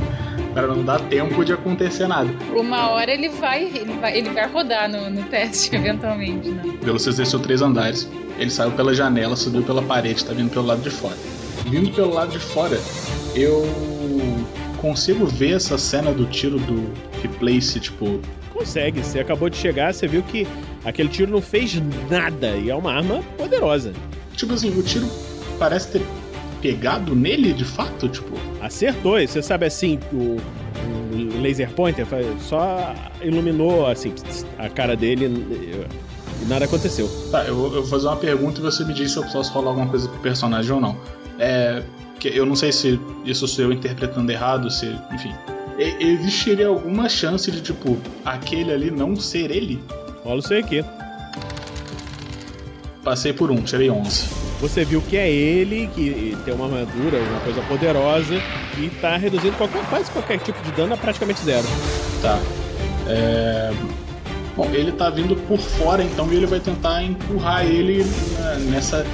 Para 0.54 0.66
não 0.66 0.84
dar 0.84 1.00
tempo 1.00 1.44
de 1.44 1.52
acontecer 1.52 2.06
nada. 2.06 2.30
Uma 2.54 2.90
hora 2.90 3.10
ele 3.10 3.28
vai, 3.28 3.64
ele 3.64 3.92
vai, 4.00 4.16
ele 4.16 4.30
vai 4.30 4.48
rodar 4.48 4.88
no, 4.88 5.10
no 5.10 5.22
teste, 5.24 5.74
eventualmente, 5.76 6.48
né? 6.50 6.62
Velocista 6.82 7.22
desceu 7.22 7.40
três 7.40 7.62
andares. 7.62 8.08
Ele 8.38 8.50
saiu 8.50 8.70
pela 8.72 8.94
janela, 8.94 9.36
subiu 9.36 9.62
pela 9.62 9.82
parede, 9.82 10.24
tá 10.24 10.32
vindo 10.32 10.50
pelo 10.50 10.66
lado 10.66 10.80
de 10.80 10.90
fora. 10.90 11.16
Vindo 11.66 11.90
pelo 11.90 12.12
lado 12.14 12.30
de 12.30 12.38
fora, 12.38 12.78
eu 13.34 13.62
consigo 14.78 15.26
ver 15.26 15.56
essa 15.56 15.78
cena 15.78 16.12
do 16.12 16.26
tiro 16.26 16.58
do 16.58 16.92
Replace, 17.22 17.78
tipo, 17.78 18.20
Consegue, 18.52 19.02
você 19.02 19.18
acabou 19.18 19.48
de 19.48 19.56
chegar, 19.56 19.92
você 19.92 20.06
viu 20.06 20.22
que 20.22 20.46
aquele 20.84 21.08
tiro 21.08 21.32
não 21.32 21.40
fez 21.40 21.80
nada 22.10 22.56
e 22.56 22.70
é 22.70 22.74
uma 22.74 22.92
arma 22.92 23.22
poderosa. 23.36 23.92
tipo 24.36 24.52
assim, 24.52 24.76
o 24.78 24.82
tiro 24.82 25.08
parece 25.58 25.92
ter 25.92 26.06
pegado 26.60 27.14
nele 27.14 27.52
de 27.52 27.64
fato, 27.64 28.08
tipo. 28.08 28.32
Acertou, 28.60 29.18
e 29.20 29.26
você 29.26 29.42
sabe 29.42 29.66
assim, 29.66 29.98
o, 30.12 30.36
o 31.36 31.40
laser 31.42 31.70
pointer 31.70 32.06
só 32.40 32.94
iluminou 33.22 33.86
assim 33.86 34.12
a 34.58 34.68
cara 34.68 34.94
dele 34.96 35.26
e 35.26 36.44
nada 36.46 36.64
aconteceu. 36.64 37.08
Tá, 37.30 37.44
eu, 37.44 37.54
vou- 37.56 37.66
eu 37.66 37.82
vou 37.82 37.86
fazer 37.86 38.06
uma 38.06 38.16
pergunta 38.16 38.60
e 38.60 38.62
você 38.62 38.84
me 38.84 38.94
diz 38.94 39.12
se 39.12 39.16
eu 39.18 39.24
posso 39.24 39.52
falar 39.52 39.68
alguma 39.70 39.88
coisa 39.88 40.08
com 40.08 40.16
o 40.16 40.20
personagem 40.20 40.72
ou 40.72 40.80
não. 40.80 40.96
É. 41.38 41.82
Que 42.20 42.28
eu 42.28 42.46
não 42.46 42.54
sei 42.54 42.70
se 42.70 43.00
isso 43.24 43.48
sou 43.48 43.64
eu 43.64 43.72
interpretando 43.72 44.30
errado, 44.30 44.70
se. 44.70 44.86
Enfim. 45.12 45.34
Existiria 45.98 46.68
alguma 46.68 47.08
chance 47.08 47.50
de, 47.50 47.60
tipo, 47.60 47.96
aquele 48.24 48.72
ali 48.72 48.90
não 48.90 49.16
ser 49.16 49.50
ele? 49.50 49.82
Rola 50.22 50.38
o 50.40 50.54
aqui. 50.60 50.84
Passei 53.02 53.32
por 53.32 53.50
um, 53.50 53.56
tirei 53.62 53.90
11. 53.90 54.28
Você 54.62 54.84
viu 54.84 55.02
que 55.02 55.16
é 55.16 55.28
ele, 55.28 55.90
que 55.92 56.38
tem 56.44 56.54
uma 56.54 56.66
armadura, 56.66 57.18
uma 57.18 57.40
coisa 57.40 57.60
poderosa, 57.62 58.40
e 58.78 58.88
tá 59.00 59.16
reduzindo 59.16 59.56
qualquer, 59.56 59.84
quase 59.90 60.08
qualquer 60.12 60.38
tipo 60.38 60.62
de 60.62 60.70
dano 60.70 60.94
a 60.94 60.96
praticamente 60.96 61.40
zero. 61.44 61.66
Tá. 62.22 62.38
É. 63.08 63.72
Bom, 64.56 64.68
ele 64.72 64.92
tá 64.92 65.10
vindo 65.10 65.34
por 65.48 65.58
fora, 65.58 66.04
então 66.04 66.32
e 66.32 66.36
ele 66.36 66.46
vai 66.46 66.60
tentar 66.60 67.02
empurrar 67.02 67.66
ele 67.66 68.04
né, 68.04 68.66
nessa. 68.70 69.04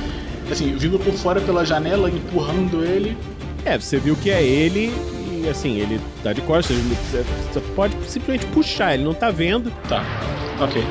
Assim, 0.51 0.77
vindo 0.77 0.99
por 0.99 1.15
fora 1.15 1.41
pela 1.41 1.65
janela, 1.65 2.11
empurrando 2.11 2.85
ele. 2.85 3.17
É, 3.65 3.79
você 3.79 3.97
viu 3.99 4.17
que 4.17 4.31
é 4.31 4.43
ele 4.43 4.93
e 5.33 5.49
assim, 5.49 5.79
ele 5.79 5.99
tá 6.23 6.33
de 6.35 6.43
costas, 6.43 6.77
ele- 6.77 6.95
você 7.11 7.25
você 7.53 7.61
pode 7.75 7.95
simplesmente 8.07 8.45
puxar, 8.53 8.93
ele 8.95 9.05
não 9.05 9.15
tá 9.15 9.31
vendo. 9.31 9.71
Tá, 9.89 10.05
ok. 10.61 10.85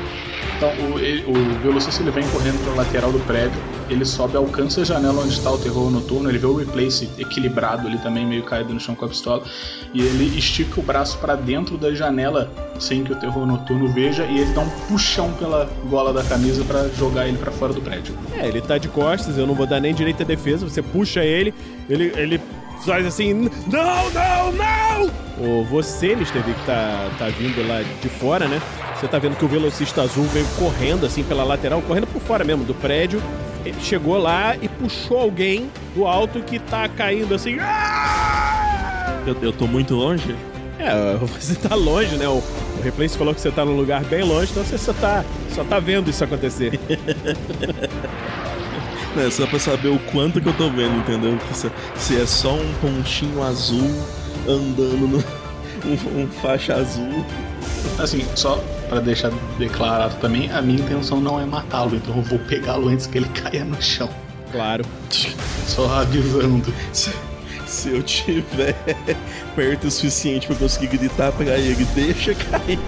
Então 0.56 0.70
o, 0.92 0.98
ele- 0.98 1.24
o 1.26 1.60
velocista 1.60 2.02
ele 2.02 2.10
vem 2.10 2.26
correndo 2.30 2.58
pra 2.64 2.74
lateral 2.74 3.12
do 3.12 3.20
prédio. 3.20 3.60
Ele 3.88 4.04
sobe, 4.04 4.36
alcança 4.36 4.82
a 4.82 4.84
janela 4.84 5.22
onde 5.22 5.34
está 5.34 5.50
o 5.50 5.58
terror 5.58 5.90
noturno, 5.90 6.28
ele 6.28 6.38
vê 6.38 6.46
o 6.46 6.54
Replace 6.54 7.08
equilibrado 7.18 7.86
ali 7.86 7.98
também, 7.98 8.26
meio 8.26 8.42
caído 8.42 8.72
no 8.72 8.80
chão 8.80 8.94
com 8.94 9.04
a 9.04 9.08
pistola, 9.08 9.42
e 9.92 10.00
ele 10.00 10.38
estica 10.38 10.80
o 10.80 10.82
braço 10.82 11.18
para 11.18 11.34
dentro 11.34 11.76
da 11.76 11.94
janela 11.94 12.50
sem 12.78 13.02
que 13.02 13.12
o 13.12 13.16
terror 13.16 13.46
noturno 13.46 13.88
veja, 13.88 14.24
e 14.24 14.38
ele 14.38 14.52
dá 14.52 14.60
um 14.60 14.70
puxão 14.88 15.32
pela 15.32 15.68
gola 15.88 16.12
da 16.12 16.22
camisa 16.22 16.64
para 16.64 16.88
jogar 16.88 17.26
ele 17.26 17.38
para 17.38 17.50
fora 17.50 17.72
do 17.72 17.80
prédio. 17.80 18.14
É, 18.36 18.46
ele 18.46 18.60
tá 18.60 18.78
de 18.78 18.88
costas, 18.88 19.36
eu 19.36 19.46
não 19.46 19.54
vou 19.54 19.66
dar 19.66 19.80
nem 19.80 19.94
direito 19.94 20.22
à 20.22 20.26
defesa, 20.26 20.68
você 20.68 20.82
puxa 20.82 21.24
ele, 21.24 21.54
ele, 21.88 22.12
ele 22.16 22.40
faz 22.84 23.06
assim, 23.06 23.32
não, 23.34 24.10
não, 24.10 24.52
não! 24.52 25.10
Ou 25.40 25.64
você, 25.64 26.12
Mr. 26.12 26.40
V, 26.40 26.52
que 26.52 26.66
tá, 26.66 27.10
tá 27.18 27.28
vindo 27.28 27.66
lá 27.66 27.82
de 27.82 28.08
fora, 28.08 28.48
né? 28.48 28.60
Você 28.98 29.06
tá 29.06 29.18
vendo 29.18 29.36
que 29.36 29.44
o 29.44 29.48
velocista 29.48 30.02
azul 30.02 30.24
veio 30.24 30.46
correndo 30.58 31.06
assim 31.06 31.22
pela 31.22 31.44
lateral, 31.44 31.80
correndo 31.82 32.06
por 32.08 32.20
fora 32.20 32.44
mesmo 32.44 32.64
do 32.64 32.74
prédio. 32.74 33.22
Ele 33.64 33.80
chegou 33.80 34.16
lá 34.18 34.56
e 34.56 34.68
puxou 34.68 35.18
alguém 35.18 35.70
do 35.94 36.06
alto 36.06 36.40
que 36.40 36.58
tá 36.58 36.88
caindo 36.88 37.34
assim. 37.34 37.56
"Ah!" 37.60 39.20
Eu, 39.26 39.36
eu 39.42 39.52
tô 39.52 39.66
muito 39.66 39.94
longe? 39.94 40.34
É, 40.78 41.16
você 41.20 41.54
tá 41.54 41.74
longe, 41.74 42.16
né? 42.16 42.28
O, 42.28 42.34
o 42.38 42.80
Replace 42.82 43.18
falou 43.18 43.34
que 43.34 43.40
você 43.40 43.50
tá 43.50 43.64
num 43.64 43.76
lugar 43.76 44.02
bem 44.04 44.22
longe, 44.22 44.50
então 44.52 44.64
você 44.64 44.78
só 44.78 44.92
tá, 44.92 45.24
só 45.54 45.64
tá 45.64 45.78
vendo 45.80 46.08
isso 46.08 46.22
acontecer. 46.24 46.78
Não, 49.16 49.26
é 49.26 49.30
só 49.30 49.46
pra 49.46 49.58
saber 49.58 49.88
o 49.88 49.98
quanto 50.12 50.40
que 50.40 50.48
eu 50.48 50.52
tô 50.52 50.68
vendo, 50.70 50.96
entendeu? 50.98 51.36
Que 51.48 51.56
Se, 51.56 51.70
se 51.96 52.20
é 52.20 52.26
só 52.26 52.54
um 52.54 52.72
ponchinho 52.74 53.42
azul 53.42 53.90
andando 54.46 55.08
no. 55.08 55.24
Um, 55.86 56.22
um 56.22 56.26
faixa 56.26 56.74
azul. 56.74 57.24
Assim, 57.98 58.24
só 58.34 58.62
para 58.88 59.00
deixar 59.00 59.30
declarado 59.58 60.14
também, 60.16 60.50
a 60.52 60.62
minha 60.62 60.80
intenção 60.80 61.20
não 61.20 61.40
é 61.40 61.44
matá-lo, 61.44 61.96
então 61.96 62.16
eu 62.16 62.22
vou 62.22 62.38
pegá-lo 62.38 62.88
antes 62.88 63.06
que 63.06 63.18
ele 63.18 63.28
caia 63.34 63.64
no 63.64 63.80
chão. 63.82 64.08
Claro. 64.52 64.84
Só 65.66 66.00
avisando. 66.00 66.72
Se, 66.92 67.12
se 67.66 67.90
eu 67.90 68.02
tiver 68.02 68.74
perto 69.54 69.88
o 69.88 69.90
suficiente 69.90 70.46
pra 70.46 70.56
conseguir 70.56 70.86
gritar 70.96 71.32
pra 71.32 71.58
ele, 71.58 71.84
deixa 71.94 72.34
cair. 72.34 72.78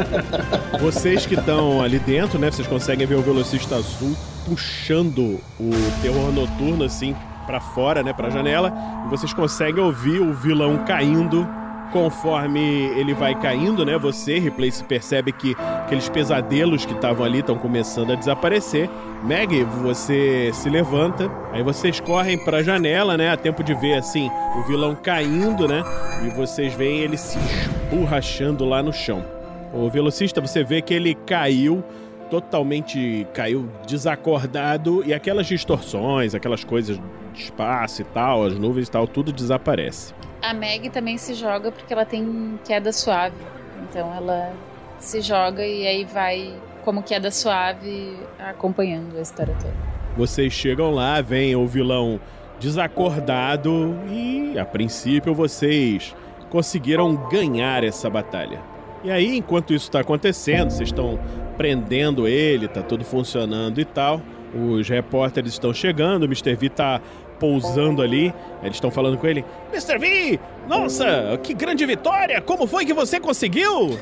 Vocês 0.80 1.26
que 1.26 1.34
estão 1.34 1.82
ali 1.82 1.98
dentro, 1.98 2.38
né? 2.38 2.50
Vocês 2.50 2.68
conseguem 2.68 3.06
ver 3.06 3.16
o 3.16 3.22
velocista 3.22 3.74
azul 3.74 4.16
puxando 4.46 5.40
o 5.58 5.70
terror 6.02 6.32
noturno 6.32 6.84
assim 6.84 7.16
pra 7.46 7.60
fora, 7.60 8.02
né, 8.02 8.12
pra 8.12 8.28
janela, 8.28 8.72
e 9.06 9.08
vocês 9.08 9.32
conseguem 9.32 9.82
ouvir 9.82 10.20
o 10.20 10.34
vilão 10.34 10.84
caindo 10.84 11.48
conforme 11.92 12.60
ele 12.98 13.14
vai 13.14 13.34
caindo, 13.34 13.84
né? 13.84 13.98
Você, 13.98 14.38
Replace, 14.38 14.82
percebe 14.84 15.32
que 15.32 15.56
aqueles 15.58 16.08
pesadelos 16.08 16.84
que 16.84 16.92
estavam 16.92 17.24
ali 17.24 17.40
estão 17.40 17.56
começando 17.56 18.12
a 18.12 18.14
desaparecer. 18.14 18.88
Meg, 19.22 19.64
você 19.82 20.50
se 20.52 20.68
levanta, 20.68 21.30
aí 21.52 21.62
vocês 21.62 22.00
correm 22.00 22.38
pra 22.44 22.62
janela, 22.62 23.16
né? 23.16 23.30
A 23.30 23.36
tempo 23.36 23.62
de 23.62 23.74
ver 23.74 23.94
assim 23.94 24.30
o 24.58 24.62
vilão 24.62 24.94
caindo, 24.94 25.66
né? 25.66 25.82
E 26.24 26.30
vocês 26.30 26.74
veem 26.74 27.00
ele 27.00 27.16
se 27.16 27.38
esborrachando 27.38 28.64
lá 28.64 28.82
no 28.82 28.92
chão. 28.92 29.24
O 29.72 29.88
velocista, 29.90 30.40
você 30.40 30.62
vê 30.62 30.80
que 30.80 30.94
ele 30.94 31.14
caiu 31.14 31.84
totalmente 32.30 33.26
caiu 33.32 33.68
desacordado 33.86 35.02
e 35.06 35.14
aquelas 35.14 35.46
distorções, 35.46 36.34
aquelas 36.34 36.64
coisas 36.64 36.98
de 37.32 37.42
espaço 37.42 38.02
e 38.02 38.04
tal, 38.04 38.44
as 38.44 38.58
nuvens 38.58 38.88
e 38.88 38.90
tal, 38.90 39.06
tudo 39.06 39.32
desaparece. 39.32 40.12
A 40.48 40.54
Meg 40.54 40.90
também 40.90 41.18
se 41.18 41.34
joga 41.34 41.72
porque 41.72 41.92
ela 41.92 42.04
tem 42.04 42.56
queda 42.64 42.92
suave. 42.92 43.34
Então 43.82 44.14
ela 44.14 44.52
se 44.98 45.20
joga 45.20 45.66
e 45.66 45.84
aí 45.84 46.04
vai 46.04 46.54
como 46.84 47.02
queda 47.02 47.32
suave 47.32 48.16
acompanhando 48.38 49.18
a 49.18 49.20
história 49.20 49.54
toda. 49.60 49.74
Vocês 50.16 50.52
chegam 50.52 50.92
lá, 50.92 51.20
vem 51.20 51.56
o 51.56 51.66
vilão 51.66 52.20
desacordado 52.60 53.98
e, 54.08 54.56
a 54.56 54.64
princípio, 54.64 55.34
vocês 55.34 56.14
conseguiram 56.48 57.14
ganhar 57.28 57.82
essa 57.82 58.08
batalha. 58.08 58.60
E 59.02 59.10
aí, 59.10 59.36
enquanto 59.36 59.74
isso 59.74 59.86
está 59.86 60.00
acontecendo, 60.00 60.70
vocês 60.70 60.88
estão 60.88 61.18
prendendo 61.56 62.26
ele, 62.28 62.68
tá 62.68 62.82
tudo 62.82 63.04
funcionando 63.04 63.80
e 63.80 63.84
tal. 63.84 64.22
Os 64.54 64.88
repórteres 64.88 65.52
estão 65.52 65.74
chegando, 65.74 66.22
o 66.22 66.26
Mr. 66.26 66.54
V 66.54 66.68
tá 66.70 67.00
pousando 67.38 68.02
ali. 68.02 68.32
Eles 68.62 68.76
estão 68.76 68.90
falando 68.90 69.18
com 69.18 69.26
ele: 69.26 69.44
Mr. 69.72 69.98
V, 69.98 70.40
nossa, 70.68 71.38
que 71.42 71.54
grande 71.54 71.84
vitória! 71.86 72.40
Como 72.40 72.66
foi 72.66 72.84
que 72.84 72.94
você 72.94 73.20
conseguiu? 73.20 73.98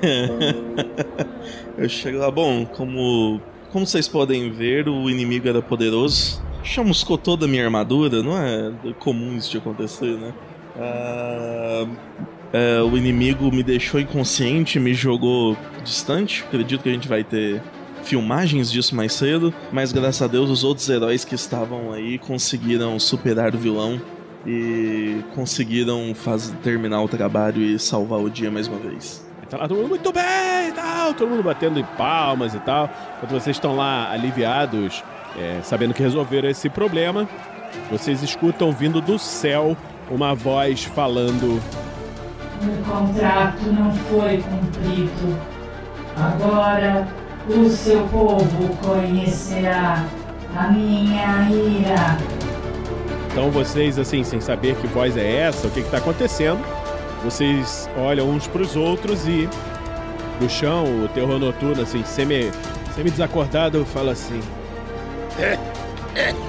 eu 1.79 1.89
chego 1.89 2.19
lá, 2.19 2.31
bom, 2.31 2.65
como, 2.65 3.41
como 3.73 3.87
vocês 3.87 4.09
podem 4.09 4.51
ver, 4.51 4.89
o 4.89 5.11
inimigo 5.11 5.49
era 5.49 5.61
poderoso. 5.61 6.43
Chamuscou 6.63 7.19
toda 7.19 7.45
a 7.45 7.49
minha 7.49 7.65
armadura, 7.65 8.23
não 8.23 8.39
é 8.39 8.73
comum 8.99 9.37
isso 9.37 9.51
de 9.51 9.59
acontecer, 9.59 10.17
né? 10.17 10.33
Ah, 10.79 11.87
é, 12.53 12.81
o 12.81 12.97
inimigo 12.97 13.51
me 13.51 13.63
deixou 13.63 14.01
inconsciente, 14.01 14.79
me 14.79 14.95
jogou 14.95 15.57
distante. 15.83 16.45
Acredito 16.47 16.83
que 16.83 16.89
a 16.89 16.93
gente 16.93 17.09
vai 17.09 17.25
ter 17.25 17.61
filmagens 18.05 18.71
disso 18.71 18.95
mais 18.95 19.13
cedo, 19.13 19.53
mas 19.73 19.93
graças 19.93 20.23
a 20.23 20.27
Deus 20.27 20.51
os 20.51 20.63
outros 20.63 20.89
heróis 20.89 21.25
que 21.25 21.35
estavam 21.35 21.93
aí 21.93 22.19
conseguiram 22.19 22.99
superar 22.99 23.55
o 23.55 23.59
vilão 23.59 24.01
e 24.47 25.23
conseguiram 25.35 26.15
fazer, 26.15 26.55
terminar 26.57 27.03
o 27.03 27.09
trabalho 27.09 27.63
e 27.63 27.79
salvar 27.79 28.21
o 28.21 28.29
dia 28.29 28.51
mais 28.51 28.69
uma 28.69 28.79
vez. 28.79 29.25
Tá 29.49 29.59
lá 29.59 29.69
todo 29.69 29.79
mundo 29.79 29.91
muito 29.91 30.13
bem 30.13 30.69
e 30.69 30.73
tal, 30.73 31.15
todo 31.15 31.29
mundo 31.29 31.43
batendo 31.43 31.79
em 31.79 31.85
palmas 31.97 32.55
e 32.55 32.59
tal. 32.61 32.91
Enquanto 33.17 33.31
vocês 33.31 33.57
estão 33.57 33.77
lá 33.77 34.11
aliviados, 34.11 35.03
é, 35.39 35.61
sabendo 35.63 35.95
que 35.95 36.03
resolveram 36.03 36.49
esse 36.49 36.69
problema, 36.69 37.29
vocês 37.91 38.23
escutam 38.23 38.73
vindo 38.73 39.01
do 39.01 39.19
céu 39.19 39.77
uma 40.11 40.35
voz 40.35 40.85
falando: 40.85 41.61
O 42.63 42.91
contrato 42.91 43.63
não 43.73 43.93
foi 43.95 44.43
cumprido. 44.43 45.39
Agora 46.17 47.07
o 47.49 47.69
seu 47.69 48.07
povo 48.09 48.77
conhecerá 48.83 50.05
a 50.57 50.69
minha 50.69 51.49
ira. 51.51 52.19
Então 53.31 53.51
vocês, 53.51 53.99
assim, 53.99 54.23
sem 54.23 54.41
saber 54.41 54.77
que 54.77 54.87
voz 54.87 55.17
é 55.17 55.41
essa, 55.41 55.67
o 55.67 55.71
que 55.71 55.81
está 55.81 55.99
acontecendo, 55.99 56.65
vocês 57.25 57.89
olham 57.97 58.31
uns 58.31 58.47
para 58.47 58.63
os 58.63 58.77
outros 58.77 59.27
e 59.27 59.49
do 60.39 60.49
chão, 60.49 60.85
o 61.05 61.09
terror 61.09 61.39
noturno, 61.39 61.83
assim, 61.83 62.05
semi, 62.05 62.51
semi 62.95 63.11
desacordado, 63.11 63.85
fala 63.85 64.13
assim: 64.13 64.41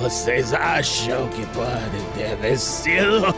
Vocês 0.00 0.52
acham 0.54 1.26
que 1.28 1.44
podem 1.46 2.02
ter 2.14 2.36
vencido? 2.36 3.34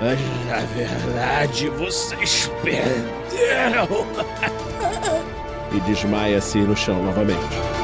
Mas 0.00 0.18
na 0.48 0.60
verdade 0.74 1.68
vocês 1.70 2.50
perderam. 2.62 3.88
e 5.72 5.80
desmaia 5.80 6.38
assim 6.38 6.62
no 6.62 6.76
chão 6.76 7.02
novamente. 7.02 7.83